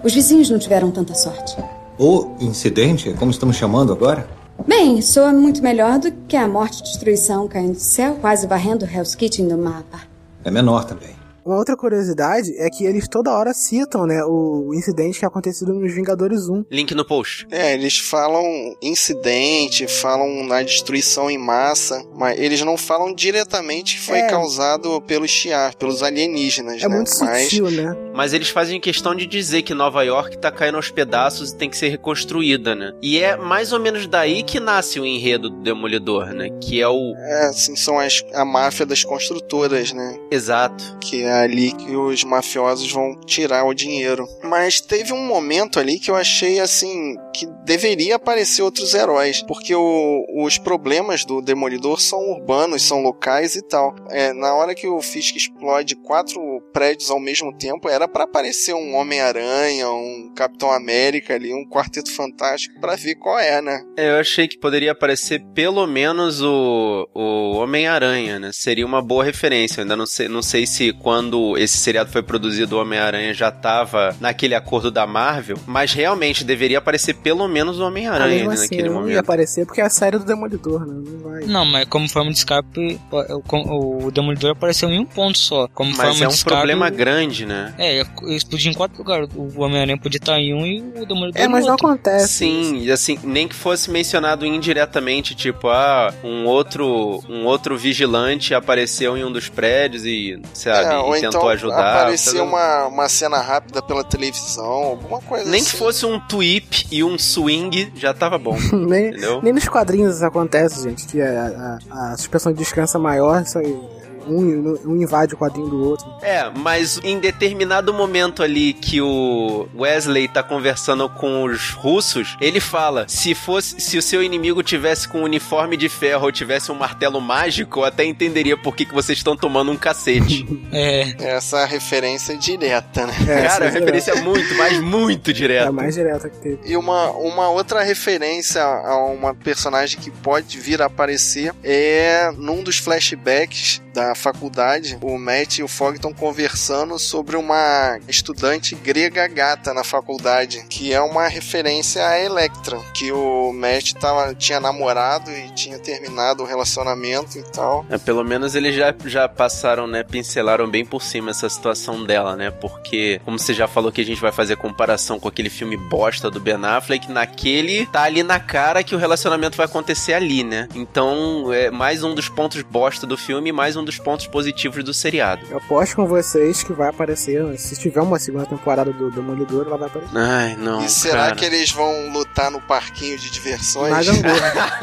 Os 0.03 0.13
vizinhos 0.15 0.51
não 0.51 0.59
tiveram 0.59 0.91
tanta 0.91 1.15
sorte. 1.15 1.57
O 1.99 2.37
incidente, 2.41 3.13
como 3.15 3.31
estamos 3.31 3.57
chamando 3.57 3.93
agora? 3.93 4.29
Bem, 4.67 5.01
soa 5.01 5.33
muito 5.33 5.63
melhor 5.63 5.99
do 5.99 6.11
que 6.27 6.37
a 6.37 6.49
morte 6.49 6.81
e 6.81 6.83
destruição 6.83 7.47
caindo 7.49 7.75
do 7.75 7.81
céu, 7.81 8.17
quase 8.21 8.47
varrendo 8.47 8.85
Hell's 8.85 9.15
Kitchen 9.15 9.49
do 9.49 9.57
mapa. 9.57 10.01
É 10.45 10.51
menor 10.51 10.85
também. 10.85 11.18
Uma 11.49 11.57
outra 11.57 11.75
curiosidade 11.79 12.55
é 12.59 12.69
que 12.69 12.85
eles 12.85 13.09
toda 13.09 13.31
hora 13.33 13.55
citam, 13.55 14.05
né, 14.07 14.23
o 14.23 14.71
incidente 14.75 15.19
que 15.19 15.25
é 15.25 15.29
acontecido 15.29 15.73
nos 15.73 15.95
Vingadores 15.95 16.47
1. 16.47 16.67
Link 16.71 16.95
no 16.95 17.07
post. 17.07 17.47
É, 17.51 17.73
eles 17.73 17.97
falam 17.99 18.45
incidente, 18.83 19.87
falam 19.89 20.45
na 20.45 20.63
destruição 20.63 21.31
em 21.31 21.39
massa, 21.39 22.05
mas 22.15 22.39
eles 22.39 22.61
não 22.61 22.77
falam 22.77 23.15
diretamente 23.15 23.97
que 23.97 24.03
foi 24.03 24.19
É. 24.19 24.27
causado 24.29 25.01
pelos 25.03 25.31
Shi'ar, 25.31 25.75
pelos 25.79 26.03
alienígenas, 26.03 26.83
É 26.83 26.87
né? 26.89 26.97
muito 26.97 27.11
mas 27.21 27.45
sutil, 27.45 27.71
né? 27.71 27.97
Mas 28.15 28.35
eles 28.35 28.51
fazem 28.51 28.79
questão 28.79 29.15
de 29.15 29.25
dizer 29.27 29.63
que 29.63 29.73
Nova 29.73 30.03
York 30.03 30.37
tá 30.37 30.51
caindo 30.53 30.77
aos 30.77 30.91
pedaços 30.91 31.51
e 31.53 31.57
tem 31.57 31.71
que 31.71 31.79
ser 31.79 31.89
reconstruída, 31.89 32.75
né? 32.75 32.93
E 33.01 33.19
é 33.19 33.37
mais 33.39 33.73
ou 33.73 33.81
menos 33.81 34.07
daí 34.07 34.43
que 34.43 34.61
nasce 34.61 35.01
o 35.01 35.07
enredo 35.07 35.49
do 35.49 35.63
Demolidor, 35.63 36.27
né? 36.35 36.51
Que 36.61 36.83
é 36.83 36.89
o. 36.89 37.15
é, 37.17 37.47
assim, 37.47 37.75
são 37.75 37.99
as, 37.99 38.23
a 38.35 38.45
máfia 38.45 38.85
das 38.85 39.03
construtoras, 39.03 39.93
né? 39.95 40.19
Exato. 40.31 40.85
Que 41.01 41.23
é 41.23 41.38
ali 41.41 41.73
que 41.73 41.95
os 41.97 42.25
mafiosos 42.25 42.91
vão 42.91 43.19
tirar 43.27 43.65
o 43.65 43.75
dinheiro. 43.75 44.27
Mas 44.45 44.81
teve 44.81 45.13
um 45.13 45.27
momento 45.27 45.79
ali 45.79 45.99
que 45.99 46.11
eu 46.11 46.17
achei 46.17 46.61
assim 46.61 47.17
que 47.35 47.47
deveria 47.65 48.17
aparecer 48.17 48.63
outros 48.63 48.95
heróis, 48.95 49.43
porque 49.43 49.75
o- 49.75 50.25
os 50.45 50.59
problemas 50.59 51.25
do 51.25 51.41
Demolidor 51.41 52.01
são 52.01 52.19
urbanos, 52.31 52.83
são 52.83 53.01
locais 53.03 53.55
e 53.55 53.63
tal. 53.63 53.95
É, 54.11 54.33
na 54.33 54.55
hora 54.55 54.75
que 54.75 54.87
o 54.89 55.01
Fisk 55.01 55.37
explode 55.37 55.95
quatro 55.97 56.41
prédios 56.73 57.11
ao 57.11 57.21
mesmo 57.21 57.57
tempo, 57.57 57.89
era 57.89 58.09
pra 58.09 58.25
aparecer 58.25 58.75
um 58.75 58.95
Homem-Aranha, 58.97 59.89
um 59.91 60.33
Capitão 60.35 60.71
América 60.73 61.35
ali, 61.35 61.53
um 61.53 61.69
Quarteto 61.69 62.13
Fantástico 62.13 62.81
pra 62.81 62.97
ver 62.97 63.15
qual 63.17 63.39
é, 63.39 63.61
né? 63.61 63.83
É, 63.97 64.09
Eu 64.11 64.17
achei 64.21 64.49
que 64.49 64.59
poderia 64.59 64.93
aparecer 64.93 65.43
pelo 65.55 65.87
menos 65.87 66.41
o, 66.43 67.09
o 67.15 67.53
Homem-Aranha, 67.57 68.39
né? 68.39 68.51
Seria 68.53 68.87
uma 68.87 69.03
boa 69.03 69.25
referência. 69.25 69.81
Eu 69.81 69.83
ainda 69.83 69.97
não 69.97 70.07
sei, 70.07 70.29
não 70.29 70.43
sei 70.43 70.67
se 70.67 70.93
quando 70.93 71.28
esse 71.57 71.77
seriado 71.79 72.11
foi 72.11 72.23
produzido, 72.23 72.77
o 72.77 72.81
Homem-Aranha 72.81 73.33
já 73.35 73.51
tava 73.51 74.15
naquele 74.21 74.55
acordo 74.55 74.91
da 74.91 75.07
Marvel, 75.07 75.57
mas 75.67 75.93
realmente 75.93 76.45
deveria 76.45 76.79
aparecer 76.79 77.15
pelo 77.15 77.47
menos 77.49 77.79
o 77.79 77.83
Ah, 77.83 77.87
Homem-Aranha 77.89 78.47
né, 78.47 78.53
assim, 78.55 78.63
naquele 78.65 78.83
não 78.89 78.95
ia 78.95 79.01
momento. 79.01 79.19
aparecer 79.19 79.67
porque 79.67 79.81
é 79.81 79.85
a 79.85 79.91
série 79.91 80.19
do 80.19 80.25
Demolidor, 80.25 80.87
né? 80.87 80.95
Não 81.05 81.19
vai. 81.31 81.45
Não, 81.45 81.65
mas 81.65 81.85
como 81.89 82.09
forma 82.09 82.31
de 82.31 82.39
escape, 82.39 82.99
o, 83.11 84.07
o 84.07 84.11
Demolidor 84.11 84.51
apareceu 84.53 84.89
em 84.91 84.99
um 85.01 85.05
ponto 85.05 85.39
só. 85.39 85.69
Como 85.69 85.91
Mas 85.91 85.99
forma 85.99 86.15
é 86.17 86.19
de 86.21 86.27
um 86.27 86.29
escape, 86.31 86.57
problema 86.57 86.91
grande, 86.91 87.47
né? 87.47 87.75
É, 87.79 87.97
ia 87.99 88.07
explodir 88.37 88.71
em 88.71 88.75
quatro 88.75 88.99
lugares. 88.99 89.29
O 89.35 89.61
Homem-Aranha 89.63 89.99
podia 89.99 90.19
estar 90.19 90.39
em 90.39 90.55
um 90.55 90.67
e 90.67 90.81
o 91.01 91.07
Demolidor 91.07 91.41
É, 91.41 91.45
em 91.45 91.49
mas 91.49 91.67
não 91.67 91.75
acontece. 91.75 92.29
Sim, 92.29 92.79
e 92.83 92.91
assim, 92.93 93.19
nem 93.23 93.47
que 93.49 93.55
fosse 93.55 93.91
mencionado 93.91 94.45
indiretamente, 94.47 95.35
tipo, 95.35 95.69
ah, 95.69 96.13
um 96.23 96.45
outro, 96.47 97.23
um 97.29 97.45
outro 97.47 97.77
vigilante 97.77 98.55
apareceu 98.55 99.17
em 99.17 99.25
um 99.25 99.33
dos 99.33 99.49
prédios 99.49 100.05
e, 100.05 100.41
sabe, 100.53 100.95
É, 100.95 100.99
ou 101.09 101.15
e 101.15 101.19
então 101.19 101.31
tentou 101.31 101.49
ajudar. 101.49 101.79
aparecer 101.79 102.41
uma, 102.41 102.87
uma 102.87 103.09
cena 103.09 103.39
rápida 103.41 103.83
pela 103.83 104.05
televisão, 104.05 104.65
alguma 104.65 105.21
coisa 105.21 105.49
Nem 105.51 105.61
assim. 105.61 105.71
que 105.71 105.77
fosse 105.77 106.07
um 106.07 106.19
tweep 106.21 106.87
e 106.91 107.03
um 107.03 107.19
swing, 107.19 107.93
já 107.97 108.15
tava 108.15 108.39
bom. 108.39 108.57
nem, 108.73 109.09
Entendeu? 109.09 109.41
nem 109.43 109.53
nos 109.53 109.69
quadrinhos 109.69 110.17
isso 110.17 110.25
acontece, 110.25 110.83
gente. 110.83 111.07
Que 111.07 111.21
a, 111.21 111.79
a, 111.91 112.13
a 112.13 112.17
suspensão 112.17 112.53
de 112.53 112.59
descanso 112.59 112.97
é 112.97 113.01
maior, 113.01 113.43
isso 113.43 113.59
aí 113.59 113.98
um, 114.29 114.79
um 114.85 114.97
invade 114.97 115.35
o 115.35 115.37
quadrinho 115.37 115.69
do 115.69 115.83
outro. 115.83 116.07
É, 116.23 116.51
mas 116.51 117.01
em 117.03 117.19
determinado 117.19 117.93
momento 117.93 118.43
ali 118.43 118.73
que 118.73 119.01
o 119.01 119.69
Wesley 119.77 120.29
tá 120.29 120.43
conversando 120.43 121.09
com 121.09 121.45
os 121.45 121.71
russos, 121.71 122.37
ele 122.41 122.61
fala: 122.61 123.07
se 123.09 123.35
fosse, 123.35 123.81
se 123.81 123.97
o 123.99 124.03
seu 124.03 124.23
inimigo 124.23 124.63
tivesse 124.63 125.09
com 125.09 125.21
um 125.21 125.25
uniforme 125.25 125.77
de 125.77 125.89
ferro 125.89 126.25
ou 126.27 126.33
tivesse 126.33 126.71
um 126.71 126.75
martelo 126.75 127.21
mágico, 127.21 127.81
eu 127.81 127.85
até 127.85 128.05
entenderia 128.05 128.57
por 128.57 128.75
que, 128.75 128.85
que 128.85 128.95
vocês 128.95 129.19
estão 129.19 129.37
tomando 129.37 129.71
um 129.71 129.77
cacete. 129.77 130.47
é. 130.73 131.15
Essa 131.19 131.65
referência 131.65 132.33
é 132.33 132.37
direta, 132.37 133.07
né? 133.07 133.15
É, 133.29 133.43
Cara, 133.49 133.65
a 133.67 133.69
é 133.69 133.71
referência 133.71 134.13
é 134.13 134.21
muito, 134.21 134.55
mas 134.55 134.79
muito 134.81 135.31
É 135.31 135.33
direta. 135.33 135.69
a 135.69 135.73
mais 135.73 135.95
direta 135.95 136.29
que 136.29 136.39
teve. 136.39 136.59
E 136.65 136.77
uma, 136.77 137.11
uma 137.11 137.49
outra 137.51 137.83
referência 137.83 138.63
a 138.63 138.97
uma 139.07 139.35
personagem 139.35 139.99
que 140.01 140.11
pode 140.11 140.59
vir 140.59 140.81
a 140.83 140.87
aparecer 140.87 141.55
é 141.63 142.31
num 142.37 142.63
dos 142.63 142.79
flashbacks 142.79 143.83
da 143.95 144.15
faculdade, 144.19 144.99
o 145.01 145.19
Matt 145.19 145.59
e 145.59 145.63
o 145.63 145.69
Fogg 145.69 145.97
estão 145.97 146.13
conversando 146.13 146.99
sobre 146.99 147.37
uma 147.37 147.99
estudante 148.09 148.75
grega 148.75 149.27
gata 149.29 149.73
na 149.73 149.85
faculdade, 149.85 150.65
que 150.69 150.93
é 150.93 151.01
uma 151.01 151.29
referência 151.29 152.07
a 152.07 152.21
Electra, 152.21 152.79
que 152.93 153.13
o 153.13 153.53
Matt 153.53 153.93
tava, 153.95 154.35
tinha 154.35 154.61
namorado 154.61 155.31
e 155.31 155.51
tinha 155.55 155.79
terminado 155.79 156.43
o 156.43 156.47
relacionamento 156.47 157.39
e 157.39 157.43
tal. 157.43 157.87
É, 157.89 157.99
pelo 157.99 158.25
menos 158.25 158.55
eles 158.55 158.75
já, 158.75 158.95
já 159.05 159.29
passaram, 159.29 159.87
né? 159.87 160.03
Pincelaram 160.03 160.69
bem 160.69 160.85
por 160.85 161.03
cima 161.03 161.31
essa 161.31 161.49
situação 161.49 162.05
dela, 162.05 162.37
né? 162.37 162.51
Porque, 162.51 163.21
como 163.25 163.39
você 163.39 163.55
já 163.55 163.69
falou 163.69 163.93
que 163.93 164.01
a 164.01 164.05
gente 164.05 164.21
vai 164.21 164.33
fazer 164.33 164.57
comparação 164.57 165.21
com 165.21 165.29
aquele 165.29 165.51
filme 165.51 165.77
bosta 165.77 166.31
do 166.31 166.41
Ben 166.41 166.59
Affleck, 166.65 167.11
naquele 167.11 167.87
tá 167.87 168.03
ali 168.03 168.23
na 168.23 168.41
cara 168.41 168.83
que 168.83 168.95
o 168.95 168.99
relacionamento 168.99 169.57
vai 169.57 169.67
acontecer 169.67 170.15
ali, 170.15 170.43
né? 170.43 170.69
Então, 170.75 171.53
é 171.53 171.71
mais 171.71 172.03
um 172.03 172.15
dos 172.15 172.29
pontos 172.29 172.63
bosta 172.63 173.07
do 173.07 173.17
filme 173.17 173.53
mais 173.53 173.77
um 173.77 173.85
dos 173.85 173.99
pontos 174.09 174.27
positivos 174.27 174.83
do 174.83 174.95
seriado. 174.95 175.45
Eu 175.51 175.59
aposto 175.59 175.95
com 175.97 176.07
vocês 176.07 176.63
que 176.63 176.73
vai 176.73 176.89
aparecer. 176.89 177.45
Se 177.59 177.77
tiver 177.77 178.01
uma 178.01 178.19
segunda 178.19 178.47
temporada 178.47 178.91
do 178.91 179.11
Demolidor, 179.11 179.67
ela 179.67 179.77
vai 179.77 179.87
aparecer. 179.87 180.17
Ai, 180.17 180.57
não. 180.57 180.83
e 180.83 180.89
será 180.89 181.25
cara. 181.25 181.35
que 181.37 181.45
eles 181.45 181.71
vão 181.73 182.09
lutar 182.11 182.51
no 182.51 182.59
parquinho 182.59 183.19
de 183.19 183.29
diversões? 183.31 183.91
Na 183.91 184.03
gangorra. 184.03 184.81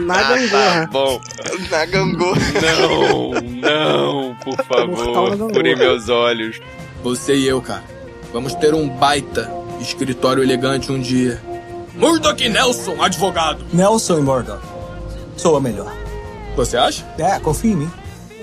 Na 0.02 0.14
Ah, 0.14 0.22
tá 0.24 0.34
gangorra. 0.36 0.88
bom. 0.90 1.20
Na 1.70 1.84
gangorra. 1.86 2.40
Não, 2.60 3.30
não, 3.40 4.34
por 4.42 4.56
favor, 4.64 5.36
furem 5.54 5.76
meus 5.76 6.08
olhos. 6.08 6.60
Você 7.04 7.36
e 7.36 7.46
eu, 7.46 7.62
cara. 7.62 7.84
Vamos 8.32 8.52
ter 8.56 8.74
um 8.74 8.88
baita 8.88 9.48
escritório 9.80 10.42
elegante 10.42 10.90
um 10.90 10.98
dia. 10.98 11.40
Murdoch 11.94 12.48
Nelson, 12.48 13.00
advogado. 13.00 13.64
Nelson 13.72 14.18
e 14.18 14.22
Murdoch. 14.22 14.60
Sou 15.36 15.56
a 15.56 15.60
melhor. 15.60 15.94
Você 16.56 16.76
acha? 16.76 17.06
É, 17.16 17.38
confia 17.38 17.70
em 17.70 17.76
mim. 17.76 17.90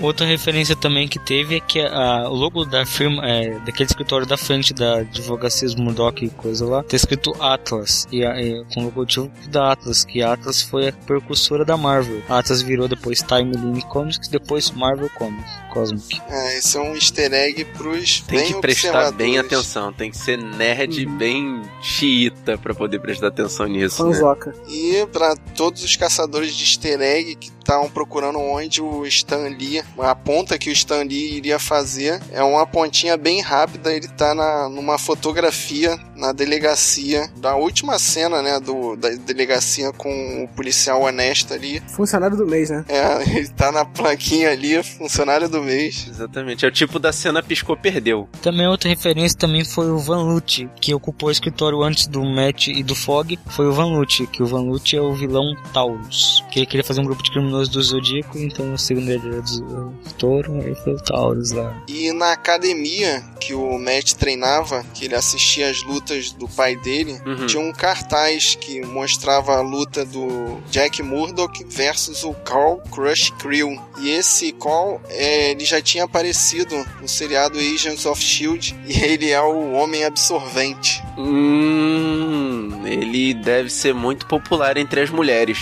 Outra 0.00 0.26
referência 0.26 0.76
também 0.76 1.08
que 1.08 1.18
teve 1.18 1.56
é 1.56 1.60
que 1.60 1.80
a, 1.80 2.28
o 2.28 2.34
logo 2.34 2.64
da 2.64 2.84
firma, 2.84 3.26
é, 3.26 3.58
daquele 3.60 3.88
escritório 3.88 4.26
da 4.26 4.36
frente 4.36 4.74
da 4.74 4.98
advocacia 4.98 5.68
Murdoch 5.76 6.22
e 6.24 6.28
coisa 6.28 6.66
lá, 6.66 6.82
tá 6.82 6.94
escrito 6.94 7.32
Atlas, 7.42 8.06
e, 8.12 8.24
a- 8.24 8.40
e 8.40 8.62
com 8.74 8.82
o 8.82 8.84
logotipo 8.84 9.30
da 9.48 9.72
Atlas, 9.72 10.04
que 10.04 10.22
Atlas 10.22 10.60
foi 10.62 10.88
a 10.88 10.92
precursora 10.92 11.64
da 11.64 11.76
Marvel. 11.76 12.22
A 12.28 12.38
Atlas 12.38 12.60
virou 12.62 12.86
depois 12.88 13.22
Timeline 13.22 13.82
Comics, 13.82 14.28
depois 14.28 14.70
Marvel 14.70 15.08
Comics, 15.10 15.50
Cosmic. 15.72 16.20
É, 16.28 16.58
esse 16.58 16.76
é 16.76 16.80
um 16.80 16.94
easter 16.94 17.32
egg 17.32 17.64
pros 17.64 18.20
Tem 18.20 18.38
bem 18.40 18.52
que 18.52 18.60
prestar 18.60 19.10
bem 19.12 19.38
atenção, 19.38 19.92
tem 19.92 20.10
que 20.10 20.18
ser 20.18 20.36
nerd 20.38 21.06
bem 21.06 21.62
xiita 21.82 22.58
pra 22.58 22.74
poder 22.74 23.00
prestar 23.00 23.28
atenção 23.28 23.66
nisso. 23.66 24.04
Né? 24.04 24.12
Fanzoca. 24.12 24.54
E 24.68 25.06
para 25.12 25.34
todos 25.56 25.82
os 25.82 25.96
caçadores 25.96 26.54
de 26.54 26.64
easter 26.64 27.00
egg 27.00 27.34
que 27.36 27.50
estavam 27.58 27.88
procurando 27.90 28.38
onde 28.38 28.80
o 28.80 29.04
Stan 29.06 29.48
Lee, 29.48 29.82
a 29.98 30.14
ponta 30.14 30.58
que 30.58 30.70
o 30.70 30.72
Stan 30.72 31.02
Lee 31.02 31.36
iria 31.36 31.58
fazer, 31.58 32.20
é 32.32 32.42
uma 32.42 32.66
pontinha 32.66 33.16
bem 33.16 33.40
rápida. 33.40 33.92
Ele 33.92 34.08
tá 34.08 34.34
na, 34.34 34.68
numa 34.68 34.98
fotografia 34.98 35.98
na 36.16 36.32
delegacia, 36.32 37.30
da 37.36 37.56
última 37.56 37.98
cena, 37.98 38.42
né, 38.42 38.58
do, 38.58 38.96
da 38.96 39.10
delegacia 39.10 39.92
com 39.92 40.44
o 40.44 40.48
policial 40.48 41.02
honesto 41.02 41.52
ali. 41.52 41.80
Funcionário 41.88 42.36
do 42.36 42.46
mês, 42.46 42.70
né? 42.70 42.84
É, 42.88 43.22
ele 43.36 43.48
tá 43.48 43.70
na 43.70 43.84
plaquinha 43.84 44.50
ali, 44.50 44.82
funcionário 44.82 45.48
do 45.48 45.62
mês. 45.62 46.06
Exatamente, 46.08 46.64
é 46.64 46.68
o 46.68 46.72
tipo 46.72 46.98
da 46.98 47.12
cena 47.12 47.42
piscou, 47.42 47.76
perdeu. 47.76 48.28
Também 48.42 48.66
outra 48.66 48.88
referência 48.88 49.38
também 49.38 49.64
foi 49.64 49.90
o 49.90 49.98
Van 49.98 50.22
Lute, 50.22 50.68
que 50.80 50.94
ocupou 50.94 51.28
o 51.28 51.32
escritório 51.32 51.82
antes 51.82 52.06
do 52.06 52.24
Matt 52.24 52.68
e 52.68 52.82
do 52.82 52.94
Fog, 52.94 53.38
foi 53.48 53.66
o 53.66 53.72
Van 53.72 53.86
Lute, 53.86 54.26
que 54.26 54.42
o 54.42 54.46
Van 54.46 54.62
Lute 54.62 54.96
é 54.96 55.00
o 55.00 55.12
vilão 55.12 55.54
Taurus, 55.72 56.42
que 56.50 56.60
ele 56.60 56.66
queria 56.66 56.84
fazer 56.84 57.00
um 57.00 57.04
grupo 57.04 57.22
de 57.22 57.30
criminosos 57.30 57.68
do 57.68 57.82
Zodíaco, 57.82 58.38
então 58.38 58.72
o 58.72 58.78
segundo 58.78 59.10
ele 59.10 59.28
era 59.28 59.42
do 59.42 59.75
Touro, 60.18 60.60
aí 60.60 60.74
foi 60.76 60.94
o 60.94 60.96
Taurus 61.02 61.50
lá. 61.52 61.82
E 61.88 62.12
na 62.12 62.32
academia 62.32 63.22
que 63.40 63.52
o 63.54 63.78
Matt 63.78 64.14
treinava, 64.14 64.84
que 64.94 65.04
ele 65.04 65.14
assistia 65.14 65.68
as 65.70 65.82
lutas 65.82 66.30
do 66.32 66.48
pai 66.48 66.76
dele, 66.76 67.20
Uhum. 67.26 67.46
tinha 67.46 67.62
um 67.62 67.72
cartaz 67.72 68.54
que 68.60 68.80
mostrava 68.86 69.56
a 69.56 69.60
luta 69.60 70.04
do 70.04 70.58
Jack 70.70 71.02
Murdoch 71.02 71.64
versus 71.68 72.24
o 72.24 72.32
Carl 72.34 72.78
Crush 72.90 73.30
Creel. 73.38 73.76
E 73.98 74.10
esse 74.10 74.52
Carl, 74.52 75.00
é, 75.08 75.50
ele 75.52 75.64
já 75.64 75.80
tinha 75.80 76.04
aparecido 76.04 76.74
no 77.00 77.08
seriado 77.08 77.58
Agents 77.58 78.04
of 78.06 78.22
S.H.I.E.L.D. 78.22 78.74
e 78.86 79.02
ele 79.04 79.30
é 79.30 79.40
o 79.40 79.72
Homem 79.72 80.04
Absorvente. 80.04 81.02
Hum, 81.18 82.82
ele 82.86 83.34
deve 83.34 83.70
ser 83.70 83.94
muito 83.94 84.26
popular 84.26 84.76
entre 84.76 85.00
as 85.00 85.10
mulheres. 85.10 85.58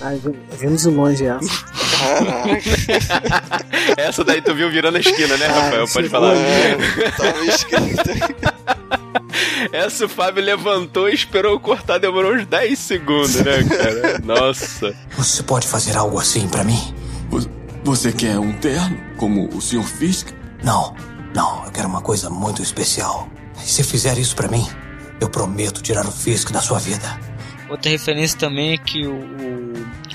Ai, 0.00 0.18
vi- 0.18 0.38
vimos 0.58 0.82
de 0.82 0.88
longe 0.90 1.24
essa. 1.24 1.81
Caraca. 2.02 3.62
Essa 3.96 4.24
daí 4.24 4.40
tu 4.40 4.54
viu 4.54 4.70
virando 4.70 4.96
a 4.96 5.00
esquina, 5.00 5.36
né, 5.36 5.46
Rafael? 5.46 5.86
Pode 5.88 6.08
falar. 6.08 6.34
É, 6.34 6.76
tava 7.16 7.44
escrito. 7.44 8.02
Essa 9.72 10.06
o 10.06 10.08
Fábio 10.08 10.42
levantou 10.42 11.08
e 11.08 11.14
esperou 11.14 11.52
eu 11.52 11.60
cortar, 11.60 11.98
demorou 11.98 12.34
uns 12.34 12.46
10 12.46 12.78
segundos, 12.78 13.36
né, 13.36 13.64
cara? 13.64 14.18
Nossa. 14.24 14.94
Você 15.16 15.42
pode 15.42 15.66
fazer 15.66 15.96
algo 15.96 16.18
assim 16.18 16.48
pra 16.48 16.64
mim? 16.64 16.94
Você 17.84 18.12
quer 18.12 18.38
um 18.38 18.52
terno, 18.52 18.96
como 19.16 19.48
o 19.48 19.60
Sr. 19.60 19.82
Fisk? 19.82 20.28
Não, 20.62 20.94
não. 21.34 21.64
Eu 21.64 21.72
quero 21.72 21.88
uma 21.88 22.00
coisa 22.00 22.30
muito 22.30 22.62
especial. 22.62 23.28
Se 23.56 23.82
fizer 23.82 24.16
isso 24.18 24.36
pra 24.36 24.48
mim, 24.48 24.64
eu 25.20 25.28
prometo 25.28 25.82
tirar 25.82 26.06
o 26.06 26.12
Fisk 26.12 26.50
da 26.52 26.60
sua 26.60 26.78
vida. 26.78 27.18
Outra 27.68 27.90
referência 27.90 28.38
também 28.38 28.74
é 28.74 28.78
que 28.78 29.06
o, 29.06 29.14
o 29.14 29.72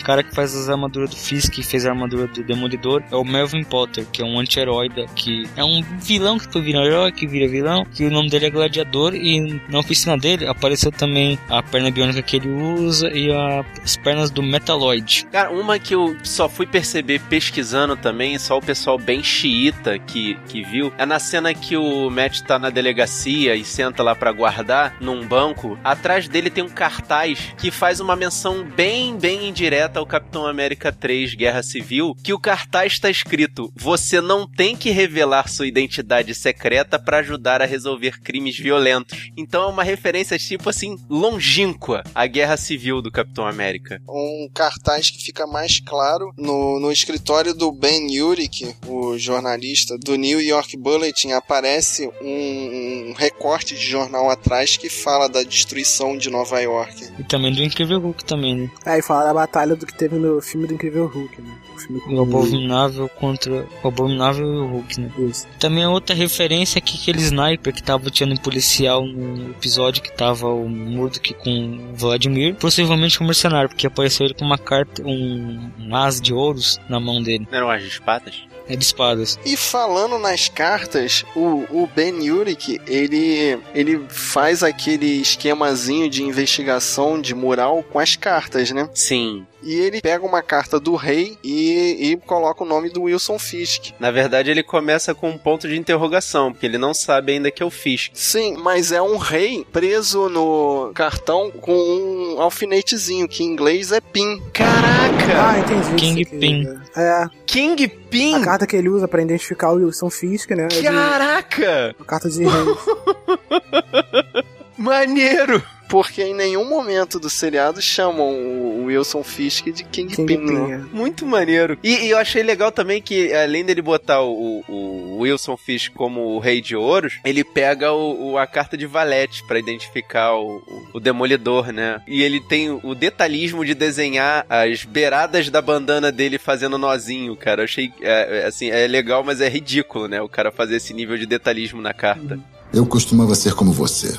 cara 0.08 0.24
que 0.24 0.34
faz 0.34 0.56
as 0.56 0.70
armaduras 0.70 1.10
do 1.10 1.16
Fisk, 1.18 1.52
que 1.52 1.62
fez 1.62 1.86
a 1.86 1.90
armadura 1.90 2.28
do 2.28 2.42
Demolidor, 2.42 3.04
é 3.12 3.16
o 3.18 3.26
Melvin 3.26 3.64
Potter, 3.66 4.06
que 4.10 4.22
é 4.22 4.26
um 4.26 4.40
anti-herói, 4.40 4.90
que 5.14 5.46
é 5.58 5.64
um 5.66 5.82
vilão 6.00 6.40
que 6.40 6.50
foi 6.50 6.62
virar 6.62 6.86
herói, 6.86 7.12
que 7.12 7.28
vira 7.28 7.46
vilão, 7.46 7.84
que 7.86 8.06
o 8.06 8.10
nome 8.10 8.30
dele 8.30 8.46
é 8.46 8.50
Gladiador, 8.50 9.14
e 9.14 9.62
na 9.68 9.80
oficina 9.80 10.18
dele 10.18 10.48
apareceu 10.48 10.94
também 10.94 11.38
a 11.50 11.62
perna 11.62 11.92
biônica 11.92 12.22
que 12.22 12.38
ele 12.38 12.48
usa 12.48 13.10
e 13.10 13.30
a- 13.34 13.66
as 13.84 13.98
pernas 13.98 14.32
do 14.32 14.42
Metaloid. 14.42 15.26
Cara, 15.30 15.52
uma 15.52 15.78
que 15.78 15.94
eu 15.94 16.16
só 16.24 16.48
fui 16.48 16.66
perceber 16.66 17.20
pesquisando 17.30 17.98
também, 17.98 18.38
só 18.40 18.58
o 18.58 18.62
pessoal 18.62 18.98
bem 18.98 19.22
xiita 19.22 20.00
que, 20.00 20.36
que 20.48 20.64
viu, 20.64 20.94
é 20.98 21.06
na 21.06 21.20
cena 21.20 21.54
que 21.54 21.76
o 21.76 22.10
Matt 22.10 22.42
tá 22.44 22.58
na 22.58 22.70
delegacia 22.70 23.56
e 23.56 23.66
senta 23.66 24.02
lá 24.04 24.16
pra 24.16 24.32
guardar 24.32 24.96
num 25.02 25.28
banco. 25.28 25.78
Atrás 25.84 26.30
dele 26.30 26.50
tem 26.50 26.64
um 26.64 26.70
cartaz 26.70 27.54
que 27.58 27.70
faz 27.72 28.00
uma 28.00 28.16
menção 28.16 28.64
bem, 28.64 29.18
bem 29.18 29.50
indireta 29.50 29.97
ao 29.98 30.06
Capitão 30.06 30.46
América 30.46 30.92
3 30.92 31.34
Guerra 31.34 31.64
Civil, 31.64 32.16
que 32.24 32.34
o 32.34 32.40
cartaz 32.40 33.00
tá 33.00 33.10
escrito: 33.10 33.72
Você 33.76 34.22
não 34.22 34.48
tem 34.48 34.76
que 34.76 34.92
revelar 34.92 35.48
sua 35.48 35.68
identidade 35.68 36.34
secreta 36.36 37.00
pra 37.00 37.20
ajudar 37.20 37.62
a 37.62 37.66
resolver 37.66 38.22
crimes 38.22 38.58
violentos. 38.58 39.32
Então 39.36 39.64
é 39.64 39.68
uma 39.68 39.84
referência 39.84 40.38
tipo 40.38 40.70
assim, 40.70 40.98
longínqua 41.10 42.04
à 42.14 42.28
Guerra 42.28 42.58
Civil 42.58 43.02
do 43.02 43.12
Capitão 43.12 43.48
América. 43.48 44.02
um 44.08 44.50
cartaz 44.54 45.10
que 45.10 45.24
fica 45.24 45.48
mais 45.48 45.80
claro 45.80 46.32
no, 46.38 46.80
no 46.80 46.92
escritório 46.92 47.54
do 47.54 47.72
Ben 47.72 48.22
Urich, 48.22 48.76
o 48.86 49.18
jornalista 49.18 49.98
do 49.98 50.16
New 50.16 50.40
York 50.42 50.78
Bulletin, 50.78 51.32
aparece 51.32 52.08
um, 52.22 53.10
um 53.10 53.14
recorte 53.18 53.76
de 53.76 53.86
jornal 53.86 54.30
atrás 54.30 54.78
que 54.78 54.90
fala 54.90 55.28
da 55.28 55.44
destruição 55.44 56.18
de 56.18 56.30
Nova 56.30 56.60
York. 56.60 57.08
E 57.20 57.24
também 57.24 57.54
do 57.54 57.64
Incrível 57.64 58.00
Hulk 58.00 58.26
também, 58.26 58.56
né? 58.56 58.72
Aí 58.86 59.02
fala 59.02 59.26
da 59.26 59.34
batalha 59.34 59.76
do 59.76 59.86
que 59.88 59.98
teve 59.98 60.16
no 60.18 60.42
filme 60.42 60.68
do 60.68 60.74
Incrível 60.74 61.08
Hulk, 61.08 61.42
né? 61.42 61.50
O 61.76 61.80
filme 61.80 62.02
com 62.02 62.14
O 62.14 62.22
Abominável 62.22 63.10
contra 63.10 63.66
o 63.84 63.88
Abominável 63.88 64.46
e 64.46 64.58
o 64.58 64.68
Hulk, 64.68 65.00
né? 65.00 65.12
Isso. 65.18 65.48
Também 65.60 65.84
a 65.84 65.90
outra 65.90 66.16
referência 66.16 66.78
é 66.78 66.82
que 66.82 66.98
aquele 66.98 67.20
sniper 67.20 67.74
que 67.74 67.82
tava 67.82 68.12
tirando 68.12 68.34
um 68.34 68.42
policial 68.42 69.06
no 69.06 69.52
episódio 69.52 70.04
que 70.04 70.12
tava 70.12 70.48
o 70.48 70.68
Murdock 70.68 71.34
com 71.36 71.92
o 71.92 71.96
Vladimir, 71.96 72.56
possivelmente 72.56 73.22
um 73.22 73.26
mercenário, 73.26 73.70
porque 73.70 73.88
apareceu 73.88 74.26
ele 74.26 74.36
com 74.36 74.46
uma 74.46 74.58
carta, 74.58 75.02
um, 75.04 75.72
um 75.80 75.96
as 75.96 76.22
de 76.22 76.34
ouros 76.34 76.80
na 76.90 77.00
mão 77.00 77.22
dele. 77.22 77.48
Não 77.50 77.58
eram 77.58 77.72
as 77.72 77.82
de 77.82 77.88
espadas? 77.88 78.48
É 78.70 78.76
de 78.76 78.84
espadas. 78.84 79.40
E 79.46 79.56
falando 79.56 80.20
nas 80.20 80.50
cartas, 80.50 81.24
o, 81.36 81.66
o 81.72 81.90
Ben 81.96 82.30
Urich, 82.30 82.82
ele, 82.86 83.58
ele 83.74 84.06
faz 84.10 84.62
aquele 84.62 85.22
esquemazinho 85.22 86.10
de 86.10 86.22
investigação 86.22 87.20
de 87.20 87.34
mural 87.34 87.82
com 87.82 87.98
as 87.98 88.18
cartas, 88.18 88.72
né? 88.72 88.90
Sim. 88.94 89.46
E 89.68 89.80
ele 89.80 90.02
pega 90.02 90.26
uma 90.26 90.42
carta 90.42 90.80
do 90.80 90.96
rei 90.96 91.38
e, 91.44 92.12
e 92.12 92.18
coloca 92.18 92.64
o 92.64 92.68
nome 92.68 92.90
do 92.90 93.04
Wilson 93.04 93.38
Fisk. 93.38 93.92
Na 94.00 94.10
verdade, 94.12 94.50
ele 94.50 94.64
começa 94.64 95.14
com 95.14 95.30
um 95.30 95.38
ponto 95.38 95.68
de 95.68 95.78
interrogação, 95.78 96.52
porque 96.52 96.66
ele 96.66 96.78
não 96.78 96.94
sabe 96.94 97.34
ainda 97.34 97.52
que 97.52 97.62
é 97.62 97.66
o 97.66 97.70
Fisk. 97.70 98.12
Sim, 98.14 98.56
mas 98.58 98.92
é 98.92 99.02
um 99.02 99.18
rei 99.18 99.66
preso 99.72 100.30
no 100.30 100.92
cartão 100.96 101.52
com 101.52 102.36
um 102.38 102.42
alfinetezinho, 102.42 103.28
que 103.28 103.44
em 103.44 103.48
inglês 103.48 103.92
é 103.92 104.00
pin. 104.00 104.42
Caraca! 104.54 105.28
Ah, 105.36 105.60
entendi. 105.60 105.96
Kingpin. 105.96 106.80
É. 106.96 107.26
Kingpin? 107.46 108.36
A 108.36 108.42
carta 108.46 108.66
que 108.66 108.76
ele 108.76 108.90
usa 108.90 109.08
pra 109.08 109.22
identificar 109.22 109.72
o 109.72 109.76
Wilson 109.76 110.10
Fisk, 110.10 110.50
né? 110.52 110.64
é 110.64 110.68
de- 110.68 110.84
Caraca! 110.84 111.96
A 112.00 112.04
carta 112.06 112.30
de 112.30 112.44
rei. 112.44 112.52
Maneiro! 114.78 115.62
Porque 115.90 116.22
em 116.24 116.34
nenhum 116.34 116.68
momento 116.68 117.20
do 117.20 117.30
seriado 117.30 117.82
chamam 117.82 118.28
o 118.30 118.86
Wilson 118.86 119.24
Fisk 119.24 119.66
de 119.72 119.84
Kingpin. 119.84 120.26
Kingpin, 120.26 120.38
né? 120.54 120.74
é. 120.92 120.96
Muito 120.96 121.26
maneiro. 121.26 121.78
E, 121.84 122.06
e 122.06 122.10
eu 122.10 122.18
achei 122.18 122.44
legal 122.44 122.72
também 122.72 123.02
que, 123.02 123.34
além 123.34 123.64
dele 123.66 123.82
botar 123.82 124.22
o, 124.22 124.64
o 124.68 125.18
Wilson 125.20 125.56
Fisk 125.58 125.94
como 125.94 126.22
o 126.36 126.40
rei 126.40 126.62
de 126.62 126.76
ouros, 126.76 127.20
ele 127.24 127.44
pega 127.44 127.92
o, 127.94 128.32
o- 128.34 128.38
a 128.38 128.46
carta 128.46 128.78
de 128.78 128.86
valete 128.86 129.46
pra 129.48 129.60
identificar 129.60 130.34
o, 130.36 130.58
o- 130.58 130.88
o 130.96 131.00
demolidor, 131.00 131.72
né? 131.72 132.02
E 132.08 132.22
ele 132.22 132.40
tem 132.42 132.70
o 132.70 132.94
detalhismo 132.96 133.66
de 133.66 133.74
desenhar 133.74 134.46
as 134.50 134.84
beiradas 134.84 135.50
da 135.50 135.62
bandana 135.62 136.12
dele 136.12 136.38
fazendo 136.38 136.78
nozinho, 136.78 137.36
cara. 137.36 137.62
Eu 137.62 137.66
achei, 137.66 137.92
é, 138.02 138.42
é, 138.42 138.46
assim, 138.46 138.70
é 138.70 138.86
legal, 138.88 139.24
mas 139.24 139.42
é 139.42 139.50
ridículo, 139.50 140.08
né? 140.08 140.22
O 140.22 140.30
cara 140.30 140.52
fazer 140.52 140.76
esse 140.78 140.94
nível 140.94 141.18
de 141.18 141.26
detalhismo 141.26 141.82
na 141.82 141.94
carta. 141.94 142.40
Eu 142.74 142.86
costumava 142.86 143.34
ser 143.36 143.54
como 143.54 143.72
você. 143.72 144.18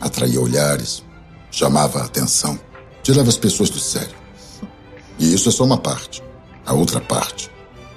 Atraía 0.00 0.40
olhares, 0.40 1.04
chamava 1.50 2.00
a 2.00 2.04
atenção, 2.04 2.58
tirava 3.02 3.28
as 3.28 3.36
pessoas 3.36 3.68
do 3.70 3.78
sério. 3.78 4.16
E 5.18 5.34
isso 5.34 5.48
é 5.48 5.52
só 5.52 5.64
uma 5.64 5.78
parte. 5.78 6.22
A 6.64 6.72
outra 6.72 7.00
parte 7.00 7.50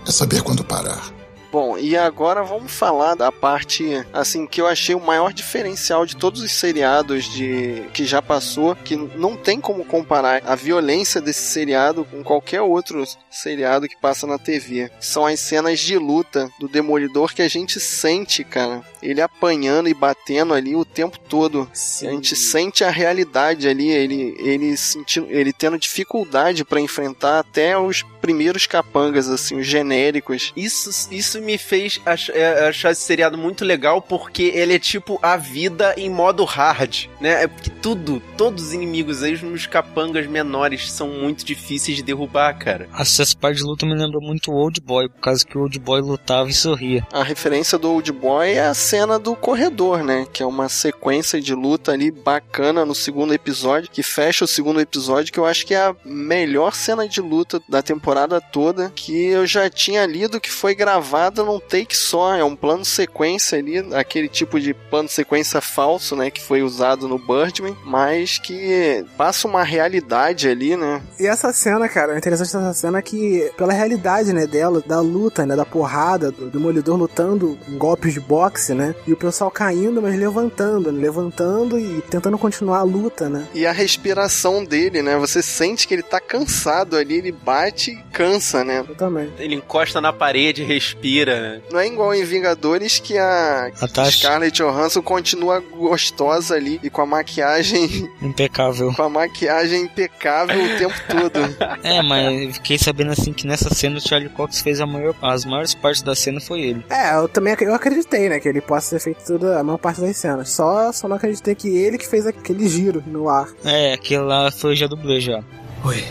é 0.06 0.12
saber 0.12 0.41
quando 0.41 0.64
parar. 0.64 1.14
Bom, 1.54 1.78
e 1.78 1.95
agora 1.95 2.43
vamos 2.43 2.72
falar 2.72 3.14
da 3.14 3.32
parte, 3.32 4.04
assim, 4.12 4.47
que 4.47 4.60
eu 4.60 4.66
achei 4.66 4.95
o 4.95 4.99
maior 4.99 5.32
diferencial 5.32 6.04
de 6.04 6.16
todos 6.16 6.41
os 6.41 6.51
seriados 6.51 7.26
de 7.26 7.84
que 7.93 8.06
já 8.08 8.24
passou, 8.24 8.76
que 8.76 8.95
não 8.95 9.38
tem 9.38 9.62
como 9.62 9.86
comparar 9.86 10.41
a 10.47 10.56
violência 10.56 11.22
desse 11.22 11.51
seriado 11.51 12.06
com 12.06 12.24
qualquer 12.24 12.64
outro 12.64 13.04
seriado 13.30 13.88
que 13.88 13.95
passa 13.95 14.26
na 14.26 14.39
TV. 14.39 14.89
São 14.99 15.28
as 15.28 15.39
cenas 15.41 15.80
de 15.80 15.95
luta 15.95 16.49
do 16.60 16.68
Demolidor 16.68 17.36
que 17.36 17.43
a 17.43 17.47
gente 17.47 17.80
sente, 17.80 18.43
cara. 18.43 18.82
Ele 19.04 19.22
apanhando 19.22 19.88
e 19.89 19.93
batendo 19.93 20.54
ali 20.54 20.76
o 20.76 20.86
tempo 20.86 21.20
todo. 21.20 21.70
A 21.74 22.06
gente 22.12 22.36
sente 22.36 22.84
a 22.84 22.89
realidade 22.89 23.68
ali, 23.68 23.89
ele 23.89 24.36
ele 24.39 24.78
sentindo, 24.78 25.28
ele 25.30 25.51
tendo 25.54 25.78
dificuldade 25.78 26.64
pra 26.66 26.80
enfrentar 26.80 27.39
até 27.39 27.78
os 27.78 28.04
primeiros 28.22 28.66
capangas 28.66 29.28
assim, 29.30 29.60
os 29.60 29.68
genéricos. 29.68 30.54
Isso, 30.56 30.89
isso 31.12 31.41
me 31.41 31.58
fez 31.58 31.99
ach- 32.06 32.30
é, 32.30 32.68
achar 32.70 32.91
esse 32.91 33.01
seriado 33.01 33.38
muito 33.38 33.66
legal 33.66 34.01
porque 34.01 34.43
ele 34.43 34.74
é 34.76 34.80
tipo 34.80 35.20
a 35.22 35.36
vida 35.38 35.93
em 35.97 36.10
modo 36.10 36.43
hard, 36.45 37.06
né? 37.20 37.43
É 37.43 37.47
porque 37.47 37.70
tudo, 37.70 38.22
todos 38.38 38.68
os 38.68 38.74
inimigos 38.74 39.22
aí, 39.24 39.34
nos 39.43 39.68
capangas 39.68 40.26
menores, 40.28 40.91
são 40.91 41.08
muito 41.10 41.43
difíceis 41.43 41.97
de 41.97 42.04
derrubar, 42.04 42.54
cara. 42.58 42.88
Essa 42.97 43.24
parte 43.39 43.58
de 43.58 43.64
luta 43.64 43.86
me 43.86 43.93
lembrou 43.95 44.22
muito 44.22 44.51
o 44.51 44.56
Old 44.56 44.80
Boy, 44.80 45.10
por 45.10 45.20
causa 45.20 45.45
que 45.45 45.58
o 45.58 45.62
Old 45.62 45.78
Boy 45.80 46.01
lutava 46.01 46.49
e 46.49 46.54
sorria. 46.54 47.06
A 47.12 47.24
referência 47.24 47.78
do 47.78 47.91
Old 47.91 48.12
Boy 48.14 48.51
é 48.54 48.66
a 48.68 48.74
cena 48.94 49.18
do 49.18 49.36
corredor, 49.36 50.04
né? 50.04 50.28
Que 50.32 50.44
é 50.44 50.46
uma 50.46 50.70
sequência 50.70 51.41
de 51.41 51.56
luta 51.56 51.91
ali 51.91 52.12
bacana 52.12 52.86
no 52.86 52.94
segundo 52.94 53.34
episódio, 53.34 53.89
que 53.89 54.04
fecha 54.04 54.46
o 54.46 54.48
segundo 54.48 54.80
episódio, 54.80 55.34
que 55.34 55.39
eu 55.39 55.48
acho 55.48 55.66
que 55.66 55.74
é 55.74 55.80
a 55.80 55.96
melhor 56.06 56.76
cena 56.76 57.08
de 57.10 57.20
luta 57.20 57.60
da 57.68 57.82
temporada 57.82 58.39
toda, 58.39 58.91
que 58.96 59.26
eu 59.26 59.48
já 59.48 59.68
tinha 59.68 60.06
lido 60.06 60.39
que 60.39 60.52
foi 60.52 60.76
gravada 60.76 61.44
num 61.44 61.60
take 61.60 61.98
só, 61.98 62.36
é 62.36 62.44
um 62.44 62.56
plano 62.56 62.86
sequência 62.86 63.58
ali, 63.58 63.80
aquele 63.96 64.30
tipo 64.30 64.60
de 64.60 64.76
plano 64.76 65.10
sequência 65.10 65.60
falso, 65.60 66.16
né? 66.16 66.30
Que 66.30 66.39
foi 66.39 66.62
usado 66.62 67.08
no 67.08 67.18
Birdman, 67.18 67.76
mas 67.84 68.38
que 68.38 69.04
passa 69.18 69.48
uma 69.48 69.64
realidade 69.64 70.48
ali, 70.48 70.78
né? 70.78 71.02
E 71.20 71.26
essa 71.26 71.52
cena, 71.52 71.89
cara, 71.89 72.14
o 72.14 72.18
interessante 72.18 72.54
dessa 72.54 72.74
cena 72.74 73.00
é 73.00 73.02
que, 73.02 73.52
pela 73.58 73.74
realidade, 73.74 74.34
né, 74.34 74.46
dela, 74.46 74.84
da 74.86 75.02
luta, 75.02 75.48
né, 75.48 75.56
da 75.56 75.66
porrada, 75.66 76.30
do 76.32 76.52
Demolidor 76.52 76.96
lutando 76.96 77.58
em 77.68 77.76
golpes 77.76 78.14
de 78.14 78.20
boxe, 78.20 78.76
né, 78.76 78.83
e 79.08 79.14
o 79.14 79.18
pessoal 79.18 79.50
caindo, 79.52 80.02
mas 80.02 80.18
levantando, 80.18 80.92
né, 80.92 81.02
levantando 81.02 81.80
e 81.80 82.02
tentando 82.10 82.38
continuar 82.38 82.80
a 82.80 82.84
luta, 82.84 83.30
né. 83.30 83.46
E 83.54 83.66
a 83.66 83.72
respiração 83.72 84.64
dele, 84.64 85.02
né? 85.02 85.18
Você 85.18 85.42
sente 85.42 85.88
que 85.88 85.94
ele 85.94 86.04
tá 86.04 86.20
cansado 86.20 86.96
ali, 86.98 87.16
ele 87.16 87.32
bate 87.32 87.92
e 87.92 88.04
cansa, 88.12 88.64
né? 88.64 88.84
Exatamente. 88.86 89.32
Ele 89.40 89.56
encosta 89.56 90.00
na 90.02 90.12
parede, 90.12 90.64
respira, 90.64 91.40
né? 91.40 91.62
Não 91.72 91.80
é 91.80 91.88
igual 91.88 92.14
em 92.14 92.24
Vingadores 92.24 93.00
que 93.00 93.18
a, 93.18 93.72
A. 93.82 94.12
Scarlett 94.12 94.58
Johansson 94.62 95.02
continua 95.02 95.60
gostosa 95.60 96.56
ali 96.56 96.80
e 96.84 96.90
com 96.90 97.02
a 97.02 97.06
maquiagem, 97.06 98.10
Impecável. 98.22 98.94
com 98.94 99.04
a 99.04 99.10
maquiagem 99.10 99.84
impecável 99.84 100.64
o 100.64 100.78
tempo 100.78 100.96
todo. 101.10 101.34
É, 101.84 102.02
mas 102.02 102.42
eu 102.42 102.54
fiquei 102.54 102.78
sabendo 102.78 103.12
assim 103.12 103.34
que 103.34 103.46
nessa 103.46 103.74
cena 103.74 103.98
o 103.98 104.02
Charlie 104.02 104.30
Cox 104.30 104.62
fez 104.62 104.80
a 104.80 104.86
maior, 104.86 105.14
as 105.22 105.44
maiores 105.46 105.74
partes 105.74 106.02
da 106.02 106.16
cena 106.16 106.40
foi 106.40 106.62
ele. 106.62 106.86
É, 106.90 107.16
eu 107.16 107.28
também 107.28 107.56
eu 107.60 107.74
acreditei, 107.74 108.30
né, 108.30 108.40
que 108.40 108.48
ele 108.48 108.62
possa 108.74 108.95
ter 108.95 108.99
feito 108.99 109.24
toda 109.24 109.59
a 109.59 109.63
maior 109.63 109.78
parte 109.78 110.01
das 110.01 110.17
cenas. 110.17 110.49
Só, 110.49 110.91
só 110.91 111.07
não 111.07 111.15
acreditei 111.15 111.53
que 111.53 111.78
ele 111.78 111.95
que 111.95 112.07
fez 112.07 112.26
aquele 112.26 112.67
giro 112.67 113.03
no 113.05 113.30
ar. 113.30 113.47
É, 113.63 113.93
aquele 113.93 114.24
lá 114.24 114.49
foi 114.51 114.76
já 114.76 114.88
dublê 114.88 115.21
já. 115.21 115.43
Oi, 115.86 116.03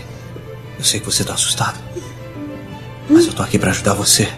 eu 0.78 0.84
sei 0.84 1.00
que 1.00 1.06
você 1.06 1.24
tá 1.24 1.34
assustado. 1.34 1.80
Mas 3.10 3.26
eu 3.26 3.32
tô 3.32 3.42
aqui 3.42 3.58
pra 3.58 3.70
ajudar 3.70 3.94
você. 3.94 4.28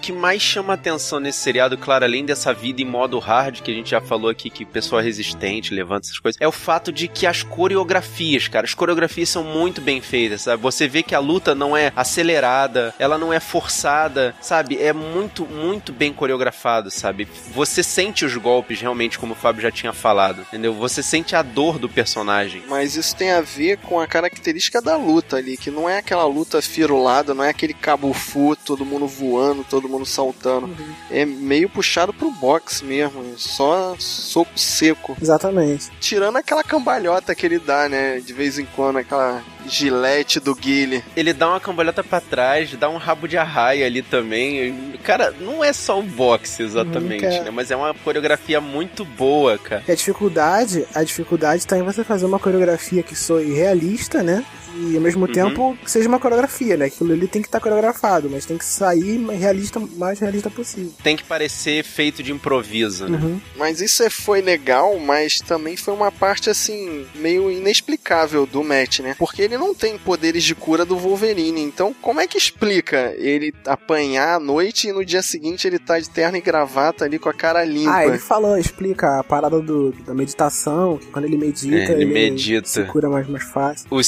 Que 0.00 0.12
mais 0.12 0.40
chama 0.40 0.74
atenção 0.74 1.20
nesse 1.20 1.38
seriado, 1.38 1.76
claro, 1.76 2.04
além 2.04 2.24
dessa 2.24 2.54
vida 2.54 2.80
em 2.80 2.84
modo 2.84 3.18
hard, 3.18 3.60
que 3.60 3.70
a 3.70 3.74
gente 3.74 3.90
já 3.90 4.00
falou 4.00 4.30
aqui, 4.30 4.48
que 4.48 4.64
pessoa 4.64 5.02
resistente, 5.02 5.74
levanta 5.74 6.06
essas 6.06 6.18
coisas, 6.18 6.40
é 6.40 6.48
o 6.48 6.52
fato 6.52 6.90
de 6.90 7.08
que 7.08 7.26
as 7.26 7.42
coreografias, 7.42 8.48
cara, 8.48 8.64
as 8.64 8.74
coreografias 8.74 9.28
são 9.28 9.42
muito 9.44 9.80
bem 9.80 10.00
feitas, 10.00 10.42
sabe? 10.42 10.62
Você 10.62 10.88
vê 10.88 11.02
que 11.02 11.14
a 11.14 11.18
luta 11.18 11.54
não 11.54 11.76
é 11.76 11.92
acelerada, 11.94 12.94
ela 12.98 13.18
não 13.18 13.32
é 13.32 13.40
forçada, 13.40 14.34
sabe? 14.40 14.78
É 14.78 14.92
muito, 14.92 15.44
muito 15.44 15.92
bem 15.92 16.12
coreografado, 16.12 16.90
sabe? 16.90 17.28
Você 17.52 17.82
sente 17.82 18.24
os 18.24 18.36
golpes, 18.36 18.80
realmente, 18.80 19.18
como 19.18 19.32
o 19.32 19.36
Fábio 19.36 19.62
já 19.62 19.70
tinha 19.70 19.92
falado, 19.92 20.42
entendeu? 20.42 20.72
Você 20.74 21.02
sente 21.02 21.34
a 21.34 21.42
dor 21.42 21.78
do 21.78 21.88
personagem. 21.88 22.62
Mas 22.68 22.96
isso 22.96 23.14
tem 23.14 23.32
a 23.32 23.40
ver 23.40 23.78
com 23.78 24.00
a 24.00 24.06
característica 24.06 24.80
da 24.80 24.96
luta 24.96 25.36
ali, 25.36 25.56
que 25.56 25.70
não 25.70 25.88
é 25.88 25.98
aquela 25.98 26.24
luta 26.24 26.62
firulada, 26.62 27.34
não 27.34 27.44
é 27.44 27.50
aquele 27.50 27.74
cabo 27.74 28.12
fu, 28.12 28.56
todo 28.56 28.86
mundo 28.86 29.06
voando, 29.06 29.64
todo 29.68 29.87
mundo 29.88 30.06
saltando. 30.06 30.70
É 31.10 31.24
meio 31.24 31.68
puxado 31.68 32.12
pro 32.12 32.30
boxe 32.30 32.84
mesmo, 32.84 33.22
só 33.36 33.94
soco 33.98 34.58
seco. 34.58 35.16
Exatamente. 35.20 35.90
Tirando 36.00 36.36
aquela 36.36 36.62
cambalhota 36.62 37.34
que 37.34 37.46
ele 37.46 37.58
dá, 37.58 37.88
né, 37.88 38.20
de 38.20 38.32
vez 38.32 38.58
em 38.58 38.64
quando, 38.64 38.98
aquela 38.98 39.42
gilete 39.66 40.40
do 40.40 40.54
Guile. 40.54 41.04
Ele 41.16 41.32
dá 41.32 41.48
uma 41.48 41.60
cambalhota 41.60 42.02
pra 42.02 42.20
trás, 42.20 42.72
dá 42.74 42.88
um 42.88 42.96
rabo 42.96 43.28
de 43.28 43.36
arraia 43.36 43.86
ali 43.86 44.02
também. 44.02 44.94
Cara, 45.04 45.34
não 45.40 45.62
é 45.62 45.72
só 45.72 45.98
um 45.98 46.06
boxe 46.06 46.62
exatamente, 46.62 47.24
Nunca. 47.24 47.44
né? 47.44 47.50
Mas 47.50 47.70
é 47.70 47.76
uma 47.76 47.94
coreografia 47.94 48.60
muito 48.60 49.04
boa, 49.04 49.58
cara. 49.58 49.82
E 49.86 49.92
a 49.92 49.94
dificuldade, 49.94 50.86
a 50.94 51.02
dificuldade 51.02 51.66
tá 51.66 51.78
em 51.78 51.82
você 51.82 52.02
fazer 52.02 52.26
uma 52.26 52.38
coreografia 52.38 53.02
que 53.02 53.14
soe 53.14 53.52
realista, 53.52 54.22
né? 54.22 54.44
E 54.74 54.94
ao 54.96 55.02
mesmo 55.02 55.26
Uhum. 55.26 55.32
tempo 55.32 55.78
que 55.82 55.90
seja 55.90 56.08
uma 56.08 56.18
coreografia, 56.18 56.76
né? 56.76 56.86
Aquilo 56.86 57.12
ali 57.12 57.26
tem 57.26 57.42
que 57.42 57.48
estar 57.48 57.60
coreografado, 57.60 58.28
mas 58.30 58.44
tem 58.46 58.56
que 58.58 58.64
sair 58.64 59.18
realista, 59.30 59.80
mais 59.96 60.18
realista 60.20 60.50
possível. 60.50 60.92
Tem 61.02 61.16
que 61.16 61.24
parecer 61.24 61.82
feito 61.84 62.22
de 62.22 62.32
improviso, 62.32 63.08
né? 63.08 63.18
Uhum. 63.18 63.40
Mas 63.56 63.80
isso 63.80 64.02
é- 64.02 64.10
foi 64.10 64.40
legal, 64.40 64.98
mas 64.98 65.40
também 65.40 65.76
foi 65.76 65.94
uma 65.94 66.10
parte 66.12 66.50
assim, 66.50 67.06
meio 67.14 67.50
inexplicável 67.50 68.46
do 68.46 68.62
Matt, 68.62 69.00
né? 69.00 69.14
Porque 69.18 69.42
ele 69.42 69.56
não 69.56 69.74
tem 69.74 69.96
poderes 69.98 70.42
de 70.44 70.54
cura 70.54 70.84
do 70.84 70.96
Wolverine. 70.96 71.60
Então, 71.62 71.94
como 72.00 72.20
é 72.20 72.26
que 72.26 72.36
explica 72.38 73.14
ele 73.18 73.52
apanhar 73.66 74.36
à 74.36 74.40
noite 74.40 74.88
e 74.88 74.92
no 74.92 75.04
dia 75.04 75.22
seguinte 75.22 75.66
ele 75.66 75.78
tá 75.78 75.98
de 75.98 76.08
terno 76.10 76.36
e 76.36 76.40
gravata 76.40 77.04
ali 77.04 77.18
com 77.18 77.28
a 77.28 77.34
cara 77.34 77.64
limpa? 77.64 77.94
Ah, 77.94 78.06
ele 78.06 78.18
falou, 78.18 78.56
explica 78.58 79.18
a 79.20 79.24
parada 79.24 79.60
do, 79.60 79.92
da 80.04 80.14
meditação, 80.14 80.98
que 80.98 81.06
quando 81.06 81.24
ele 81.24 81.36
medita, 81.36 81.92
É, 81.92 81.92
ele 81.92 82.06
medita. 82.06 82.68
se 82.68 82.82
cura 82.84 83.08
mais, 83.08 83.26
mais 83.28 83.44
fácil. 83.44 83.86
O 83.90 84.02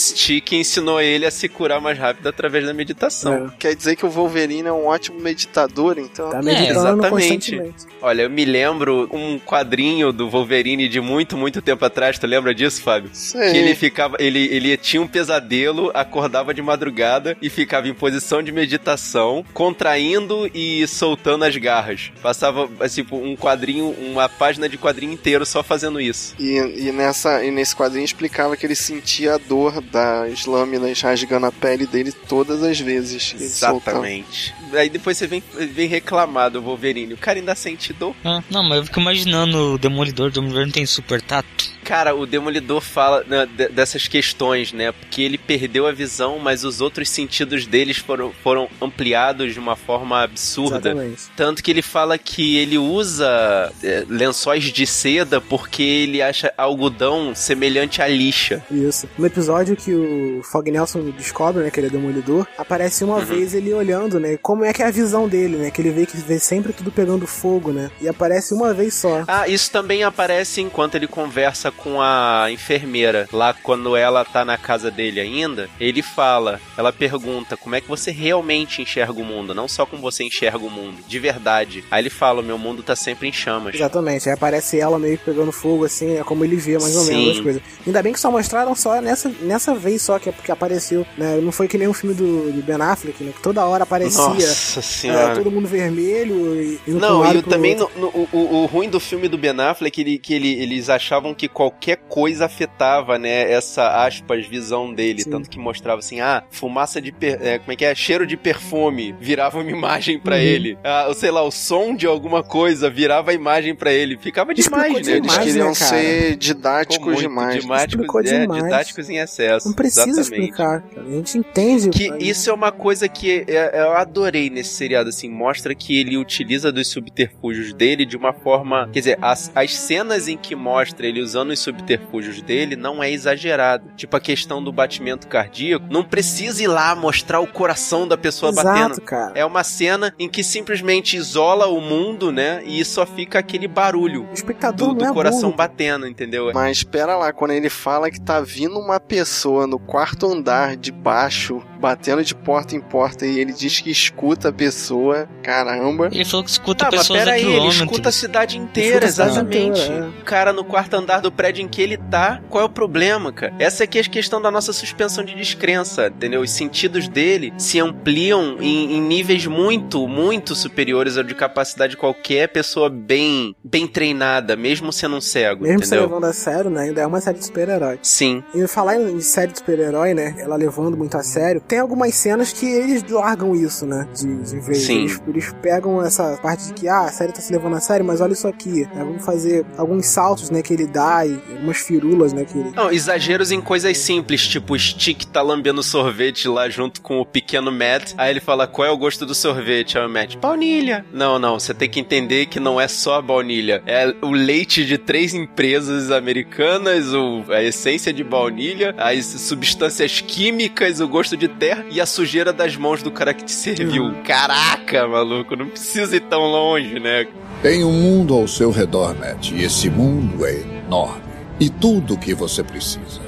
Stick 0.51 0.53
ensinou 0.53 1.01
ele 1.01 1.25
a 1.25 1.31
se 1.31 1.49
curar 1.49 1.81
mais 1.81 1.99
rápido 1.99 2.29
através 2.29 2.65
da 2.67 2.75
meditação. 2.75 3.51
Quer 3.59 3.75
dizer 3.75 3.97
que 3.97 4.05
o 4.05 4.11
Wolverine 4.11 4.69
é 4.69 4.73
um 4.73 4.87
ótimo 4.87 5.21
meditador, 5.21 5.99
então. 5.99 6.31
Tá 6.31 6.39
É, 6.39 6.43
meditando 6.43 6.71
exatamente. 6.81 7.11
constantemente. 7.11 7.87
Olha, 8.03 8.23
eu 8.23 8.31
me 8.31 8.45
lembro 8.45 9.09
um 9.13 9.39
quadrinho 9.39 10.13
do 10.13 10.29
Wolverine 10.29 10.89
de 10.89 11.01
muito, 11.01 11.37
muito 11.37 11.63
tempo 11.63 11.85
atrás. 11.85 12.19
Tu 12.19 12.27
lembra 12.27 12.55
disso, 12.55 12.83
Fábio? 12.83 13.11
Sei. 13.13 13.53
Que 13.53 13.59
ele 13.59 13.75
ficava, 13.75 14.17
ele, 14.19 14.47
ele 14.47 14.77
tinha 14.77 15.01
um 15.03 15.07
pesadelo, 15.07 15.91
acordava 15.95 16.53
de 16.53 16.63
madrugada 16.63 17.37
e 17.41 17.49
ficava 17.49 17.89
em 17.89 17.95
posição 17.95 18.43
de 18.43 18.51
meditação, 18.53 19.45
contraindo 19.53 20.51
e 20.55 20.87
soltando 20.87 21.45
as 21.45 21.57
garras. 21.57 22.11
Passava, 22.23 22.69
assim, 22.81 23.05
um 23.13 23.37
quadrinho, 23.37 23.91
uma 23.91 24.29
página 24.29 24.69
de 24.69 24.79
quadrinho 24.79 25.13
inteiro 25.13 25.45
só 25.45 25.63
fazendo 25.63 26.01
isso. 26.01 26.35
E, 26.39 26.57
e, 26.89 26.93
nessa, 26.93 27.45
e 27.45 27.51
nesse 27.51 27.77
quadrinho 27.77 28.05
explicava 28.05 28.57
que 28.57 28.67
ele 28.67 28.75
sentia 28.75 29.35
a 29.35 29.39
dor 29.39 29.81
das 29.81 30.40
lâminas 30.47 31.01
rasgando 31.01 31.47
a 31.47 31.53
pele 31.53 31.87
dele 31.87 32.13
todas 32.13 32.63
as 32.63 32.79
vezes. 32.81 33.35
Exatamente. 33.39 34.55
Aí 34.73 34.89
depois 34.89 35.17
você 35.19 35.27
vem, 35.27 35.43
vem 35.73 35.89
reclamar 35.89 36.51
do 36.51 36.61
Wolverine. 36.63 37.15
O 37.15 37.19
cara 37.19 37.39
ainda 37.39 37.55
sente 37.55 37.93
dor. 37.93 38.15
Ah, 38.25 38.43
não, 38.51 38.63
mas 38.63 38.79
eu 38.79 38.85
fico 38.85 39.01
imaginando 39.01 39.75
o 39.75 39.79
Demolidor. 39.79 40.29
O 40.29 40.31
Demolidor 40.31 40.65
não 40.67 40.73
tem 40.73 40.87
super 40.87 41.21
tato. 41.21 41.71
Cara, 41.83 42.15
o 42.15 42.25
Demolidor 42.27 42.81
fala 42.81 43.25
né, 43.27 43.47
de- 43.47 43.69
dessas 43.71 44.07
questões, 44.07 44.73
né? 44.73 44.93
Porque 44.93 45.23
ele 45.23 45.37
perdeu 45.39 45.87
a 45.89 45.93
visão, 45.93 46.39
mas 46.39 46.63
os 46.63 46.81
outros 46.81 47.09
sentidos 47.09 47.67
deles 47.67 47.97
foram, 47.97 48.33
foram 48.45 48.69
ampliados 48.81 49.53
de 49.55 49.59
uma 49.59 49.75
forma 49.75 50.23
absurda. 50.23 50.91
Exatamente. 50.91 51.23
Tanto 51.37 51.63
que 51.63 51.71
ele 51.71 51.83
fala 51.83 52.17
que 52.17 52.57
ele 52.59 52.79
usa 52.79 53.73
é, 53.83 54.05
lençóis 54.09 54.65
de 54.65 54.87
seda 54.87 55.41
porque 55.41 55.83
ele 55.83 56.23
acha 56.23 56.53
algodão 56.57 57.35
semelhante 57.35 58.01
à 58.01 58.07
lixa. 58.07 58.63
Isso. 58.71 59.09
No 59.19 59.27
episódio 59.27 59.75
que 59.75 59.93
o 59.93 60.30
Fog 60.43 60.71
Nelson 60.71 61.11
descobre, 61.11 61.63
né, 61.63 61.71
que 61.71 61.81
ele 61.81 61.89
é 61.89 61.91
demolidor, 61.91 62.47
aparece 62.57 63.05
uma 63.05 63.21
vez 63.21 63.55
ele 63.55 63.73
olhando, 63.73 64.19
né, 64.21 64.37
como 64.37 64.65
é 64.65 64.73
que 64.73 64.83
é 64.83 64.87
a 64.87 64.91
visão 64.91 65.29
dele, 65.29 65.57
né, 65.57 65.71
que 65.71 65.81
ele 65.81 65.91
vê 65.91 66.07
que 66.07 66.17
vê 66.17 66.39
sempre 66.39 66.73
tudo 66.73 66.91
pegando 66.91 67.27
fogo, 67.27 67.73
né, 67.73 67.91
e 68.01 68.09
aparece 68.09 68.55
uma 68.55 68.73
vez 68.73 68.95
só. 68.95 69.25
Ah, 69.27 69.49
isso 69.49 69.71
também 69.71 70.03
aparece 70.03 70.61
enquanto 70.61 70.95
ele 70.95 71.07
conversa 71.07 71.71
com 71.71 72.01
a 72.01 72.49
enfermeira. 72.51 73.29
Lá 73.33 73.55
quando 73.55 73.97
ela 73.97 74.25
tá 74.25 74.45
na 74.45 74.57
casa 74.57 74.91
dele 74.91 75.21
ainda, 75.21 75.69
ele 75.79 76.03
fala, 76.03 76.61
ela 76.77 76.93
pergunta 76.93 77.57
como 77.57 77.75
é 77.75 77.81
que 77.81 77.89
você 77.89 78.11
realmente 78.11 78.83
enxerga 78.83 79.21
o 79.21 79.25
mundo, 79.25 79.55
não 79.55 79.69
só 79.69 79.87
como 79.87 80.03
você 80.03 80.25
enxerga 80.25 80.59
o 80.59 80.71
mundo, 80.71 80.99
de 81.07 81.19
verdade. 81.19 81.85
Aí 81.91 82.03
ele 82.03 82.11
fala, 82.11 82.43
meu 82.43 82.59
mundo 82.59 82.83
tá 82.83 82.95
sempre 82.95 83.29
em 83.29 83.33
chamas. 83.33 83.75
Exatamente, 83.75 84.29
aí 84.29 84.35
aparece 84.35 84.79
ela 84.79 84.99
meio 84.99 85.19
que 85.19 85.25
pegando 85.25 85.53
fogo, 85.53 85.85
assim, 85.85 86.17
é 86.17 86.25
como 86.25 86.45
ele 86.45 86.57
vê 86.57 86.79
mais 86.79 86.97
ou 86.97 87.03
Sim. 87.03 87.17
menos 87.17 87.37
as 87.37 87.43
coisas. 87.43 87.63
Ainda 87.87 88.03
bem 88.03 88.13
que 88.13 88.21
só 88.21 88.31
mostraram 88.31 88.75
só 88.75 89.01
nessa, 89.01 89.29
nessa 89.41 89.75
vez 89.75 90.03
só 90.03 90.19
que, 90.21 90.31
que 90.33 90.53
apareceu, 90.53 91.07
né? 91.17 91.39
Não 91.43 91.53
foi 91.53 91.67
que 91.69 91.77
nem 91.79 91.89
um 91.89 91.93
filme 91.93 92.15
do, 92.15 92.53
do 92.53 92.63
Ben 92.63 92.77
Affleck, 92.81 93.23
né? 93.25 93.33
Que 93.35 93.43
toda 93.43 93.65
hora 93.65 93.85
aparecia 93.85 94.23
Nossa 94.23 94.79
é, 94.81 94.83
senhora. 94.83 95.35
todo 95.35 95.51
mundo 95.51 95.67
vermelho 95.69 96.55
e, 96.61 96.79
e 96.87 96.91
Não, 96.93 97.25
e 97.33 97.39
o- 97.39 97.43
também 97.43 97.75
no- 97.75 97.91
no- 97.97 98.09
o, 98.09 98.29
o- 98.33 98.55
o 98.63 98.67
ruim 98.67 98.89
do 98.89 99.01
filme 99.01 99.29
do 99.29 99.37
Ben 99.39 99.51
Affleck 99.61 99.89
é 99.89 99.91
que, 99.91 100.01
ele, 100.01 100.19
que 100.19 100.35
ele- 100.35 100.61
eles 100.63 100.89
achavam 100.89 101.35
que 101.35 101.49
qualquer 101.49 101.97
coisa 102.09 102.45
afetava, 102.47 103.19
né, 103.19 103.51
essa, 103.51 104.05
aspas, 104.05 104.47
visão 104.47 104.93
dele. 104.93 105.25
Tanto 105.25 105.49
que 105.51 105.59
mostrava 105.59 105.99
assim, 106.01 106.21
ah, 106.21 106.43
fumaça 106.51 107.01
de, 107.01 107.11
per- 107.13 107.39
é, 107.43 107.59
como 107.59 107.73
é 107.73 107.77
que 107.77 107.85
é? 107.85 107.95
Cheiro 107.95 108.27
de 108.27 108.37
perfume, 108.37 109.15
virava 109.21 109.59
uma 109.59 109.71
imagem 109.71 110.19
pra 110.19 110.37
Uhum. 110.37 110.43
ele. 110.43 110.79
Ah, 110.85 111.07
ou 111.09 111.15
sei 111.15 111.31
lá, 111.31 111.43
o 111.43 111.51
som 111.51 111.95
de 111.95 112.07
alguma 112.07 112.43
coisa 112.43 112.89
virava 112.91 113.31
a 113.31 113.35
imagem 113.35 113.75
pra 113.75 113.93
ele. 113.93 114.17
Ficava 114.19 114.55
demais, 114.55 115.07
né? 115.07 115.17
Eles 115.17 115.39
queriam 115.39 115.75
ser 115.75 116.37
didáticos 116.37 117.19
demais. 117.19 117.61
didáticos, 117.63 118.27
é, 118.27 118.41
demais. 118.41 118.63
didáticos 118.65 119.11
em 119.11 119.17
excesso. 119.19 119.69
Não 119.69 119.75
precisa 119.75 120.05
exatamente. 120.11 120.41
explicar, 120.51 120.83
cara. 120.83 121.07
A 121.07 121.11
gente 121.11 121.39
entende. 121.39 121.91
Que 121.91 122.11
isso 122.19 122.51
é 122.51 122.53
uma 122.53 122.73
coisa 122.73 123.09
que 123.09 123.45
é- 123.49 123.83
eu 123.83 123.93
adorei 123.93 124.51
nesse 124.51 124.75
seriado, 124.75 125.09
assim, 125.09 125.29
mostra 125.31 125.75
que 125.75 125.99
ele 125.99 126.17
utiliza 126.17 126.71
dos 126.73 126.89
subterfúgios 126.89 127.73
dele 127.73 128.05
de 128.05 128.17
uma 128.17 128.33
forma. 128.33 128.89
Quer 128.93 128.99
dizer, 129.01 129.19
as, 129.21 129.51
as 129.55 129.75
cenas 129.75 130.29
em 130.29 130.37
que 130.37 130.55
mostra 130.55 131.07
ele 131.07 131.21
usando 131.21 131.51
os 131.51 131.61
subterfúgios 131.61 132.41
dele 132.43 132.77
não 132.77 133.03
é 133.03 133.11
exagerado. 133.11 133.91
Tipo 133.97 134.17
a 134.17 134.21
questão 134.21 134.63
do 134.63 134.73
batimento 134.73 135.27
cardíaco, 135.29 135.87
não 135.91 136.03
precisa 136.05 136.63
ir 136.63 136.67
lá 136.69 136.95
mostrar 136.95 137.41
o 137.41 137.47
coração 137.47 138.07
da 138.07 138.17
pessoa 138.17 138.51
Exato, 138.51 138.67
batendo. 138.67 139.01
cara. 139.03 139.33
É 139.35 139.45
uma 139.45 139.63
cena 139.65 140.15
em 140.19 140.29
que 140.29 140.43
simplesmente 140.43 141.17
isola 141.17 141.67
o 141.67 141.81
mundo, 141.81 142.33
né? 142.33 142.63
E 142.65 142.85
só 142.85 143.05
fica 143.07 143.39
aquele 143.39 143.69
barulho 143.69 144.29
espectador 144.33 144.89
do, 144.89 144.95
do 144.95 145.05
não 145.05 145.11
é 145.11 145.15
coração 145.15 145.43
burro. 145.51 145.57
batendo, 145.57 146.07
entendeu? 146.07 146.51
Mas 146.55 146.79
espera 146.79 147.17
lá, 147.17 147.33
quando 147.33 147.53
ele 147.53 147.69
fala 147.71 148.11
que 148.11 148.21
tá 148.21 148.41
vindo 148.41 148.79
uma 148.79 148.99
pessoa 148.99 149.67
no 149.67 149.79
quarto 149.79 150.00
andar 150.33 150.77
de 150.77 150.91
baixo, 150.91 151.63
batendo 151.81 152.23
de 152.23 152.35
porta 152.35 152.77
em 152.77 152.81
porta, 152.81 153.27
e 153.27 153.39
ele 153.39 153.53
diz 153.53 153.81
que 153.81 153.91
escuta 153.91 154.49
a 154.51 154.53
pessoa, 154.53 155.29
caramba. 155.43 156.09
Ele 156.13 156.25
falou 156.25 156.45
que 156.45 156.51
escuta 156.51 156.81
Tá, 156.85 156.91
mas 156.91 157.01
pessoas 157.01 157.19
pera 157.19 157.33
a 157.33 157.35
aí, 157.35 157.45
ele 157.45 157.69
escuta 157.69 158.09
a 158.09 158.13
cidade 158.13 158.57
inteira, 158.57 159.05
exatamente. 159.07 159.81
inteira, 159.81 160.13
O 160.21 160.25
cara 160.25 160.53
no 160.53 160.65
quarto 160.65 160.95
andar 160.95 161.21
do 161.21 161.31
prédio 161.31 161.63
em 161.63 161.69
que 161.69 161.83
ele 161.83 161.97
tá, 161.97 162.41
qual 162.49 162.63
é 162.63 162.65
o 162.65 162.71
problema, 162.71 163.33
cara? 163.33 163.53
Essa 163.59 163.85
aqui 163.85 163.99
é 163.99 164.01
a 164.01 164.05
questão 164.05 164.41
da 164.41 164.51
nossa 164.51 164.73
suspensão 164.73 165.25
de 165.25 165.35
descrença, 165.35 166.07
entendeu? 166.07 166.41
Os 166.41 166.51
sentidos 166.51 167.09
dele 167.09 167.53
se 167.59 167.79
ampliam 167.81 168.57
em, 168.61 168.97
em 168.97 169.01
níveis 169.01 169.47
muito, 169.47 170.07
muito 170.09 170.55
superiores 170.55 171.17
ao 171.17 171.25
de 171.25 171.35
capacidade 171.35 171.91
de 171.93 171.97
qualquer 171.97 172.49
pessoa 172.49 172.89
bem, 172.89 173.55
bem 173.63 173.87
treinada, 173.87 174.57
mesmo 174.57 174.93
sendo 174.93 175.17
um 175.17 175.21
cego, 175.21 175.65
Mesmo 175.65 175.81
se 175.81 175.87
entendeu? 175.87 176.07
levando 176.07 176.25
a 176.25 176.33
sério, 176.33 176.71
né? 176.71 176.83
Ainda 176.83 177.01
é 177.03 177.07
uma 177.07 177.21
série 177.21 177.39
de 177.39 177.45
super-herói. 177.45 177.99
Sim. 178.03 178.43
E 178.55 178.67
falar 178.67 178.97
em 178.97 179.21
série 179.21 179.53
de 179.53 179.59
super-herói, 179.59 180.15
né? 180.15 180.35
Ela 180.39 180.57
levando 180.57 180.97
muito 180.97 181.17
a 181.17 181.23
sério. 181.23 181.61
Tem 181.71 181.79
algumas 181.79 182.13
cenas 182.17 182.53
que 182.53 182.67
eles 182.67 183.05
largam 183.09 183.55
isso, 183.55 183.87
né? 183.87 184.09
De, 184.13 184.43
de 184.43 184.59
vez. 184.59 184.79
Sim. 184.79 185.03
Eles, 185.03 185.23
eles 185.29 185.55
pegam 185.63 186.05
essa 186.05 186.37
parte 186.43 186.67
de 186.67 186.73
que, 186.73 186.89
ah, 186.89 187.03
a 187.03 187.13
série 187.13 187.33
tá 187.33 187.41
se 187.41 187.53
levando 187.53 187.77
a 187.77 187.81
sério, 187.81 188.05
mas 188.05 188.21
olha 188.21 188.33
isso 188.33 188.49
aqui. 188.49 188.81
né, 188.93 189.05
vamos 189.05 189.25
fazer 189.25 189.65
alguns 189.79 190.07
saltos, 190.07 190.51
né? 190.51 190.63
Que 190.63 190.73
ele 190.73 190.89
dá 190.89 191.25
e 191.25 191.41
algumas 191.49 191.77
firulas, 191.77 192.33
né? 192.33 192.45
Que 192.45 192.59
ele. 192.59 192.73
Não, 192.75 192.91
exageros 192.91 193.53
em 193.53 193.61
coisas 193.61 193.97
simples, 193.99 194.49
tipo 194.49 194.75
o 194.75 194.79
Stick 194.79 195.27
tá 195.27 195.43
lambendo 195.43 195.81
sorvete 195.81 196.49
lá 196.49 196.69
junto 196.69 197.01
com 197.01 197.21
o 197.21 197.25
pequeno 197.25 197.71
Matt. 197.71 198.15
Aí 198.19 198.33
ele 198.33 198.41
fala: 198.41 198.67
qual 198.67 198.89
é 198.89 198.91
o 198.91 198.99
gosto 198.99 199.25
do 199.25 199.33
sorvete? 199.33 199.97
Aí 199.97 200.05
o 200.05 200.11
Matt, 200.11 200.39
baunilha. 200.39 201.07
Não, 201.13 201.39
não, 201.39 201.61
você 201.61 201.73
tem 201.73 201.89
que 201.89 202.01
entender 202.01 202.47
que 202.47 202.59
não 202.59 202.81
é 202.81 202.89
só 202.89 203.19
a 203.19 203.23
baunilha. 203.23 203.81
É 203.87 204.13
o 204.23 204.33
leite 204.33 204.85
de 204.85 204.99
três 204.99 205.35
empresas 205.35 206.11
americanas, 206.11 207.15
o, 207.15 207.45
a 207.49 207.63
essência 207.63 208.13
de 208.13 208.25
baunilha, 208.25 208.93
as 208.99 209.25
substâncias 209.25 210.21
químicas, 210.21 210.99
o 210.99 211.07
gosto 211.07 211.37
de 211.37 211.60
terra 211.61 211.85
e 211.91 212.01
a 212.01 212.07
sujeira 212.07 212.53
das 212.53 212.75
mãos 212.75 213.03
do 213.03 213.11
cara 213.11 213.35
que 213.35 213.45
te 213.45 213.53
serviu. 213.53 214.15
Caraca, 214.25 215.07
maluco, 215.07 215.55
não 215.55 215.69
precisa 215.69 216.17
ir 216.17 216.21
tão 216.21 216.41
longe, 216.41 216.99
né? 216.99 217.27
Tem 217.63 217.85
um 217.85 217.93
mundo 217.93 218.33
ao 218.35 218.49
seu 218.49 218.71
redor, 218.71 219.15
Matt, 219.15 219.51
e 219.51 219.63
esse 219.63 219.91
mundo 219.91 220.47
é 220.47 220.61
enorme. 220.87 221.23
E 221.61 221.69
tudo 221.69 222.15
o 222.15 222.19
que 222.19 222.33
você 222.33 222.63
precisa 222.63 223.21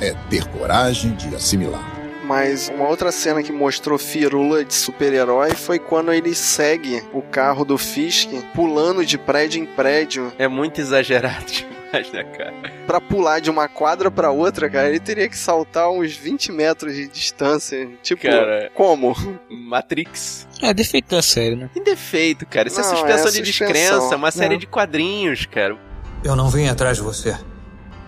é 0.00 0.14
ter 0.30 0.46
coragem 0.46 1.12
de 1.14 1.34
assimilar. 1.34 1.92
Mas 2.24 2.70
uma 2.70 2.88
outra 2.88 3.12
cena 3.12 3.42
que 3.42 3.52
mostrou 3.52 3.98
firula 3.98 4.64
de 4.64 4.72
super-herói 4.72 5.50
foi 5.50 5.78
quando 5.78 6.12
ele 6.12 6.34
segue 6.34 7.02
o 7.12 7.20
carro 7.20 7.64
do 7.64 7.76
Fisk 7.76 8.30
pulando 8.54 9.04
de 9.04 9.18
prédio 9.18 9.60
em 9.60 9.66
prédio. 9.66 10.32
É 10.38 10.48
muito 10.48 10.80
exagerado 10.80 11.73
demais, 12.02 12.12
né, 12.12 12.24
cara? 12.24 12.52
Pra 12.86 13.00
pular 13.00 13.40
de 13.40 13.50
uma 13.50 13.68
quadra 13.68 14.10
pra 14.10 14.30
outra, 14.30 14.68
cara, 14.68 14.88
ele 14.88 15.00
teria 15.00 15.28
que 15.28 15.36
saltar 15.36 15.90
uns 15.90 16.14
20 16.16 16.52
metros 16.52 16.94
de 16.94 17.06
distância. 17.08 17.88
Tipo, 18.02 18.22
Cara, 18.22 18.70
como? 18.74 19.14
Matrix. 19.50 20.46
É 20.62 20.72
defeito 20.74 21.14
da 21.14 21.22
série, 21.22 21.56
né? 21.56 21.70
Que 21.72 21.80
defeito, 21.80 22.46
cara. 22.46 22.68
Isso 22.68 22.80
é 22.80 22.82
Não, 22.82 22.90
suspensão 22.90 23.28
é 23.28 23.30
de 23.30 23.46
suspensão. 23.46 23.66
descrença, 23.68 24.16
uma 24.16 24.30
série 24.30 24.54
Não. 24.54 24.58
de 24.58 24.66
quadrinhos, 24.66 25.46
cara. 25.46 25.76
Eu 26.22 26.34
não 26.36 26.48
vim 26.48 26.68
atrás 26.68 26.96
de 26.96 27.02
você. 27.02 27.36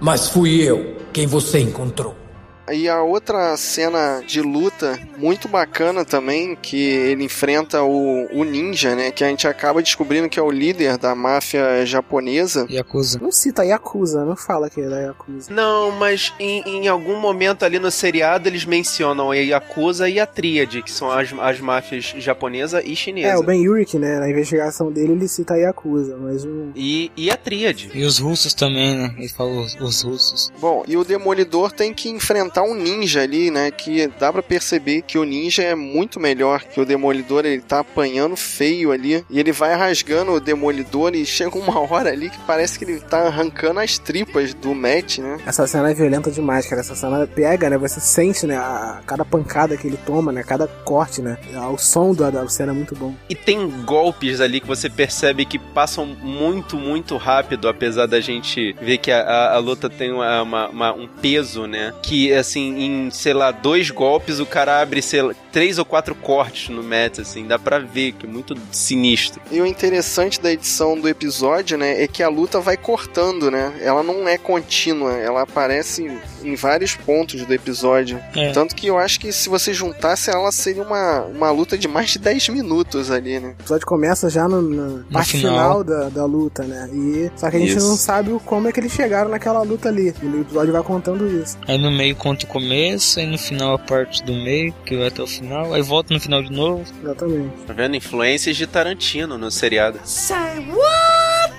Mas 0.00 0.28
fui 0.28 0.62
eu 0.62 0.96
quem 1.12 1.26
você 1.26 1.58
encontrou. 1.60 2.16
E 2.72 2.88
a 2.88 3.02
outra 3.02 3.56
cena 3.56 4.22
de 4.26 4.40
luta 4.40 4.98
muito 5.16 5.48
bacana 5.48 6.04
também, 6.04 6.56
que 6.56 6.76
ele 6.76 7.24
enfrenta 7.24 7.82
o, 7.82 8.26
o 8.32 8.44
ninja, 8.44 8.94
né? 8.94 9.10
Que 9.10 9.24
a 9.24 9.28
gente 9.28 9.46
acaba 9.46 9.82
descobrindo 9.82 10.28
que 10.28 10.38
é 10.38 10.42
o 10.42 10.50
líder 10.50 10.98
da 10.98 11.14
máfia 11.14 11.84
japonesa. 11.86 12.66
Yakuza. 12.70 13.18
Não 13.20 13.30
cita 13.30 13.64
Yakuza, 13.64 14.24
não 14.24 14.36
fala 14.36 14.68
que 14.68 14.80
é 14.80 14.88
da 14.88 15.00
Yakuza. 15.00 15.52
Não, 15.52 15.90
mas 15.92 16.32
em, 16.38 16.62
em 16.66 16.88
algum 16.88 17.18
momento 17.20 17.64
ali 17.64 17.78
no 17.78 17.90
seriado 17.90 18.48
eles 18.48 18.64
mencionam 18.64 19.30
a 19.30 19.36
Yakuza 19.36 20.08
e 20.08 20.18
a 20.18 20.26
Tríade, 20.26 20.82
que 20.82 20.90
são 20.90 21.10
as, 21.10 21.32
as 21.38 21.60
máfias 21.60 22.14
japonesa 22.18 22.82
e 22.82 22.96
chinesa. 22.96 23.28
É, 23.28 23.36
o 23.36 23.42
Ben 23.42 23.68
Urich, 23.68 23.98
né? 23.98 24.18
Na 24.18 24.28
investigação 24.28 24.90
dele 24.90 25.12
ele 25.12 25.28
cita 25.28 25.54
a 25.54 25.56
Yakuza, 25.56 26.16
mas 26.16 26.44
o. 26.44 26.72
E, 26.74 27.10
e 27.16 27.30
a 27.30 27.36
Tríade. 27.36 27.90
E 27.94 28.04
os 28.04 28.18
russos 28.18 28.54
também, 28.54 28.96
né? 28.96 29.14
Ele 29.16 29.28
falou 29.28 29.60
os, 29.60 29.74
os 29.80 30.02
russos. 30.02 30.52
Bom, 30.60 30.84
e 30.86 30.96
o 30.96 31.04
Demolidor 31.04 31.72
tem 31.72 31.94
que 31.94 32.08
enfrentar 32.08 32.55
um 32.62 32.74
ninja 32.74 33.22
ali, 33.22 33.50
né? 33.50 33.70
Que 33.70 34.08
dá 34.18 34.32
pra 34.32 34.42
perceber 34.42 35.02
que 35.02 35.18
o 35.18 35.24
ninja 35.24 35.62
é 35.62 35.74
muito 35.74 36.18
melhor 36.20 36.62
que 36.62 36.80
o 36.80 36.84
Demolidor. 36.84 37.44
Ele 37.44 37.60
tá 37.62 37.80
apanhando 37.80 38.36
feio 38.36 38.92
ali. 38.92 39.24
E 39.30 39.38
ele 39.40 39.52
vai 39.52 39.74
rasgando 39.74 40.32
o 40.32 40.40
Demolidor 40.40 41.14
e 41.14 41.24
chega 41.26 41.58
uma 41.58 41.78
hora 41.80 42.10
ali 42.10 42.30
que 42.30 42.38
parece 42.46 42.78
que 42.78 42.84
ele 42.84 43.00
tá 43.00 43.26
arrancando 43.26 43.80
as 43.80 43.98
tripas 43.98 44.54
do 44.54 44.74
Matt, 44.74 45.18
né? 45.18 45.38
Essa 45.46 45.66
cena 45.66 45.90
é 45.90 45.94
violenta 45.94 46.30
demais, 46.30 46.66
cara. 46.66 46.80
Essa 46.80 46.94
cena 46.94 47.26
pega, 47.26 47.68
né? 47.70 47.78
Você 47.78 48.00
sente, 48.00 48.46
né? 48.46 48.56
A, 48.56 49.00
cada 49.06 49.24
pancada 49.24 49.76
que 49.76 49.86
ele 49.86 49.98
toma, 50.04 50.32
né? 50.32 50.42
Cada 50.42 50.66
corte, 50.66 51.20
né? 51.22 51.36
O 51.72 51.78
som 51.78 52.12
da, 52.14 52.30
da 52.30 52.48
cena 52.48 52.72
é 52.72 52.74
muito 52.74 52.94
bom. 52.94 53.14
E 53.28 53.34
tem 53.34 53.68
golpes 53.84 54.40
ali 54.40 54.60
que 54.60 54.66
você 54.66 54.88
percebe 54.88 55.44
que 55.44 55.58
passam 55.58 56.06
muito, 56.06 56.76
muito 56.76 57.16
rápido, 57.16 57.68
apesar 57.68 58.06
da 58.06 58.20
gente 58.20 58.74
ver 58.80 58.98
que 58.98 59.10
a, 59.10 59.20
a- 59.20 59.54
a 59.54 59.58
luta 59.58 59.88
tem 59.88 60.12
uma- 60.12 60.42
uma- 60.42 60.68
uma- 60.68 60.92
um 60.94 61.06
peso, 61.06 61.66
né? 61.66 61.92
Que 62.02 62.32
é, 62.32 62.42
assim, 62.46 62.78
em, 62.78 63.10
sei 63.10 63.34
lá, 63.34 63.50
dois 63.50 63.90
golpes, 63.90 64.40
o 64.40 64.46
cara 64.46 64.80
abre, 64.80 65.02
sei 65.02 65.22
lá, 65.22 65.34
três 65.52 65.78
ou 65.78 65.84
quatro 65.84 66.14
cortes 66.14 66.68
no 66.68 66.82
Matt, 66.82 67.18
assim, 67.18 67.46
dá 67.46 67.58
pra 67.58 67.78
ver 67.78 68.12
que 68.12 68.26
é 68.26 68.28
muito 68.28 68.54
sinistro. 68.70 69.40
E 69.50 69.60
o 69.60 69.66
interessante 69.66 70.40
da 70.40 70.52
edição 70.52 70.98
do 70.98 71.08
episódio, 71.08 71.76
né, 71.76 72.02
é 72.02 72.06
que 72.06 72.22
a 72.22 72.28
luta 72.28 72.60
vai 72.60 72.76
cortando, 72.76 73.50
né? 73.50 73.72
Ela 73.80 74.02
não 74.02 74.28
é 74.28 74.38
contínua, 74.38 75.12
ela 75.12 75.42
aparece 75.42 76.18
em 76.42 76.54
vários 76.54 76.94
pontos 76.94 77.44
do 77.44 77.52
episódio. 77.52 78.20
É. 78.34 78.52
Tanto 78.52 78.74
que 78.74 78.86
eu 78.86 78.98
acho 78.98 79.18
que 79.18 79.32
se 79.32 79.48
você 79.48 79.74
juntasse 79.74 80.30
ela, 80.30 80.52
seria 80.52 80.82
uma, 80.82 81.22
uma 81.22 81.50
luta 81.50 81.76
de 81.76 81.88
mais 81.88 82.10
de 82.10 82.18
10 82.18 82.50
minutos 82.50 83.10
ali, 83.10 83.40
né? 83.40 83.48
O 83.58 83.62
episódio 83.62 83.86
começa 83.86 84.30
já 84.30 84.48
no, 84.48 84.62
na 84.62 85.04
parte 85.12 85.38
final, 85.38 85.82
final. 85.82 85.84
da, 85.84 86.08
da 86.08 86.24
luta, 86.24 86.62
né? 86.62 86.88
E, 86.92 87.30
só 87.36 87.50
que 87.50 87.56
a 87.56 87.58
gente 87.58 87.76
Isso. 87.76 87.88
não 87.88 87.96
sabe 87.96 88.30
como 88.44 88.68
é 88.68 88.72
que 88.72 88.80
eles 88.80 88.92
chegaram 88.92 89.30
naquela 89.30 89.62
luta 89.62 89.88
ali. 89.88 90.14
E 90.22 90.26
o 90.26 90.40
episódio 90.42 90.72
vai 90.72 90.82
contando 90.82 91.26
isso. 91.26 91.58
Aí 91.66 91.78
no 91.78 91.90
meio 91.90 92.14
conta 92.36 92.44
o 92.44 92.48
começo, 92.48 93.18
aí 93.18 93.26
no 93.26 93.38
final 93.38 93.74
a 93.74 93.78
parte 93.78 94.22
do 94.22 94.32
meio, 94.32 94.74
que 94.84 94.96
vai 94.96 95.08
até 95.08 95.22
o 95.22 95.26
final, 95.26 95.72
aí 95.72 95.82
volta 95.82 96.12
no 96.12 96.20
final 96.20 96.42
de 96.42 96.52
novo. 96.52 96.84
Exatamente. 97.02 97.56
Tá 97.66 97.72
vendo? 97.72 97.96
Influências 97.96 98.56
de 98.56 98.66
Tarantino 98.66 99.38
no 99.38 99.50
seriado. 99.50 99.98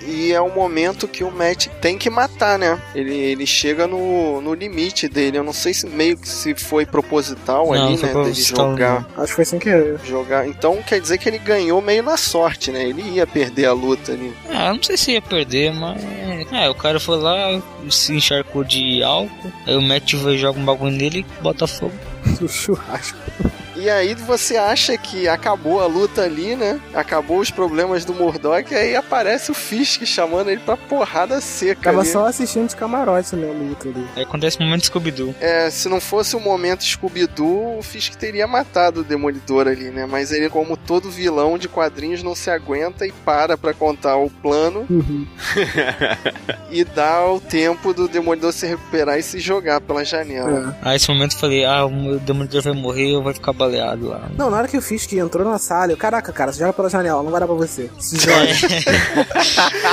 E 0.08 0.32
é 0.32 0.40
o 0.40 0.54
momento 0.54 1.08
que 1.08 1.24
o 1.24 1.30
Matt 1.30 1.68
tem 1.82 1.98
que 1.98 2.10
matar, 2.10 2.58
né? 2.58 2.82
Ele, 2.96 3.14
ele 3.14 3.46
chega 3.46 3.86
no, 3.86 4.40
no 4.42 4.54
limite 4.54 5.10
dele. 5.10 5.38
Eu 5.38 5.44
não 5.44 5.52
sei 5.52 5.74
se 5.74 5.86
meio 5.86 6.18
que 6.18 6.30
se 6.30 6.56
foi 6.56 6.86
proposital 6.86 7.66
Não, 7.68 7.74
ali, 7.74 7.98
foi 7.98 8.14
né? 8.14 8.24
Dele 8.24 8.34
jogar. 8.34 9.06
Acho 9.18 9.28
que 9.28 9.36
foi 9.36 9.46
sem 9.46 9.60
querer. 9.60 10.00
Jogar. 10.06 10.48
Então 10.48 10.82
quer 10.82 11.02
dizer 11.02 11.18
que 11.18 11.28
ele 11.28 11.38
ganhou 11.38 11.82
meio 11.82 12.02
na 12.02 12.16
sorte, 12.16 12.72
né? 12.72 12.88
Ele 12.88 13.02
ia 13.02 13.28
perder 13.28 13.66
a 13.66 13.74
luta 13.74 14.14
ali. 14.14 14.34
Ah, 14.50 14.74
não 14.74 14.82
sei 14.82 14.96
se 14.96 15.12
ia 15.12 15.22
perder, 15.22 15.74
mas. 15.74 16.02
É, 16.52 16.70
o 16.70 16.76
cara 16.76 17.00
foi 17.00 17.18
lá, 17.18 17.62
se 17.90 18.14
encharcou 18.14 18.64
de 18.64 19.04
álcool, 19.04 19.52
aí 19.66 19.76
o 19.76 19.82
Matt 19.82 20.14
vai 20.14 20.38
joga 20.38 20.58
um 20.58 20.66
bagulho 20.66 20.96
nele 20.96 21.20
e 21.20 21.44
bota 21.44 21.68
fogo. 21.68 21.94
O 22.42 22.48
churrasco. 22.48 23.18
E 23.78 23.90
aí 23.90 24.16
você 24.16 24.58
acha 24.58 24.98
que 24.98 25.28
acabou 25.28 25.82
a 25.82 25.86
luta 25.86 26.24
ali, 26.24 26.56
né? 26.56 26.80
Acabou 26.94 27.40
os 27.40 27.52
problemas 27.52 28.04
do 28.04 28.14
Murdoch, 28.14 28.74
e 28.74 28.76
aí 28.76 28.96
aparece 28.96 29.52
o 29.52 29.54
Fisk 29.54 30.04
chamando 30.04 30.50
ele 30.50 30.62
pra 30.62 30.76
porrada 30.76 31.40
seca. 31.40 31.84
Tava 31.84 32.02
ali. 32.02 32.10
só 32.10 32.26
assistindo 32.26 32.68
de 32.68 32.76
camarote, 32.76 33.36
né? 33.36 33.50
A 33.50 33.54
luta 33.54 33.88
ali. 33.88 34.08
Aí 34.16 34.24
acontece 34.24 34.58
o 34.58 34.64
momento 34.64 34.86
Scooby-Doo. 34.86 35.36
É, 35.40 35.70
se 35.70 35.88
não 35.88 36.02
fosse 36.02 36.36
o 36.36 36.40
momento 36.40 36.84
Scooby-Doo, 36.84 37.78
o 37.78 37.84
Fisk 37.84 38.16
teria 38.16 38.48
matado 38.48 39.02
o 39.02 39.04
Demolidor 39.04 39.68
ali, 39.68 39.92
né? 39.92 40.06
Mas 40.06 40.32
ele, 40.32 40.50
como 40.50 40.76
todo 40.76 41.10
vilão 41.10 41.58
de 41.58 41.68
quadrinhos, 41.68 42.24
não 42.24 42.34
se 42.36 42.50
aguenta 42.50 43.06
e 43.06 43.12
para 43.12 43.58
pra 43.58 43.74
contar 43.74 44.18
o 44.18 44.30
plano 44.30 44.86
Uhum. 44.90 45.26
e 46.72 46.84
dá 46.84 47.26
o 47.26 47.40
tempo 47.40 47.94
do 47.94 48.08
Demolidor 48.08 48.52
se 48.52 48.66
recuperar 48.66 49.18
e 49.20 49.24
se 49.24 49.40
jogar 49.40 49.82
pela 49.82 50.04
janela. 50.04 50.76
É. 50.82 50.90
Aí 50.90 50.96
esse 50.96 51.10
momento 51.10 51.34
eu 51.34 51.40
falei, 51.40 51.66
ah, 51.66 51.86
o 51.86 52.20
Demolidor 52.20 52.62
vai 52.62 52.74
morrer 52.74 53.16
ou 53.16 53.24
vai 53.24 53.34
ficar 53.34 53.54
baleado 53.68 54.08
lá. 54.08 54.30
Não, 54.38 54.50
na 54.50 54.58
hora 54.58 54.68
que 54.68 54.78
o 54.78 54.82
Fisk 54.82 55.14
entrou 55.14 55.46
na 55.46 55.58
sala, 55.60 55.92
eu, 55.92 55.98
caraca, 55.98 56.32
cara, 56.32 56.52
você 56.52 56.60
joga 56.60 56.74
pela 56.74 56.90
janela, 56.90 57.22
não 57.22 57.32
vai 57.32 57.40
dar 57.40 57.48
pra 57.48 57.56
você. 57.56 57.90
Se 58.00 58.18
joga. 58.24 58.48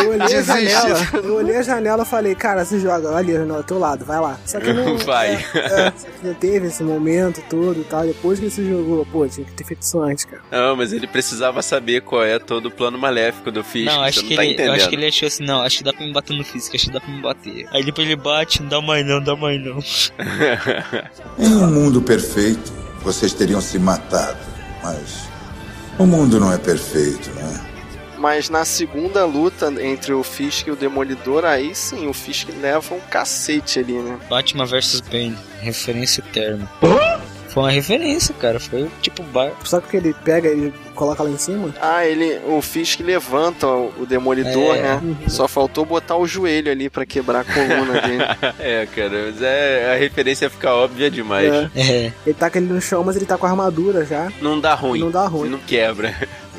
eu 0.03 0.11
olhei 0.11 0.37
a 0.37 0.43
janela, 0.43 1.09
eu 1.13 1.35
olhei 1.35 1.57
a 1.57 1.63
janela 1.63 2.03
e 2.03 2.07
falei, 2.07 2.35
cara, 2.35 2.65
se 2.65 2.79
joga, 2.81 3.15
ali 3.15 3.35
a 3.35 3.41
janela 3.41 3.63
do 3.63 3.67
teu 3.67 3.79
lado, 3.79 4.05
vai 4.05 4.21
lá. 4.21 4.39
Só 4.47 4.61
que 4.61 4.73
não. 4.73 4.97
Vai. 4.99 5.35
É, 5.35 5.93
só 5.97 6.09
que 6.09 6.27
não 6.27 6.35
teve 6.35 6.69
esse 6.69 6.83
momento 6.83 7.43
todo 7.51 7.81
e 7.81 7.85
tal. 7.85 8.07
Depois 8.07 8.39
que 8.39 8.47
ele 8.47 8.53
se 8.53 8.69
jogou, 8.69 9.05
pô, 9.07 9.27
tinha 9.27 9.45
que 9.45 9.53
ter 9.53 9.65
feito 9.65 9.83
isso 9.83 10.01
antes, 10.01 10.25
cara. 10.25 10.43
Não, 10.51 10.77
mas 10.77 10.93
ele 10.93 11.07
precisava 11.07 11.61
saber 11.63 12.03
qual 12.03 12.23
é 12.23 12.39
todo 12.39 12.67
o 12.67 12.71
plano 12.71 12.97
maléfico 12.99 13.51
do 13.51 13.65
Fisk. 13.65 13.93
Não, 13.93 14.03
acho 14.03 14.25
que 14.25 14.37
tá 14.37 14.45
ele, 14.45 14.63
acho 14.63 14.89
que 14.89 14.95
ele 14.95 15.07
achou 15.07 15.27
assim, 15.27 15.45
não, 15.45 15.63
acho 15.63 15.79
que 15.79 15.85
dá 15.85 15.93
pra 15.93 16.07
me 16.07 16.13
bater 16.13 16.37
no 16.37 16.45
físico, 16.45 16.77
acho 16.77 16.87
que 16.87 16.93
dá 16.93 17.01
pra 17.01 17.11
me 17.11 17.21
bater. 17.21 17.67
Aí 17.73 17.85
depois 17.85 18.07
ele 18.07 18.17
bate, 18.17 18.63
não 18.63 18.69
dá 18.69 18.81
mais 18.81 19.07
não, 19.07 19.23
dá 19.23 19.37
mais 19.37 19.63
não. 19.65 19.79
Em 21.39 21.55
um 21.55 21.67
mundo 21.67 22.01
perfeito, 22.03 22.73
vocês 23.05 23.33
teriam 23.33 23.61
se 23.61 23.79
matado. 23.79 24.39
Mas 24.83 25.29
o 25.99 26.07
mundo 26.07 26.41
não 26.41 26.53
é 26.53 26.59
perfeito, 26.59 27.31
né? 27.35 27.61
Mas 28.19 28.49
na 28.49 28.65
segunda 28.65 29.25
luta 29.27 29.71
entre 29.83 30.15
o 30.15 30.23
Fisk 30.23 30.67
e 30.67 30.71
o 30.71 30.77
Demolidor, 30.77 31.45
aí 31.45 31.75
sim, 31.75 32.07
o 32.07 32.15
Fisk 32.15 32.49
leva 32.61 32.95
um 32.95 33.01
cacete 33.01 33.79
ali, 33.79 33.93
né? 33.93 34.19
Batman 34.31 34.65
vs 34.65 35.01
Bane, 35.01 35.37
referência 35.61 36.21
eterna. 36.21 36.69
Foi 37.55 37.63
uma 37.63 37.71
referência, 37.71 38.35
cara, 38.35 38.59
foi 38.59 38.91
tipo 39.01 39.23
bar. 39.23 39.53
Só 39.63 39.81
que 39.81 39.97
ele 39.97 40.13
pega 40.25 40.49
e 40.51 40.73
coloca 40.93 41.23
lá 41.23 41.31
em 41.31 41.39
cima. 41.39 41.73
Ah, 41.81 42.05
ele, 42.05 42.41
o 42.49 42.61
Fisk 42.61 42.99
levanta 42.99 43.69
o, 43.69 43.93
o 44.01 44.05
Demolidor, 44.07 44.75
É. 44.75 44.83
né? 44.83 45.17
Só 45.29 45.47
faltou 45.47 45.85
botar 45.85 46.17
o 46.17 46.27
joelho 46.27 46.69
ali 46.73 46.91
pra 46.91 47.07
quebrar 47.07 47.41
a 47.41 47.45
coluna 47.45 48.01
dele. 48.01 48.25
é, 48.59 48.87
cara, 48.87 49.27
mas 49.31 49.41
é, 49.41 49.93
a 49.95 49.97
referência 49.97 50.51
fica 50.51 50.75
óbvia 50.75 51.09
demais. 51.09 51.47
É. 51.53 51.71
É. 51.77 52.13
Ele 52.27 52.35
taca 52.35 52.59
ele 52.59 52.73
no 52.73 52.81
chão, 52.81 53.05
mas 53.05 53.15
ele 53.15 53.25
tá 53.25 53.39
com 53.39 53.47
a 53.47 53.51
armadura 53.51 54.05
já. 54.05 54.33
Não 54.43 54.59
dá 54.59 54.75
ruim. 54.75 54.99
Não 54.99 55.11
dá 55.13 55.25
ruim. 55.27 55.49
Não 55.49 55.59
quebra. 55.61 56.13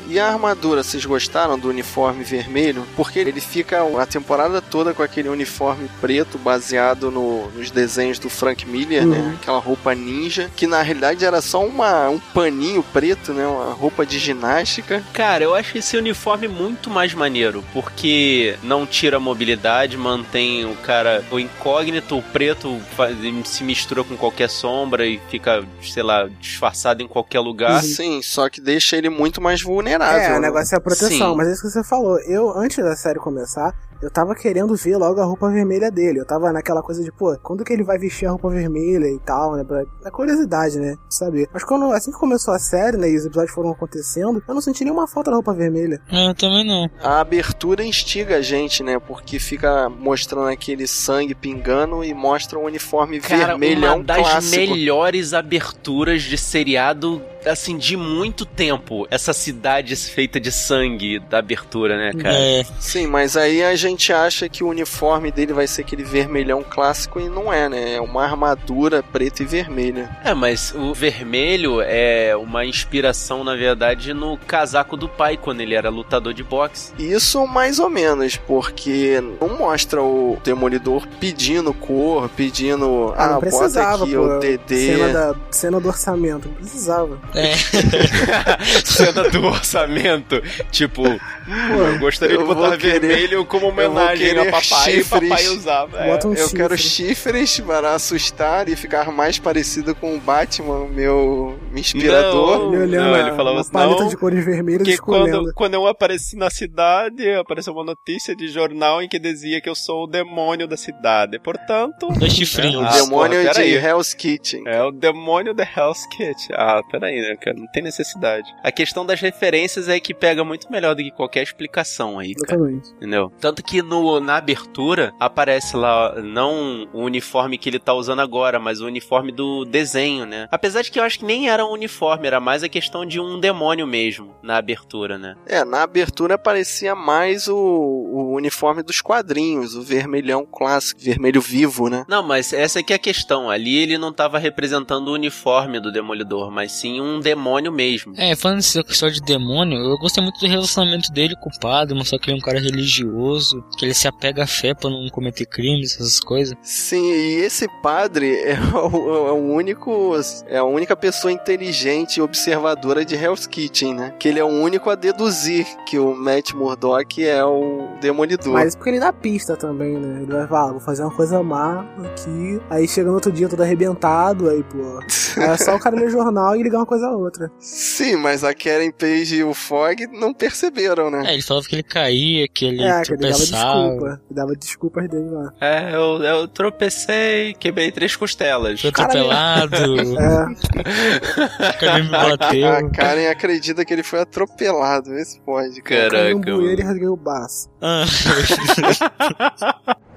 E 0.08 0.20
a 0.20 0.28
armadura, 0.28 0.82
vocês 0.84 1.04
gostaram 1.04 1.58
do 1.58 1.68
uniforme 1.68 2.22
vermelho? 2.22 2.86
Porque 2.94 3.18
ele 3.18 3.40
fica 3.40 3.82
a 4.00 4.06
temporada 4.06 4.60
toda 4.62 4.94
com 4.94 5.02
aquele 5.02 5.28
uniforme 5.28 5.90
preto 6.00 6.38
baseado 6.38 7.10
no- 7.10 7.48
nos 7.50 7.72
desenhos 7.72 8.18
do 8.18 8.30
Frank 8.30 8.64
Miller, 8.66 9.02
Uhum. 9.02 9.08
né? 9.10 9.36
Aquela 9.40 9.58
roupa 9.58 9.94
ninja, 9.96 10.48
que 10.54 10.64
na 10.66 10.80
realidade 10.80 11.24
era 11.24 11.40
só 11.40 11.64
uma, 11.66 12.08
um 12.08 12.20
paninho 12.20 12.84
preto, 12.92 13.32
né? 13.32 13.44
Uma 13.48 13.72
roupa 13.72 14.06
de 14.06 14.18
ginástica. 14.20 15.02
Cara, 15.12 15.42
eu 15.42 15.54
acho 15.56 15.76
esse 15.76 15.96
uniforme 15.96 16.46
muito 16.46 16.88
mais 16.88 17.12
maneiro, 17.12 17.64
porque 17.72 18.56
não 18.62 18.86
tira 18.86 19.16
a 19.16 19.20
mobilidade, 19.20 19.96
mantém 19.96 20.64
o 20.64 20.76
cara 20.76 21.24
o 21.32 21.40
incógnito, 21.40 22.16
o 22.16 22.22
preto 22.22 22.80
faz- 22.96 23.16
se 23.44 23.64
mistura 23.64 24.04
com 24.04 24.16
qualquer 24.16 24.48
sombra 24.48 25.04
e 25.04 25.20
fica, 25.28 25.64
sei 25.82 26.04
lá, 26.04 26.28
disfarçado 26.40 27.02
em 27.02 27.08
qualquer 27.08 27.40
lugar. 27.40 27.82
Sim, 27.82 28.22
só 28.22 28.48
que 28.48 28.60
deixa 28.60 28.96
ele 28.96 29.08
muito 29.08 29.40
mais 29.40 29.60
vulnerável. 29.60 29.95
É, 30.04 30.36
o 30.36 30.40
negócio 30.40 30.74
é 30.74 30.78
a 30.78 30.80
proteção, 30.80 31.30
Sim. 31.32 31.36
mas 31.36 31.48
é 31.48 31.52
isso 31.52 31.62
que 31.62 31.70
você 31.70 31.84
falou. 31.84 32.18
Eu, 32.20 32.56
antes 32.56 32.82
da 32.84 32.94
série 32.96 33.18
começar, 33.18 33.74
eu 34.02 34.10
tava 34.10 34.34
querendo 34.34 34.74
ver 34.76 34.96
logo 34.96 35.20
a 35.20 35.24
roupa 35.24 35.48
vermelha 35.48 35.90
dele. 35.90 36.20
Eu 36.20 36.26
tava 36.26 36.52
naquela 36.52 36.82
coisa 36.82 37.02
de, 37.02 37.10
pô, 37.10 37.36
quando 37.42 37.64
que 37.64 37.72
ele 37.72 37.82
vai 37.82 37.98
vestir 37.98 38.26
a 38.26 38.30
roupa 38.30 38.50
vermelha 38.50 39.06
e 39.06 39.18
tal, 39.20 39.56
né? 39.56 39.64
Pra, 39.64 39.84
é 40.04 40.10
curiosidade, 40.10 40.78
né? 40.78 40.96
De 41.08 41.14
saber. 41.14 41.48
Mas 41.52 41.64
quando, 41.64 41.90
assim 41.92 42.12
que 42.12 42.18
começou 42.18 42.52
a 42.52 42.58
série, 42.58 42.96
né? 42.96 43.10
E 43.10 43.16
os 43.16 43.24
episódios 43.24 43.54
foram 43.54 43.70
acontecendo, 43.70 44.42
eu 44.46 44.54
não 44.54 44.60
senti 44.60 44.84
nenhuma 44.84 45.06
falta 45.06 45.30
da 45.30 45.36
roupa 45.36 45.54
vermelha. 45.54 46.00
Não, 46.12 46.28
eu 46.28 46.34
também 46.34 46.66
não. 46.66 46.90
A 47.02 47.20
abertura 47.20 47.82
instiga 47.84 48.36
a 48.36 48.42
gente, 48.42 48.82
né? 48.82 48.98
Porque 48.98 49.38
fica 49.38 49.88
mostrando 49.88 50.48
aquele 50.48 50.86
sangue 50.86 51.34
pingando 51.34 52.04
e 52.04 52.12
mostra 52.12 52.58
um 52.58 52.64
uniforme 52.64 53.18
Cara, 53.20 53.46
vermelhão 53.56 53.96
uma 53.96 54.04
das 54.04 54.18
clássico. 54.18 54.56
melhores 54.56 55.32
aberturas 55.32 56.22
de 56.22 56.36
seriado, 56.36 57.22
assim, 57.46 57.76
de 57.76 57.96
muito 57.96 58.44
tempo. 58.44 59.06
Essa 59.10 59.32
cidade 59.32 59.94
feita 59.96 60.38
de 60.40 60.50
sangue 60.52 61.18
da 61.18 61.38
abertura, 61.38 61.96
né, 61.96 62.12
cara? 62.12 62.34
É, 62.36 62.64
Sim, 62.78 63.06
mas 63.06 63.36
aí 63.36 63.62
a 63.62 63.74
gente 63.76 64.12
acha 64.12 64.48
que 64.48 64.62
o 64.64 64.68
uniforme 64.68 65.30
dele 65.30 65.52
vai 65.52 65.66
ser 65.66 65.82
aquele 65.82 66.04
vermelhão 66.04 66.64
clássico 66.68 67.20
e 67.20 67.28
não 67.28 67.52
é, 67.52 67.68
né? 67.68 67.94
É 67.94 68.00
uma 68.00 68.24
armadura 68.24 69.02
preta 69.02 69.42
e 69.42 69.46
vermelha. 69.46 70.10
É, 70.24 70.34
mas 70.34 70.74
o 70.74 70.92
vermelho 70.94 71.80
é 71.80 72.36
uma 72.36 72.64
inspiração, 72.64 73.42
na 73.44 73.54
verdade, 73.54 74.12
no 74.12 74.36
casaco 74.38 74.96
do 74.96 75.08
pai, 75.08 75.36
quando 75.36 75.60
ele 75.60 75.74
era 75.74 75.88
lutador 75.88 76.34
de 76.34 76.42
boxe. 76.42 76.92
Isso 76.98 77.46
mais 77.46 77.78
ou 77.78 77.88
menos, 77.88 78.36
porque 78.36 79.22
não 79.40 79.56
mostra 79.56 80.02
o 80.02 80.38
Demolidor 80.44 81.06
pedindo 81.20 81.72
cor, 81.72 82.28
pedindo. 82.30 83.14
Ah, 83.16 83.24
Ah, 83.24 83.26
não 83.28 83.34
bota 83.40 83.46
precisava, 83.50 84.04
aqui 84.04 84.14
pô. 84.14 84.22
o 84.22 84.38
DD. 84.38 84.86
Cena, 84.96 85.12
da, 85.12 85.34
cena 85.50 85.80
do 85.80 85.88
orçamento. 85.88 86.48
Não 86.48 86.54
precisava. 86.54 87.18
É. 87.36 87.54
Cena 88.84 89.28
do 89.30 89.44
orçamento. 89.46 90.42
Tipo, 90.70 91.04
eu 91.06 91.98
gostaria 91.98 92.36
eu 92.36 92.46
de 92.46 92.54
botar 92.54 92.76
querer- 92.76 93.00
vermelho 93.00 93.44
como 93.44 93.68
homenagem 93.68 94.38
a 94.38 94.44
papai 94.46 94.58
e 94.58 94.94
chifres. 95.04 95.28
papai 95.28 95.48
usava. 95.48 95.98
É. 95.98 96.26
Um 96.26 96.30
Eu 96.32 96.36
chifre. 96.36 96.56
quero 96.56 96.78
chifres 96.78 97.60
para 97.60 97.94
assustar 97.94 98.68
e 98.68 98.76
ficar 98.76 99.10
mais 99.12 99.38
parecido 99.38 99.94
com 99.94 100.16
o 100.16 100.20
Batman, 100.20 100.88
meu 100.88 101.58
inspirador. 101.74 102.72
Ele 102.74 102.82
olhando 102.82 103.10
Não, 103.12 103.16
ele 103.18 103.30
falava 103.36 103.52
uma 103.56 103.60
assim, 103.60 103.70
paleta 103.72 104.02
não, 104.02 104.08
de 104.08 104.16
cores 104.16 104.44
vermelhas 104.44 105.00
quando, 105.00 105.52
quando 105.54 105.74
eu 105.74 105.86
apareci 105.86 106.36
na 106.36 106.50
cidade, 106.50 107.30
apareceu 107.34 107.72
uma 107.72 107.84
notícia 107.84 108.34
de 108.34 108.48
jornal 108.48 109.02
em 109.02 109.08
que 109.08 109.18
dizia 109.18 109.60
que 109.60 109.68
eu 109.68 109.74
sou 109.74 110.04
o 110.04 110.06
demônio 110.06 110.66
da 110.66 110.76
cidade. 110.76 111.38
Portanto. 111.38 112.08
Dois 112.18 112.32
chifrinhos. 112.32 112.82
o 112.82 112.86
Ah, 112.86 112.92
demônio 112.92 113.40
porra, 113.40 113.52
de 113.54 113.60
peraí. 113.60 113.74
Hell's 113.76 114.14
Kitchen. 114.14 114.62
É 114.66 114.82
o 114.82 114.90
demônio 114.90 115.54
da 115.54 115.64
Hell's 115.64 116.06
Kitchen. 116.06 116.54
Ah, 116.56 116.80
peraí, 116.90 117.25
né, 117.28 117.36
cara? 117.36 117.56
Não 117.56 117.66
tem 117.66 117.82
necessidade. 117.82 118.52
A 118.62 118.72
questão 118.72 119.04
das 119.04 119.20
referências 119.20 119.88
é 119.88 119.98
que 119.98 120.14
pega 120.14 120.44
muito 120.44 120.70
melhor 120.70 120.94
do 120.94 121.02
que 121.02 121.10
qualquer 121.10 121.42
explicação 121.42 122.18
aí, 122.18 122.34
cara. 122.34 122.58
Exatamente. 122.58 122.90
Entendeu? 122.90 123.32
Tanto 123.40 123.62
que 123.62 123.82
no, 123.82 124.20
na 124.20 124.36
abertura 124.36 125.12
aparece 125.18 125.76
lá 125.76 126.20
não 126.22 126.88
o 126.92 127.02
uniforme 127.02 127.58
que 127.58 127.68
ele 127.68 127.78
tá 127.78 127.92
usando 127.94 128.20
agora, 128.20 128.58
mas 128.58 128.80
o 128.80 128.86
uniforme 128.86 129.32
do 129.32 129.64
desenho, 129.64 130.26
né? 130.26 130.48
Apesar 130.50 130.82
de 130.82 130.90
que 130.90 130.98
eu 130.98 131.04
acho 131.04 131.18
que 131.18 131.24
nem 131.24 131.48
era 131.48 131.64
um 131.64 131.72
uniforme, 131.72 132.26
era 132.26 132.40
mais 132.40 132.62
a 132.62 132.68
questão 132.68 133.04
de 133.04 133.20
um 133.20 133.38
demônio 133.38 133.86
mesmo 133.86 134.34
na 134.42 134.56
abertura, 134.56 135.18
né? 135.18 135.36
É, 135.46 135.64
na 135.64 135.82
abertura 135.82 136.38
parecia 136.38 136.94
mais 136.94 137.48
o, 137.48 137.56
o 137.56 138.34
uniforme 138.34 138.82
dos 138.82 139.00
quadrinhos, 139.00 139.74
o 139.74 139.82
vermelhão 139.82 140.46
clássico, 140.46 141.00
vermelho 141.00 141.40
vivo, 141.40 141.88
né? 141.88 142.04
Não, 142.08 142.22
mas 142.22 142.52
essa 142.52 142.80
aqui 142.80 142.92
é 142.92 142.96
a 142.96 142.98
questão. 142.98 143.50
Ali 143.50 143.76
ele 143.76 143.98
não 143.98 144.12
tava 144.12 144.38
representando 144.38 145.08
o 145.08 145.14
uniforme 145.14 145.80
do 145.80 145.92
Demolidor, 145.92 146.50
mas 146.50 146.72
sim 146.72 147.00
um 147.00 147.15
demônio 147.20 147.72
mesmo. 147.72 148.14
É, 148.16 148.34
falando 148.34 148.58
essa 148.58 148.82
questão 148.82 149.10
de 149.10 149.20
demônio, 149.20 149.78
eu 149.78 149.98
gostei 149.98 150.22
muito 150.22 150.38
do 150.40 150.46
relacionamento 150.46 151.12
dele 151.12 151.34
com 151.40 151.50
o 151.50 151.60
padre, 151.60 151.96
mostrar 151.96 152.18
que 152.18 152.30
ele 152.30 152.38
é 152.38 152.40
um 152.40 152.44
cara 152.44 152.60
religioso, 152.60 153.64
que 153.78 153.84
ele 153.84 153.94
se 153.94 154.08
apega 154.08 154.44
à 154.44 154.46
fé 154.46 154.74
pra 154.74 154.90
não 154.90 155.08
cometer 155.08 155.46
crimes, 155.46 155.94
essas 155.94 156.20
coisas. 156.20 156.56
Sim, 156.62 157.12
e 157.12 157.40
esse 157.40 157.66
padre 157.82 158.34
é 158.42 158.58
o, 158.60 159.28
é 159.28 159.32
o 159.32 159.52
único. 159.52 160.14
É 160.46 160.58
a 160.58 160.64
única 160.64 160.96
pessoa 160.96 161.32
inteligente 161.32 162.16
e 162.16 162.22
observadora 162.22 163.04
de 163.04 163.14
Hell's 163.14 163.46
Kitchen, 163.46 163.94
né? 163.94 164.14
Que 164.18 164.28
ele 164.28 164.38
é 164.38 164.44
o 164.44 164.48
único 164.48 164.90
a 164.90 164.94
deduzir 164.94 165.66
que 165.86 165.98
o 165.98 166.14
Matt 166.14 166.52
Murdock 166.52 167.24
é 167.24 167.44
o 167.44 167.88
demolidor. 168.00 168.52
Mas 168.52 168.74
porque 168.74 168.90
ele 168.90 169.00
dá 169.00 169.12
pista 169.12 169.56
também, 169.56 169.96
né? 169.98 170.22
Ele 170.22 170.32
vai 170.32 170.46
falar, 170.46 170.72
vou 170.72 170.80
fazer 170.80 171.02
uma 171.02 171.14
coisa 171.14 171.42
má 171.42 171.86
aqui. 172.04 172.60
Aí 172.70 172.86
chega 172.88 173.08
no 173.08 173.14
outro 173.14 173.32
dia 173.32 173.48
todo 173.48 173.62
arrebentado, 173.62 174.48
aí, 174.48 174.62
pô. 174.62 175.00
É 175.36 175.54
só 175.58 175.76
o 175.76 175.78
cara 175.78 175.94
ler 175.94 176.08
jornal 176.08 176.56
e 176.56 176.62
ligar 176.62 176.78
uma 176.78 176.86
coisa 176.86 176.95
a 177.02 177.10
outra. 177.10 177.50
Sim, 177.58 178.16
mas 178.16 178.42
a 178.44 178.54
Karen 178.54 178.90
Page 178.90 179.36
e 179.36 179.44
o 179.44 179.52
Fog 179.54 180.06
não 180.12 180.32
perceberam, 180.34 181.10
né? 181.10 181.24
É, 181.26 181.32
ele 181.34 181.42
falava 181.42 181.66
que 181.66 181.74
ele 181.76 181.82
caía, 181.82 182.46
que 182.48 182.64
ele 182.66 182.82
É, 182.82 183.02
que 183.02 183.12
ele 183.12 183.20
dava 183.22 183.34
tropeçava. 183.34 183.80
desculpa. 183.82 184.06
Ele 184.30 184.34
dava 184.34 184.52
desculpas 184.56 185.08
dele 185.08 185.30
lá. 185.30 185.52
É, 185.60 185.94
eu, 185.94 186.22
eu 186.22 186.48
tropecei, 186.48 187.54
quebrei 187.54 187.90
três 187.92 188.14
costelas. 188.16 188.80
Foi 188.80 188.90
atropelado. 188.90 189.76
É. 189.76 191.72
Cara 191.78 192.02
me 192.04 192.10
bateu. 192.10 192.68
A 192.68 192.90
Karen 192.90 193.28
acredita 193.28 193.84
que 193.84 193.92
ele 193.92 194.02
foi 194.02 194.20
atropelado. 194.20 195.10
Vê 195.10 195.24
se 195.24 195.40
pode. 195.40 195.80
cara. 195.82 196.34
Um 196.36 196.40
Caraca, 196.40 196.50
e 196.50 196.52
mano. 196.76 196.82
rasguei 196.88 197.08
o 197.08 197.16
baço. 197.16 197.68
Ah, 197.80 198.04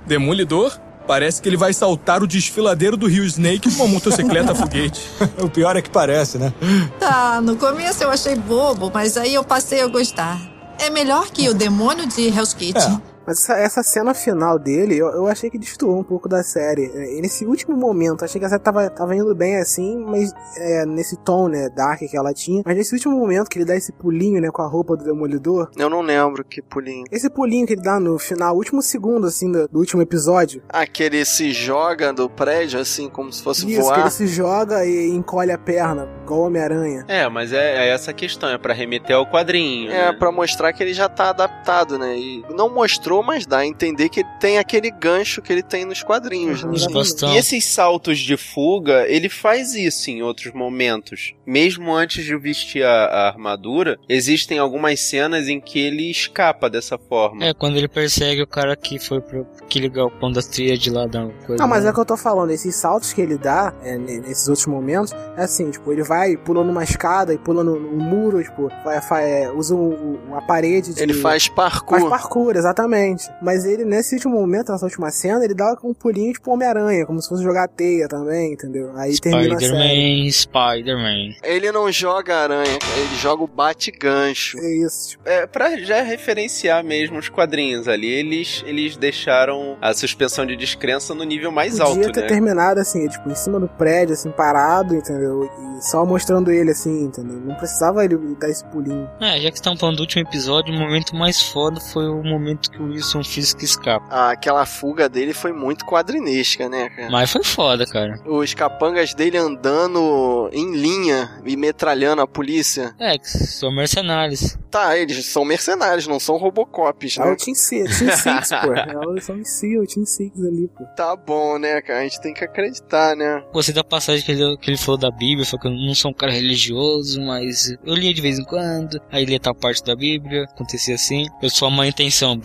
Demolidor? 0.08 0.80
Parece 1.10 1.42
que 1.42 1.50
ele 1.50 1.58
vai 1.58 1.74
saltar 1.74 2.22
o 2.22 2.28
desfiladeiro 2.28 2.96
do 2.96 3.08
Rio 3.08 3.24
Snake 3.24 3.68
com 3.76 3.84
uma 3.84 3.88
motocicleta 3.88 4.54
foguete. 4.54 5.02
o 5.42 5.50
pior 5.50 5.76
é 5.76 5.82
que 5.82 5.90
parece, 5.90 6.38
né? 6.38 6.54
Tá, 7.00 7.42
no 7.42 7.56
começo 7.56 8.04
eu 8.04 8.12
achei 8.12 8.36
bobo, 8.36 8.92
mas 8.94 9.18
aí 9.18 9.34
eu 9.34 9.44
passei 9.44 9.82
a 9.82 9.88
gostar. 9.88 10.40
É 10.78 10.92
melhor 10.92 11.32
que 11.32 11.50
o 11.50 11.54
demônio 11.56 12.06
de 12.06 12.28
Hell's 12.28 12.54
Kitchen. 12.54 13.02
Mas 13.30 13.38
essa, 13.44 13.54
essa 13.54 13.84
cena 13.84 14.16
final 14.16 14.58
dele, 14.58 14.98
eu, 14.98 15.08
eu 15.10 15.28
achei 15.28 15.52
que 15.52 15.60
destoou 15.60 16.00
um 16.00 16.04
pouco 16.04 16.28
da 16.28 16.42
série. 16.42 16.86
É, 16.86 17.22
nesse 17.22 17.46
último 17.46 17.78
momento, 17.78 18.26
achei 18.26 18.40
que 18.40 18.46
a 18.46 18.50
série 18.50 18.64
tava, 18.64 18.90
tava 18.90 19.16
indo 19.16 19.36
bem 19.36 19.58
assim, 19.58 20.04
mas 20.04 20.34
é, 20.58 20.84
nesse 20.84 21.16
tom, 21.18 21.48
né, 21.48 21.70
dark 21.70 22.00
que 22.00 22.18
ela 22.18 22.34
tinha. 22.34 22.64
Mas 22.66 22.76
nesse 22.76 22.96
último 22.96 23.16
momento 23.16 23.48
que 23.48 23.60
ele 23.60 23.66
dá 23.66 23.76
esse 23.76 23.92
pulinho, 23.92 24.42
né, 24.42 24.50
com 24.50 24.64
a 24.64 24.68
roupa 24.68 24.98
do 24.98 25.04
Demolidor. 25.04 25.70
Eu 25.78 25.92
não 25.92 26.02
lembro 26.02 26.44
que 26.44 26.60
pulinho. 26.60 27.06
Esse 27.12 27.30
pulinho 27.30 27.68
que 27.68 27.74
ele 27.74 27.84
dá 27.84 28.00
no 28.00 28.18
final, 28.18 28.56
último 28.56 28.82
segundo, 28.82 29.28
assim, 29.28 29.52
do, 29.52 29.68
do 29.68 29.78
último 29.78 30.02
episódio. 30.02 30.64
Aquele 30.68 31.22
Ah, 31.22 31.26
se 31.26 31.52
joga 31.52 32.12
do 32.12 32.28
prédio, 32.28 32.80
assim, 32.80 33.08
como 33.10 33.32
se 33.32 33.44
fosse 33.44 33.60
Isso, 33.68 33.80
que 33.80 33.82
voar. 33.82 34.00
ele 34.00 34.10
se 34.10 34.26
joga 34.26 34.84
e 34.88 35.10
encolhe 35.10 35.52
a 35.52 35.58
perna, 35.58 36.10
igual 36.24 36.40
o 36.40 36.44
Homem-Aranha. 36.48 37.06
É, 37.08 37.30
mas 37.30 37.54
é, 37.54 37.86
é 37.86 37.90
essa 37.90 38.10
a 38.10 38.14
questão, 38.14 38.50
é 38.50 38.58
pra 38.58 38.74
remeter 38.74 39.16
ao 39.16 39.28
quadrinho. 39.28 39.92
É, 39.92 40.12
né? 40.12 40.14
pra 40.14 40.32
mostrar 40.32 40.74
que 40.74 40.82
ele 40.82 40.96
já 40.96 41.08
tá 41.08 41.30
adaptado, 41.30 42.00
né? 42.00 42.18
E 42.18 42.44
não 42.56 42.74
mostrou, 42.74 43.19
mas 43.24 43.46
dá 43.46 43.60
a 43.60 43.66
entender 43.66 44.10
que 44.10 44.22
ele 44.22 44.30
tem 44.40 44.58
aquele 44.58 44.92
gancho 44.92 45.42
que 45.42 45.52
ele 45.52 45.64
tem 45.64 45.86
nos 45.86 46.04
quadrinhos. 46.04 46.64
né? 46.64 46.72
Os 46.72 46.88
bastão. 46.88 47.34
E 47.34 47.38
esses 47.38 47.66
saltos 47.66 48.20
de 48.20 48.36
fuga, 48.38 49.06
ele 49.08 49.30
faz 49.30 49.74
isso 49.74 50.10
em 50.10 50.22
outros 50.22 50.54
momentos. 50.54 51.34
Mesmo 51.46 51.94
antes 51.94 52.24
de 52.26 52.36
vestir 52.38 52.84
a, 52.84 53.06
a 53.06 53.28
armadura, 53.28 53.98
existem 54.08 54.60
algumas 54.60 55.00
cenas 55.00 55.48
em 55.48 55.60
que 55.60 55.80
ele 55.80 56.10
escapa 56.10 56.70
dessa 56.70 56.98
forma. 56.98 57.44
É, 57.46 57.54
quando 57.54 57.78
ele 57.78 57.88
persegue 57.88 58.42
o 58.42 58.48
cara 58.48 58.76
que 58.76 59.00
foi 59.00 59.20
pro 59.22 59.48
aquele 59.62 59.90
galpão 59.90 60.32
da 60.32 60.42
tríade 60.42 60.90
lá 60.90 61.06
da 61.08 61.28
coisa. 61.46 61.62
Não, 61.62 61.68
mas 61.68 61.84
né? 61.84 61.90
é 61.90 61.92
o 61.92 61.94
que 61.94 62.00
eu 62.00 62.06
tô 62.06 62.18
falando, 62.18 62.52
esses 62.52 62.76
saltos 62.76 63.14
que 63.14 63.22
ele 63.22 63.38
dá 63.38 63.74
é, 63.84 63.98
ne- 63.98 64.20
nesses 64.20 64.48
outros 64.48 64.66
momentos, 64.68 65.12
é 65.38 65.44
assim, 65.44 65.70
tipo, 65.72 65.92
ele 65.92 66.04
vai, 66.04 66.36
pula 66.38 66.64
numa 66.64 66.84
escada 66.84 67.34
e 67.34 67.38
pula 67.38 67.64
no, 67.64 67.80
no 67.80 68.04
muro, 68.04 68.44
tipo, 68.44 68.70
vai, 68.84 69.02
fa- 69.02 69.22
é, 69.22 69.52
usa 69.52 69.76
um- 69.76 70.20
uma 70.28 70.42
parede 70.42 70.94
de... 70.94 71.02
Ele 71.02 71.14
faz 71.14 71.48
parkour. 71.48 72.00
Faz 72.00 72.10
parkour, 72.10 72.56
exatamente. 72.56 73.09
Mas 73.42 73.66
ele, 73.66 73.86
nesse 73.86 74.16
último 74.16 74.36
momento, 74.36 74.72
nessa 74.72 74.86
última 74.86 75.10
cena, 75.12 75.44
ele 75.44 75.54
dá 75.54 75.76
um 75.84 75.94
pulinho 75.94 76.34
tipo 76.34 76.52
Homem-Aranha, 76.52 77.06
como 77.06 77.22
se 77.22 77.30
fosse 77.30 77.44
jogar 77.44 77.68
teia 77.68 78.08
também, 78.08 78.54
entendeu? 78.54 78.92
Aí 78.96 79.18
termina 79.20 79.56
a 79.56 79.60
série. 79.60 80.32
Spider-Man, 80.32 80.32
Spider-Man. 80.32 81.36
Ele 81.44 81.72
não 81.72 81.92
joga 81.92 82.36
aranha, 82.36 82.80
ele 82.98 83.16
joga 83.22 83.44
o 83.44 83.48
bate-gancho. 83.48 84.58
É 84.60 84.86
isso, 84.86 85.10
tipo, 85.10 85.24
É, 85.28 85.46
pra 85.46 85.78
já 85.78 86.02
referenciar 86.02 86.84
mesmo 86.84 87.18
os 87.18 87.30
quadrinhos 87.30 87.88
ali, 87.88 88.08
eles, 88.08 88.64
eles 88.66 88.98
deixaram 88.98 89.78
a 89.82 89.94
suspensão 89.94 90.46
de 90.46 90.56
descrença 90.56 91.14
no 91.14 91.24
nível 91.24 91.52
mais 91.52 91.78
podia 91.78 91.86
alto, 91.86 92.12
ter 92.12 92.22
né? 92.22 92.28
terminado 92.28 92.80
assim, 92.80 93.08
tipo, 93.08 93.30
em 93.30 93.36
cima 93.36 93.60
do 93.60 93.68
prédio, 93.68 94.14
assim, 94.14 94.30
parado, 94.32 94.96
entendeu? 94.96 95.44
E 95.78 95.84
só 95.84 96.06
mostrando 96.06 96.52
ele 96.52 96.72
assim, 96.72 97.06
entendeu? 97.06 97.40
Não 97.40 97.56
precisava 97.56 98.04
ele 98.04 98.18
dar 98.40 98.50
esse 98.50 98.64
pulinho. 98.66 99.10
É, 99.20 99.40
já 99.40 99.50
que 99.50 99.58
estão 99.58 99.78
falando 99.78 99.98
do 99.98 100.02
último 100.02 100.22
episódio, 100.22 100.74
o 100.74 100.78
momento 100.78 101.16
mais 101.16 101.42
foda 101.42 101.80
foi 101.80 102.08
o 102.08 102.24
momento 102.24 102.70
que 102.70 102.82
o 102.82 102.92
Wilson 103.00 103.24
Fisk 103.24 103.64
escapa. 103.64 104.06
Ah, 104.10 104.32
aquela 104.32 104.66
fuga 104.66 105.08
dele 105.08 105.34
foi 105.34 105.54
muito 105.54 105.86
quadrinesca, 105.86 106.68
né, 106.70 106.90
cara? 106.90 107.10
Mas 107.10 107.32
foi 107.32 107.44
foda, 107.44 107.86
cara. 107.86 108.20
Os 108.26 108.54
capangas 108.54 109.14
dele 109.14 109.38
andando 109.38 110.50
em 110.52 110.76
linha 110.76 111.40
e 111.46 111.56
metralhando 111.56 112.22
a 112.22 112.28
polícia. 112.28 112.94
É, 113.00 113.18
que 113.18 113.28
são 113.28 113.72
mercenários. 113.74 114.58
Tá, 114.70 114.98
eles 114.98 115.26
são 115.26 115.44
mercenários, 115.44 116.06
não 116.08 116.20
são 116.20 116.38
robocops, 116.38 117.18
É 117.18 117.26
né? 117.26 117.32
o 117.32 117.36
Team 117.36 117.56
Six, 117.56 118.00
Team 118.00 118.12
Six, 118.18 118.50
pô. 118.50 118.74
É 118.74 119.08
o- 119.08 119.20
São 119.22 119.44
Seal, 119.44 119.82
o 119.84 119.88
Team 119.88 120.06
Six 120.06 120.40
ali, 120.46 120.68
pô. 120.78 120.84
Tá 120.96 121.16
bom, 121.16 121.58
né, 121.58 121.82
cara? 121.82 122.00
A 122.00 122.04
gente 122.04 122.22
tem 122.22 122.34
que 122.34 122.44
acreditar, 122.44 123.16
né? 123.16 123.44
Gostei 123.52 123.74
da 123.74 123.84
passagem 123.84 124.24
que 124.24 124.32
ele, 124.32 124.58
que 124.58 124.70
ele 124.70 124.78
falou 124.78 124.98
da 125.00 125.10
Bíblia, 125.10 125.46
falou 125.46 125.62
que 125.62 125.68
eu 125.68 125.72
não 125.72 125.96
sou 125.96 126.12
um 126.12 126.14
cara 126.14 126.32
religioso, 126.32 127.20
mas 127.22 127.76
eu 127.84 127.96
lia 127.96 128.14
de 128.14 128.22
vez 128.22 128.38
em 128.38 128.44
quando, 128.44 129.00
aí 129.12 129.26
lia 129.26 129.40
tal 129.40 129.56
parte 129.56 129.84
da 129.84 129.96
Bíblia, 129.96 130.44
acontecia 130.44 130.96
assim. 130.96 131.26
Eu 131.42 131.50
sou 131.50 131.68
a 131.68 131.72
má 131.72 131.88
intenção. 131.88 132.40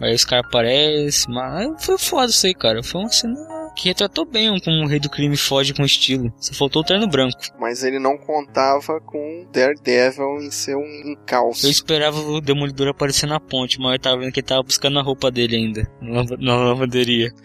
Aí 0.00 0.14
os 0.14 0.24
caras 0.24 0.46
aparecem, 0.46 1.34
mas 1.34 1.84
foi 1.84 1.98
foda 1.98 2.26
isso 2.26 2.46
aí, 2.46 2.54
cara. 2.54 2.82
Foi 2.82 3.00
uma 3.00 3.10
cena 3.10 3.63
que 3.74 3.88
retratou 3.88 4.24
bem 4.24 4.58
como 4.60 4.84
o 4.84 4.86
rei 4.88 4.98
do 5.00 5.08
crime 5.10 5.36
foge 5.36 5.74
com 5.74 5.82
estilo. 5.84 6.32
Só 6.38 6.54
faltou 6.54 6.82
o 6.82 6.84
terno 6.84 7.06
branco. 7.08 7.36
Mas 7.58 7.82
ele 7.82 7.98
não 7.98 8.16
contava 8.16 9.00
com 9.00 9.46
Daredevil 9.52 10.38
em 10.42 10.50
ser 10.50 10.76
um 10.76 10.84
encalço. 11.12 11.66
Eu 11.66 11.70
esperava 11.70 12.18
o 12.18 12.40
Demolidor 12.40 12.88
aparecer 12.88 13.26
na 13.26 13.38
ponte, 13.40 13.78
mas 13.80 13.94
eu 13.94 13.98
tava 13.98 14.18
vendo 14.18 14.32
que 14.32 14.40
ele 14.40 14.46
tava 14.46 14.62
buscando 14.62 14.98
a 14.98 15.02
roupa 15.02 15.30
dele 15.30 15.56
ainda, 15.56 15.88
na 16.00 16.14
lava- 16.16 16.36
na 16.38 16.56
lavanderia. 16.56 17.30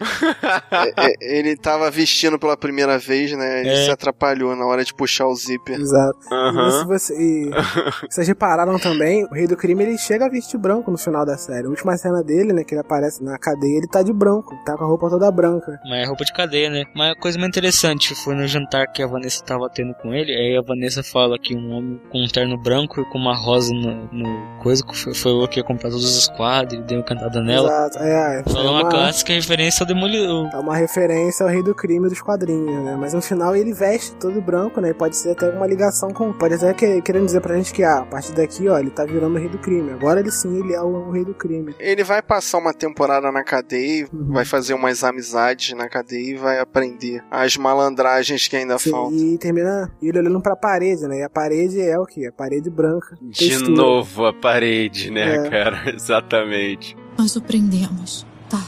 É, 0.72 1.10
é, 1.10 1.38
ele 1.38 1.56
tava 1.56 1.90
vestindo 1.90 2.38
pela 2.38 2.56
primeira 2.56 2.98
vez, 2.98 3.32
né? 3.32 3.60
Ele 3.60 3.70
É. 3.70 3.84
se 3.84 3.90
atrapalhou 3.90 4.54
na 4.56 4.64
hora 4.66 4.84
de 4.84 4.94
puxar 4.94 5.26
o 5.26 5.34
zíper. 5.34 5.78
Exato. 5.78 6.18
E 6.30 6.72
se 6.72 6.84
você, 6.86 7.14
e, 7.14 7.50
vocês 8.08 8.26
repararam 8.28 8.78
também, 8.78 9.24
o 9.24 9.34
Rei 9.34 9.46
do 9.46 9.56
Crime 9.56 9.82
ele 9.84 9.98
chega 9.98 10.26
a 10.26 10.28
vestir 10.28 10.58
branco 10.58 10.90
no 10.90 10.98
final 10.98 11.24
da 11.26 11.36
série. 11.36 11.66
A 11.66 11.70
última 11.70 11.96
cena 11.96 12.22
dele, 12.22 12.52
né, 12.52 12.64
que 12.64 12.74
ele 12.74 12.80
aparece 12.80 13.22
na 13.22 13.38
cadeia, 13.38 13.78
ele 13.78 13.88
tá 13.88 14.02
de 14.02 14.12
branco, 14.12 14.54
tá 14.64 14.76
com 14.76 14.84
a 14.84 14.86
roupa 14.86 15.08
toda 15.10 15.30
branca. 15.30 15.78
Mas 15.84 16.04
é 16.04 16.06
roupa 16.06 16.19
de 16.24 16.32
cadeia, 16.32 16.70
né? 16.70 16.84
Mas 16.94 17.12
a 17.12 17.14
coisa 17.14 17.38
mais 17.38 17.48
interessante 17.48 18.14
foi 18.14 18.34
no 18.34 18.46
jantar 18.46 18.86
que 18.92 19.02
a 19.02 19.06
Vanessa 19.06 19.44
tava 19.44 19.68
tendo 19.70 19.94
com 19.94 20.12
ele. 20.14 20.32
Aí 20.32 20.56
a 20.56 20.62
Vanessa 20.62 21.02
fala 21.02 21.38
que 21.38 21.54
um 21.56 21.72
homem 21.72 22.00
com 22.10 22.22
um 22.22 22.28
terno 22.28 22.56
branco 22.56 23.00
e 23.00 23.04
com 23.06 23.18
uma 23.18 23.34
rosa 23.36 23.72
no, 23.72 24.08
no 24.12 24.58
coisa 24.62 24.82
foi, 24.92 25.14
foi 25.14 25.32
o 25.32 25.48
que 25.48 25.60
ia 25.60 25.64
comprar 25.64 25.90
todos 25.90 26.16
os 26.16 26.28
quadros, 26.28 26.74
ele 26.74 26.82
deu 26.84 26.98
uma 26.98 27.04
cantada 27.04 27.40
nela. 27.42 27.68
Exato. 27.68 27.98
É, 28.00 28.40
é, 28.40 28.42
Falou 28.44 28.72
uma 28.72 28.80
uma, 28.82 28.90
clássica 28.90 29.32
referência 29.32 29.82
ao 29.82 29.86
Demolidor. 29.86 30.48
é 30.52 30.56
uma 30.58 30.76
referência 30.76 31.44
ao 31.44 31.50
Rei 31.50 31.62
do 31.62 31.74
Crime 31.74 32.08
dos 32.08 32.20
quadrinhos, 32.20 32.84
né? 32.84 32.96
Mas 32.98 33.12
no 33.14 33.20
final 33.22 33.54
ele 33.56 33.72
veste 33.72 34.12
todo 34.16 34.40
branco, 34.40 34.80
né? 34.80 34.90
E 34.90 34.94
pode 34.94 35.16
ser 35.16 35.30
até 35.32 35.48
uma 35.50 35.66
ligação 35.66 36.10
com. 36.10 36.32
Pode 36.32 36.54
até 36.54 36.72
que, 36.74 37.02
querendo 37.02 37.26
dizer 37.26 37.40
pra 37.40 37.56
gente 37.56 37.72
que, 37.72 37.82
ah, 37.82 37.98
a 38.00 38.06
partir 38.06 38.32
daqui, 38.32 38.68
ó, 38.68 38.78
ele 38.78 38.90
tá 38.90 39.04
virando 39.04 39.34
o 39.34 39.38
Rei 39.38 39.48
do 39.48 39.58
Crime. 39.58 39.90
Agora 39.92 40.20
ele 40.20 40.30
sim, 40.30 40.58
ele 40.58 40.74
é 40.74 40.80
o, 40.80 41.08
o 41.08 41.10
Rei 41.10 41.24
do 41.24 41.34
Crime. 41.34 41.74
Ele 41.78 42.02
vai 42.04 42.22
passar 42.22 42.58
uma 42.58 42.72
temporada 42.74 43.30
na 43.32 43.42
cadeia, 43.44 44.06
Uhum. 44.12 44.32
vai 44.32 44.44
fazer 44.44 44.74
umas 44.74 45.02
amizades 45.04 45.76
na 45.76 45.88
cadeia 45.88 46.09
e 46.16 46.34
vai 46.34 46.58
aprender 46.58 47.22
as 47.30 47.56
malandragens 47.56 48.46
que 48.48 48.56
ainda 48.56 48.78
Sim, 48.78 48.90
faltam. 48.90 49.18
e 49.18 49.38
termina 49.38 49.90
ele 50.02 50.18
olhando 50.18 50.40
pra 50.40 50.54
parede, 50.56 51.06
né? 51.08 51.18
E 51.18 51.22
a 51.22 51.30
parede 51.30 51.80
é 51.80 51.98
o 51.98 52.06
que? 52.06 52.26
A 52.26 52.32
parede 52.32 52.68
branca. 52.70 53.16
De 53.20 53.48
textura. 53.48 53.70
novo 53.70 54.26
a 54.26 54.32
parede, 54.32 55.10
né, 55.10 55.46
É. 55.46 55.48
cara? 55.50 55.90
Exatamente. 55.94 56.96
Nós 57.18 57.34
o 57.36 57.40
prendemos, 57.42 58.26
tá. 58.48 58.62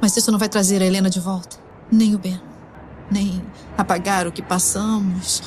Mas 0.00 0.16
isso 0.16 0.30
não 0.30 0.38
vai 0.38 0.48
trazer 0.48 0.82
a 0.82 0.86
Helena 0.86 1.08
de 1.10 1.20
volta. 1.20 1.56
Nem 1.90 2.14
o 2.14 2.18
Ben. 2.18 2.40
Nem 3.10 3.42
apagar 3.76 4.26
o 4.26 4.32
que 4.32 4.42
passamos. 4.42 5.42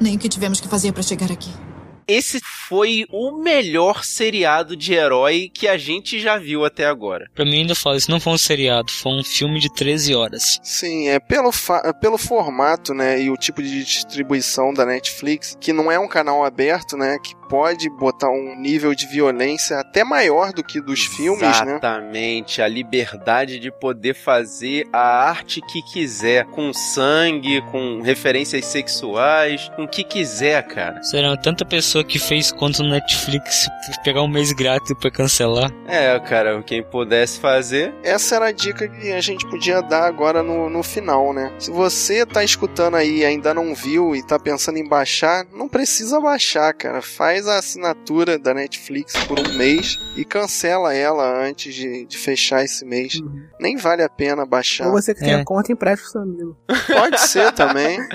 Nem 0.00 0.16
o 0.16 0.18
que 0.18 0.28
tivemos 0.28 0.60
que 0.60 0.68
fazer 0.68 0.92
para 0.92 1.02
chegar 1.02 1.30
aqui. 1.30 1.50
Esse 2.08 2.40
foi 2.68 3.04
o 3.10 3.32
melhor 3.42 4.04
seriado 4.04 4.76
de 4.76 4.94
herói 4.94 5.50
que 5.52 5.66
a 5.66 5.76
gente 5.76 6.20
já 6.20 6.38
viu 6.38 6.64
até 6.64 6.86
agora. 6.86 7.28
Pra 7.34 7.44
mim 7.44 7.58
ainda 7.60 7.74
falo, 7.74 7.96
isso 7.96 8.10
não 8.10 8.20
foi 8.20 8.32
um 8.32 8.38
seriado, 8.38 8.92
foi 8.92 9.12
um 9.12 9.24
filme 9.24 9.58
de 9.58 9.72
13 9.72 10.14
horas. 10.14 10.60
Sim, 10.62 11.08
é 11.08 11.18
pelo, 11.18 11.50
fa- 11.50 11.92
pelo 11.94 12.16
formato, 12.18 12.94
né, 12.94 13.20
e 13.20 13.30
o 13.30 13.36
tipo 13.36 13.62
de 13.62 13.84
distribuição 13.84 14.72
da 14.72 14.86
Netflix, 14.86 15.56
que 15.60 15.72
não 15.72 15.90
é 15.90 15.98
um 15.98 16.08
canal 16.08 16.44
aberto, 16.44 16.96
né, 16.96 17.18
que 17.22 17.34
pode 17.48 17.88
botar 17.90 18.28
um 18.28 18.58
nível 18.58 18.94
de 18.94 19.06
violência 19.06 19.78
até 19.78 20.04
maior 20.04 20.52
do 20.52 20.62
que 20.62 20.80
dos 20.80 21.04
filmes, 21.04 21.40
né? 21.40 21.76
Exatamente, 21.76 22.62
a 22.62 22.68
liberdade 22.68 23.58
de 23.58 23.70
poder 23.70 24.14
fazer 24.14 24.88
a 24.92 25.28
arte 25.28 25.60
que 25.60 25.82
quiser, 25.82 26.44
com 26.46 26.72
sangue, 26.72 27.60
com 27.70 28.00
referências 28.02 28.64
sexuais, 28.66 29.70
com 29.76 29.84
o 29.84 29.88
que 29.88 30.04
quiser, 30.04 30.62
cara. 30.66 31.02
Será 31.02 31.36
tanta 31.36 31.64
pessoa 31.64 32.04
que 32.04 32.18
fez 32.18 32.50
conta 32.52 32.82
no 32.82 32.90
Netflix 32.90 33.66
pegar 34.04 34.22
um 34.22 34.28
mês 34.28 34.52
grátis 34.52 34.88
depois 34.88 35.12
cancelar. 35.12 35.70
É, 35.86 36.18
cara, 36.20 36.62
quem 36.62 36.82
pudesse 36.82 37.38
fazer. 37.38 37.94
Essa 38.02 38.36
era 38.36 38.46
a 38.46 38.52
dica 38.52 38.88
que 38.88 39.12
a 39.12 39.20
gente 39.20 39.46
podia 39.48 39.80
dar 39.80 40.06
agora 40.06 40.42
no, 40.42 40.70
no 40.70 40.82
final, 40.82 41.32
né? 41.32 41.52
Se 41.58 41.70
você 41.70 42.24
tá 42.24 42.44
escutando 42.44 42.96
aí 42.96 43.18
e 43.18 43.24
ainda 43.24 43.52
não 43.52 43.74
viu 43.74 44.14
e 44.14 44.22
tá 44.22 44.38
pensando 44.38 44.78
em 44.78 44.88
baixar, 44.88 45.44
não 45.52 45.68
precisa 45.68 46.20
baixar, 46.20 46.72
cara. 46.74 47.02
Faz 47.02 47.35
a 47.46 47.58
assinatura 47.58 48.38
da 48.38 48.54
Netflix 48.54 49.12
por 49.26 49.38
um 49.40 49.52
mês 49.58 49.98
e 50.16 50.24
cancela 50.24 50.94
ela 50.94 51.44
antes 51.44 51.74
de, 51.74 52.06
de 52.06 52.16
fechar 52.16 52.64
esse 52.64 52.84
mês. 52.84 53.20
Nem 53.60 53.76
vale 53.76 54.02
a 54.02 54.08
pena 54.08 54.46
baixar. 54.46 54.86
Ou 54.86 54.92
você 54.92 55.12
que 55.12 55.20
tem 55.20 55.32
É. 55.32 55.40
a 55.40 55.44
conta 55.44 55.72
empresta 55.72 56.06
seu 56.08 56.22
amigo. 56.22 56.56
Pode 56.86 57.20
ser 57.20 57.52
também. 57.52 57.98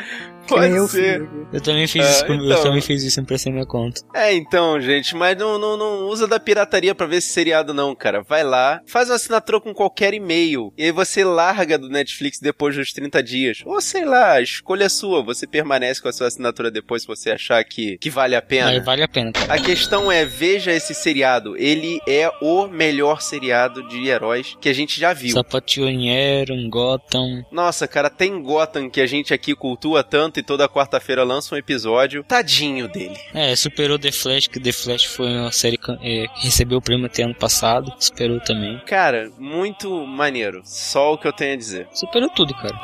Nem 0.49 0.71
eu 0.73 0.87
ser. 0.87 1.27
Eu 1.53 1.61
também 1.61 1.87
fiz 1.87 2.05
Ah, 2.05 2.09
isso, 2.09 2.25
comigo, 2.25 2.45
então. 2.45 2.57
eu 2.57 2.63
também 2.63 2.81
fiz 2.81 3.03
isso, 3.03 3.19
emprestei 3.19 3.51
minha 3.51 3.65
conta. 3.65 4.01
É, 4.13 4.33
então, 4.33 4.79
gente, 4.81 5.15
mas 5.15 5.37
não, 5.37 5.57
não, 5.57 5.77
não 5.77 6.07
usa 6.07 6.27
da 6.27 6.39
pirataria 6.39 6.93
pra 6.95 7.05
ver 7.07 7.17
esse 7.17 7.29
seriado, 7.29 7.73
não, 7.73 7.95
cara. 7.95 8.21
Vai 8.21 8.43
lá, 8.43 8.81
faz 8.85 9.09
uma 9.09 9.15
assinatura 9.15 9.59
com 9.61 9.73
qualquer 9.73 10.13
e-mail. 10.13 10.73
E 10.77 10.85
aí 10.85 10.91
você 10.91 11.23
larga 11.23 11.77
do 11.77 11.89
Netflix 11.89 12.39
depois 12.39 12.75
dos 12.75 12.91
30 12.93 13.21
dias. 13.23 13.61
Ou 13.65 13.79
sei 13.81 14.05
lá, 14.05 14.33
a 14.33 14.41
escolha 14.41 14.85
é 14.85 14.89
sua. 14.89 15.21
Você 15.23 15.45
permanece 15.47 16.01
com 16.01 16.07
a 16.07 16.13
sua 16.13 16.27
assinatura 16.27 16.69
depois 16.71 17.03
se 17.03 17.07
você 17.07 17.31
achar 17.31 17.63
que, 17.63 17.97
que 17.97 18.09
vale 18.09 18.35
a 18.35 18.41
pena. 18.41 18.69
Aí 18.71 18.79
vale 18.79 19.03
a 19.03 19.07
pena, 19.07 19.31
cara. 19.31 19.53
A 19.53 19.59
questão 19.59 20.11
é, 20.11 20.25
veja 20.25 20.71
esse 20.71 20.93
seriado. 20.93 21.55
Ele 21.57 21.99
é 22.07 22.29
o 22.41 22.67
melhor 22.67 23.21
seriado 23.21 23.87
de 23.87 24.07
heróis 24.07 24.57
que 24.59 24.69
a 24.69 24.73
gente 24.73 24.99
já 24.99 25.13
viu. 25.13 25.33
Sapationeiro, 25.33 26.53
Gotham. 26.69 27.45
Nossa, 27.51 27.87
cara, 27.87 28.09
tem 28.09 28.41
Gotham 28.41 28.89
que 28.89 29.01
a 29.01 29.05
gente 29.07 29.33
aqui 29.33 29.55
cultua 29.55 30.03
tanto 30.03 30.30
e 30.39 30.43
toda 30.43 30.67
quarta-feira 30.69 31.23
lança 31.23 31.53
um 31.55 31.57
episódio. 31.57 32.23
Tadinho 32.23 32.87
dele. 32.87 33.17
É, 33.33 33.55
superou 33.55 33.97
The 33.99 34.11
Flash, 34.11 34.47
que 34.47 34.59
The 34.59 34.71
Flash 34.71 35.05
foi 35.05 35.27
uma 35.27 35.51
série 35.51 35.77
can- 35.77 35.97
é, 36.01 36.27
que 36.27 36.43
recebeu 36.45 36.77
o 36.77 36.81
prêmio 36.81 37.05
até 37.05 37.23
ano 37.23 37.35
passado. 37.35 37.91
Superou 37.99 38.39
também. 38.39 38.79
Cara, 38.85 39.31
muito 39.37 40.05
maneiro. 40.05 40.61
Só 40.65 41.13
o 41.13 41.17
que 41.17 41.27
eu 41.27 41.33
tenho 41.33 41.53
a 41.53 41.57
dizer. 41.57 41.87
Superou 41.93 42.29
tudo, 42.29 42.53
cara. 42.55 42.75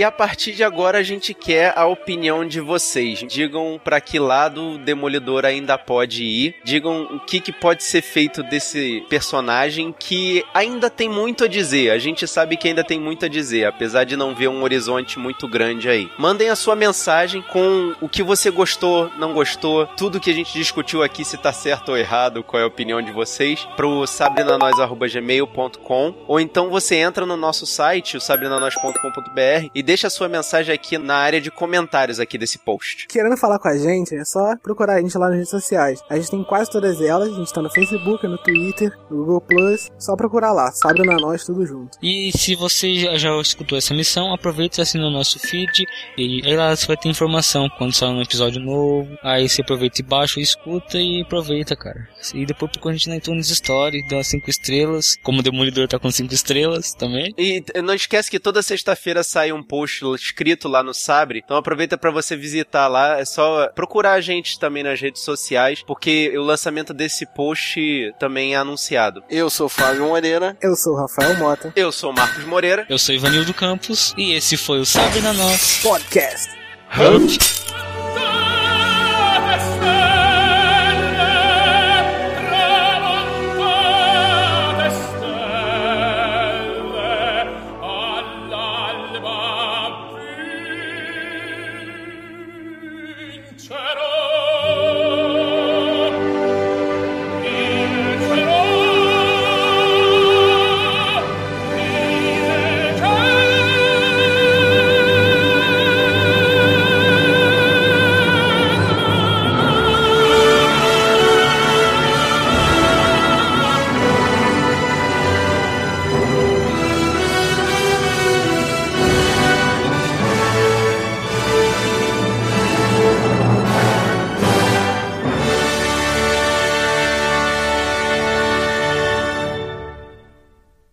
E 0.00 0.02
a 0.02 0.10
partir 0.10 0.52
de 0.52 0.64
agora 0.64 0.96
a 0.96 1.02
gente 1.02 1.34
quer 1.34 1.74
a 1.76 1.84
opinião 1.84 2.48
de 2.48 2.58
vocês. 2.58 3.22
Digam 3.28 3.78
pra 3.84 4.00
que 4.00 4.18
lado 4.18 4.62
o 4.62 4.78
Demolidor 4.78 5.44
ainda 5.44 5.76
pode 5.76 6.24
ir. 6.24 6.54
Digam 6.64 7.02
o 7.02 7.20
que, 7.20 7.38
que 7.38 7.52
pode 7.52 7.84
ser 7.84 8.00
feito 8.00 8.42
desse 8.42 9.04
personagem 9.10 9.94
que 9.98 10.42
ainda 10.54 10.88
tem 10.88 11.06
muito 11.06 11.44
a 11.44 11.46
dizer. 11.46 11.90
A 11.90 11.98
gente 11.98 12.26
sabe 12.26 12.56
que 12.56 12.66
ainda 12.66 12.82
tem 12.82 12.98
muito 12.98 13.26
a 13.26 13.28
dizer, 13.28 13.66
apesar 13.66 14.04
de 14.04 14.16
não 14.16 14.34
ver 14.34 14.48
um 14.48 14.62
horizonte 14.62 15.18
muito 15.18 15.46
grande 15.46 15.86
aí. 15.86 16.10
Mandem 16.16 16.48
a 16.48 16.56
sua 16.56 16.74
mensagem 16.74 17.42
com 17.42 17.94
o 18.00 18.08
que 18.08 18.22
você 18.22 18.50
gostou, 18.50 19.10
não 19.18 19.34
gostou, 19.34 19.86
tudo 19.98 20.18
que 20.18 20.30
a 20.30 20.34
gente 20.34 20.54
discutiu 20.54 21.02
aqui, 21.02 21.26
se 21.26 21.36
tá 21.36 21.52
certo 21.52 21.90
ou 21.90 21.98
errado, 21.98 22.42
qual 22.42 22.58
é 22.58 22.64
a 22.64 22.68
opinião 22.68 23.02
de 23.02 23.12
vocês, 23.12 23.68
pro 23.76 24.06
sabrinanois.gmail.com 24.06 26.14
ou 26.26 26.40
então 26.40 26.70
você 26.70 26.96
entra 26.96 27.26
no 27.26 27.36
nosso 27.36 27.66
site, 27.66 28.16
o 28.16 28.20
sabrinanois.com.br 28.20 29.68
e 29.74 29.89
deixa 29.90 30.06
a 30.06 30.10
sua 30.10 30.28
mensagem 30.28 30.72
aqui 30.72 30.96
na 30.98 31.16
área 31.16 31.40
de 31.40 31.50
comentários 31.50 32.20
aqui 32.20 32.38
desse 32.38 32.60
post. 32.60 33.08
Querendo 33.08 33.36
falar 33.36 33.58
com 33.58 33.66
a 33.66 33.76
gente, 33.76 34.14
é 34.14 34.24
só 34.24 34.56
procurar 34.56 34.94
a 34.94 35.00
gente 35.00 35.18
lá 35.18 35.26
nas 35.26 35.34
redes 35.34 35.50
sociais. 35.50 36.00
A 36.08 36.14
gente 36.16 36.30
tem 36.30 36.44
quase 36.44 36.70
todas 36.70 37.00
elas, 37.00 37.28
a 37.28 37.36
gente 37.36 37.52
tá 37.52 37.60
no 37.60 37.68
Facebook, 37.68 38.24
no 38.28 38.38
Twitter, 38.38 38.96
no 39.10 39.16
Google 39.16 39.40
Plus. 39.40 39.88
Só 39.98 40.14
procurar 40.14 40.52
lá, 40.52 40.70
Sabre 40.70 41.04
na 41.04 41.16
Nós, 41.16 41.44
tudo 41.44 41.66
junto. 41.66 41.98
E 42.00 42.30
se 42.38 42.54
você 42.54 42.94
já, 42.94 43.18
já 43.18 43.40
escutou 43.40 43.76
essa 43.76 43.92
missão, 43.92 44.32
aproveita 44.32 44.80
e 44.80 44.82
assina 44.82 45.08
o 45.08 45.10
nosso 45.10 45.40
feed. 45.40 45.84
E 46.16 46.40
aí 46.46 46.56
lá 46.56 46.76
você 46.76 46.86
vai 46.86 46.96
ter 46.96 47.08
informação 47.08 47.68
quando 47.76 47.92
sair 47.92 48.10
um 48.10 48.22
episódio 48.22 48.62
novo. 48.62 49.08
Aí 49.24 49.48
você 49.48 49.60
aproveita 49.60 50.00
e 50.00 50.04
baixa, 50.04 50.40
escuta 50.40 50.98
e 50.98 51.22
aproveita, 51.22 51.74
cara. 51.74 52.08
E 52.32 52.46
depois 52.46 52.70
procura 52.70 52.94
a 52.94 52.96
gente 52.96 53.08
na 53.08 53.16
iTunes 53.16 53.50
Story, 53.50 54.06
dá 54.08 54.18
umas 54.18 54.28
5 54.28 54.48
estrelas. 54.48 55.16
Como 55.24 55.40
o 55.40 55.42
Demolidor 55.42 55.88
tá 55.88 55.98
com 55.98 56.12
5 56.12 56.32
estrelas 56.32 56.94
também. 56.94 57.34
E 57.36 57.60
não 57.82 57.94
esquece 57.94 58.30
que 58.30 58.38
toda 58.38 58.62
sexta-feira 58.62 59.24
sai 59.24 59.50
um 59.50 59.64
post 59.70 60.04
escrito 60.16 60.68
lá 60.68 60.82
no 60.82 60.92
Sabre, 60.92 61.40
então 61.44 61.56
aproveita 61.56 61.96
pra 61.96 62.10
você 62.10 62.36
visitar 62.36 62.88
lá, 62.88 63.20
é 63.20 63.24
só 63.24 63.68
procurar 63.68 64.14
a 64.14 64.20
gente 64.20 64.58
também 64.58 64.82
nas 64.82 65.00
redes 65.00 65.22
sociais, 65.22 65.82
porque 65.86 66.36
o 66.36 66.42
lançamento 66.42 66.92
desse 66.92 67.24
post 67.24 67.80
também 68.18 68.54
é 68.54 68.56
anunciado. 68.56 69.22
Eu 69.30 69.48
sou 69.48 69.68
Fábio 69.68 70.06
Moreira. 70.06 70.56
Eu 70.60 70.74
sou 70.74 70.94
o 70.94 70.96
Rafael 70.96 71.38
Mota. 71.38 71.72
Eu 71.76 71.92
sou 71.92 72.10
o 72.10 72.14
Marcos 72.14 72.44
Moreira. 72.44 72.84
Eu 72.88 72.98
sou 72.98 73.14
Ivanildo 73.14 73.54
Campos 73.54 74.12
e 74.18 74.32
esse 74.32 74.56
foi 74.56 74.80
o 74.80 74.84
Sabe 74.84 75.20
na 75.20 75.32
Nós 75.32 75.80
Podcast. 75.82 76.50
Hup. 76.90 77.69